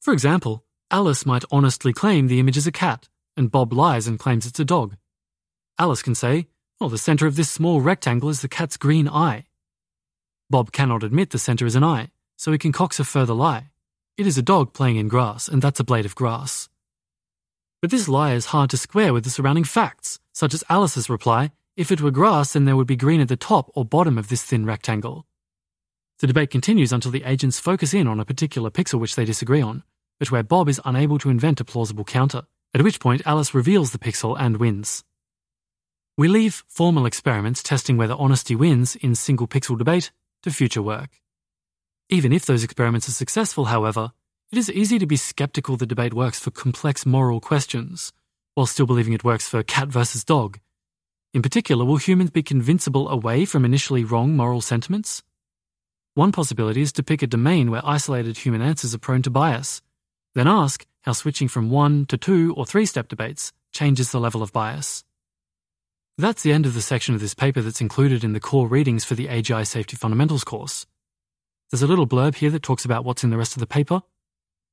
For 0.00 0.12
example, 0.12 0.64
Alice 0.90 1.26
might 1.26 1.44
honestly 1.50 1.92
claim 1.92 2.26
the 2.26 2.40
image 2.40 2.56
is 2.56 2.66
a 2.66 2.72
cat, 2.72 3.08
and 3.36 3.50
Bob 3.50 3.72
lies 3.72 4.06
and 4.06 4.18
claims 4.18 4.46
it's 4.46 4.60
a 4.60 4.64
dog. 4.64 4.96
Alice 5.78 6.02
can 6.02 6.14
say, 6.14 6.46
Oh, 6.80 6.88
the 6.88 6.98
centre 6.98 7.26
of 7.26 7.36
this 7.36 7.50
small 7.50 7.80
rectangle 7.80 8.28
is 8.28 8.40
the 8.40 8.48
cat's 8.48 8.76
green 8.76 9.08
eye. 9.08 9.46
Bob 10.48 10.72
cannot 10.72 11.02
admit 11.02 11.30
the 11.30 11.38
centre 11.38 11.66
is 11.66 11.74
an 11.74 11.82
eye, 11.82 12.10
so 12.36 12.52
he 12.52 12.58
concocts 12.58 13.00
a 13.00 13.04
further 13.04 13.32
lie. 13.32 13.70
It 14.16 14.26
is 14.26 14.38
a 14.38 14.42
dog 14.42 14.72
playing 14.72 14.96
in 14.96 15.08
grass, 15.08 15.48
and 15.48 15.60
that's 15.60 15.80
a 15.80 15.84
blade 15.84 16.06
of 16.06 16.14
grass. 16.14 16.68
But 17.82 17.90
this 17.90 18.08
lie 18.08 18.32
is 18.32 18.46
hard 18.46 18.70
to 18.70 18.76
square 18.76 19.12
with 19.12 19.24
the 19.24 19.30
surrounding 19.30 19.64
facts, 19.64 20.18
such 20.32 20.54
as 20.54 20.64
Alice's 20.68 21.10
reply, 21.10 21.52
if 21.76 21.92
it 21.92 22.00
were 22.00 22.10
grass, 22.10 22.54
then 22.54 22.64
there 22.64 22.76
would 22.76 22.86
be 22.86 22.96
green 22.96 23.20
at 23.20 23.28
the 23.28 23.36
top 23.36 23.70
or 23.74 23.84
bottom 23.84 24.16
of 24.16 24.28
this 24.28 24.42
thin 24.42 24.64
rectangle. 24.64 25.26
The 26.20 26.26
debate 26.26 26.50
continues 26.50 26.90
until 26.90 27.10
the 27.10 27.24
agents 27.24 27.60
focus 27.60 27.92
in 27.92 28.06
on 28.06 28.18
a 28.18 28.24
particular 28.24 28.70
pixel 28.70 28.98
which 28.98 29.14
they 29.14 29.26
disagree 29.26 29.60
on, 29.60 29.82
but 30.18 30.30
where 30.30 30.42
Bob 30.42 30.70
is 30.70 30.80
unable 30.86 31.18
to 31.18 31.28
invent 31.28 31.60
a 31.60 31.64
plausible 31.64 32.04
counter, 32.04 32.44
at 32.72 32.82
which 32.82 32.98
point 32.98 33.26
Alice 33.26 33.54
reveals 33.54 33.90
the 33.90 33.98
pixel 33.98 34.36
and 34.40 34.56
wins. 34.56 35.04
We 36.16 36.28
leave 36.28 36.64
formal 36.66 37.04
experiments 37.04 37.62
testing 37.62 37.98
whether 37.98 38.14
honesty 38.14 38.56
wins 38.56 38.96
in 38.96 39.14
single 39.14 39.46
pixel 39.46 39.76
debate 39.76 40.12
to 40.44 40.50
future 40.50 40.80
work. 40.80 41.20
Even 42.08 42.32
if 42.32 42.46
those 42.46 42.64
experiments 42.64 43.06
are 43.08 43.12
successful, 43.12 43.66
however, 43.66 44.12
it 44.52 44.58
is 44.58 44.70
easy 44.70 44.98
to 44.98 45.06
be 45.06 45.16
skeptical 45.16 45.76
the 45.76 45.86
debate 45.86 46.14
works 46.14 46.38
for 46.38 46.52
complex 46.52 47.04
moral 47.04 47.40
questions, 47.40 48.12
while 48.54 48.66
still 48.66 48.86
believing 48.86 49.12
it 49.12 49.24
works 49.24 49.48
for 49.48 49.62
cat 49.64 49.88
versus 49.88 50.24
dog. 50.24 50.60
In 51.34 51.42
particular, 51.42 51.84
will 51.84 51.96
humans 51.96 52.30
be 52.30 52.44
convincible 52.44 53.08
away 53.08 53.44
from 53.44 53.64
initially 53.64 54.04
wrong 54.04 54.36
moral 54.36 54.60
sentiments? 54.60 55.22
One 56.14 56.30
possibility 56.30 56.80
is 56.80 56.92
to 56.92 57.02
pick 57.02 57.22
a 57.22 57.26
domain 57.26 57.70
where 57.70 57.84
isolated 57.84 58.38
human 58.38 58.62
answers 58.62 58.94
are 58.94 58.98
prone 58.98 59.22
to 59.22 59.30
bias, 59.30 59.82
then 60.34 60.46
ask 60.46 60.86
how 61.02 61.12
switching 61.12 61.48
from 61.48 61.68
one 61.68 62.06
to 62.06 62.16
two 62.16 62.54
or 62.56 62.64
three 62.64 62.86
step 62.86 63.08
debates 63.08 63.52
changes 63.72 64.12
the 64.12 64.20
level 64.20 64.42
of 64.42 64.52
bias. 64.52 65.04
That's 66.18 66.42
the 66.42 66.52
end 66.52 66.66
of 66.66 66.74
the 66.74 66.80
section 66.80 67.14
of 67.14 67.20
this 67.20 67.34
paper 67.34 67.60
that's 67.60 67.80
included 67.80 68.24
in 68.24 68.32
the 68.32 68.40
core 68.40 68.68
readings 68.68 69.04
for 69.04 69.14
the 69.16 69.26
AGI 69.26 69.66
Safety 69.66 69.96
Fundamentals 69.96 70.44
course. 70.44 70.86
There's 71.70 71.82
a 71.82 71.86
little 71.86 72.06
blurb 72.06 72.36
here 72.36 72.50
that 72.50 72.62
talks 72.62 72.84
about 72.84 73.04
what's 73.04 73.24
in 73.24 73.30
the 73.30 73.36
rest 73.36 73.54
of 73.54 73.60
the 73.60 73.66
paper. 73.66 74.02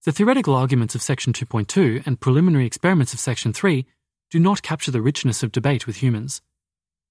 The 0.05 0.11
theoretical 0.11 0.53
arguments 0.53 0.95
of 0.95 1.01
section 1.01 1.31
2.2 1.31 2.05
and 2.05 2.19
preliminary 2.19 2.65
experiments 2.65 3.13
of 3.13 3.21
section 3.21 3.53
3 3.53 3.85
do 4.31 4.37
not 4.37 4.61
capture 4.61 4.91
the 4.91 5.01
richness 5.01 5.43
of 5.43 5.53
debate 5.53 5.87
with 5.87 6.03
humans. 6.03 6.41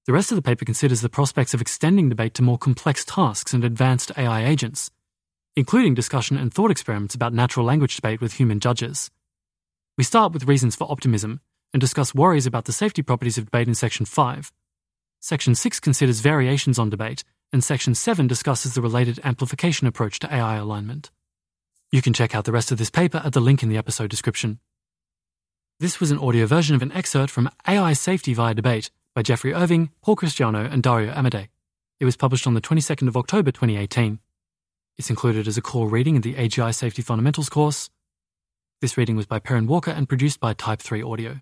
The 0.04 0.12
rest 0.12 0.30
of 0.30 0.36
the 0.36 0.42
paper 0.42 0.66
considers 0.66 1.00
the 1.00 1.08
prospects 1.08 1.54
of 1.54 1.62
extending 1.62 2.10
debate 2.10 2.34
to 2.34 2.42
more 2.42 2.58
complex 2.58 3.02
tasks 3.06 3.54
and 3.54 3.64
advanced 3.64 4.12
AI 4.18 4.44
agents, 4.44 4.90
including 5.56 5.94
discussion 5.94 6.36
and 6.36 6.52
thought 6.52 6.70
experiments 6.70 7.14
about 7.14 7.32
natural 7.32 7.64
language 7.64 7.96
debate 7.96 8.20
with 8.20 8.34
human 8.34 8.60
judges. 8.60 9.10
We 9.96 10.04
start 10.04 10.34
with 10.34 10.46
reasons 10.46 10.76
for 10.76 10.90
optimism 10.92 11.40
and 11.72 11.80
discuss 11.80 12.14
worries 12.14 12.44
about 12.44 12.66
the 12.66 12.72
safety 12.72 13.00
properties 13.00 13.38
of 13.38 13.46
debate 13.46 13.68
in 13.68 13.74
Section 13.74 14.04
5. 14.04 14.52
Section 15.18 15.54
6 15.54 15.80
considers 15.80 16.20
variations 16.20 16.78
on 16.78 16.90
debate, 16.90 17.24
and 17.54 17.64
Section 17.64 17.94
7 17.94 18.26
discusses 18.26 18.74
the 18.74 18.82
related 18.82 19.18
amplification 19.24 19.86
approach 19.86 20.18
to 20.18 20.34
AI 20.34 20.56
alignment. 20.56 21.10
You 21.92 22.00
can 22.00 22.14
check 22.14 22.34
out 22.34 22.46
the 22.46 22.52
rest 22.52 22.72
of 22.72 22.78
this 22.78 22.88
paper 22.88 23.20
at 23.22 23.34
the 23.34 23.40
link 23.40 23.62
in 23.62 23.68
the 23.68 23.76
episode 23.76 24.08
description. 24.08 24.58
This 25.78 26.00
was 26.00 26.10
an 26.10 26.18
audio 26.18 26.46
version 26.46 26.74
of 26.74 26.80
an 26.80 26.90
excerpt 26.92 27.30
from 27.30 27.50
AI 27.68 27.92
Safety 27.92 28.32
via 28.32 28.54
Debate 28.54 28.90
by 29.14 29.20
Geoffrey 29.20 29.52
Irving, 29.52 29.90
Paul 30.00 30.16
Christiano, 30.16 30.72
and 30.72 30.82
Dario 30.82 31.12
Amodei. 31.12 31.48
It 32.00 32.06
was 32.06 32.16
published 32.16 32.46
on 32.46 32.54
the 32.54 32.62
22nd 32.62 33.08
of 33.08 33.16
October 33.18 33.50
2018. 33.50 34.20
It's 34.96 35.10
included 35.10 35.46
as 35.46 35.58
a 35.58 35.62
core 35.62 35.86
reading 35.86 36.16
in 36.16 36.22
the 36.22 36.36
AGI 36.36 36.74
Safety 36.74 37.02
Fundamentals 37.02 37.50
course. 37.50 37.90
This 38.80 38.96
reading 38.96 39.16
was 39.16 39.26
by 39.26 39.38
Perrin 39.38 39.66
Walker 39.66 39.90
and 39.90 40.08
produced 40.08 40.40
by 40.40 40.54
Type 40.54 40.80
3 40.80 41.02
Audio. 41.02 41.40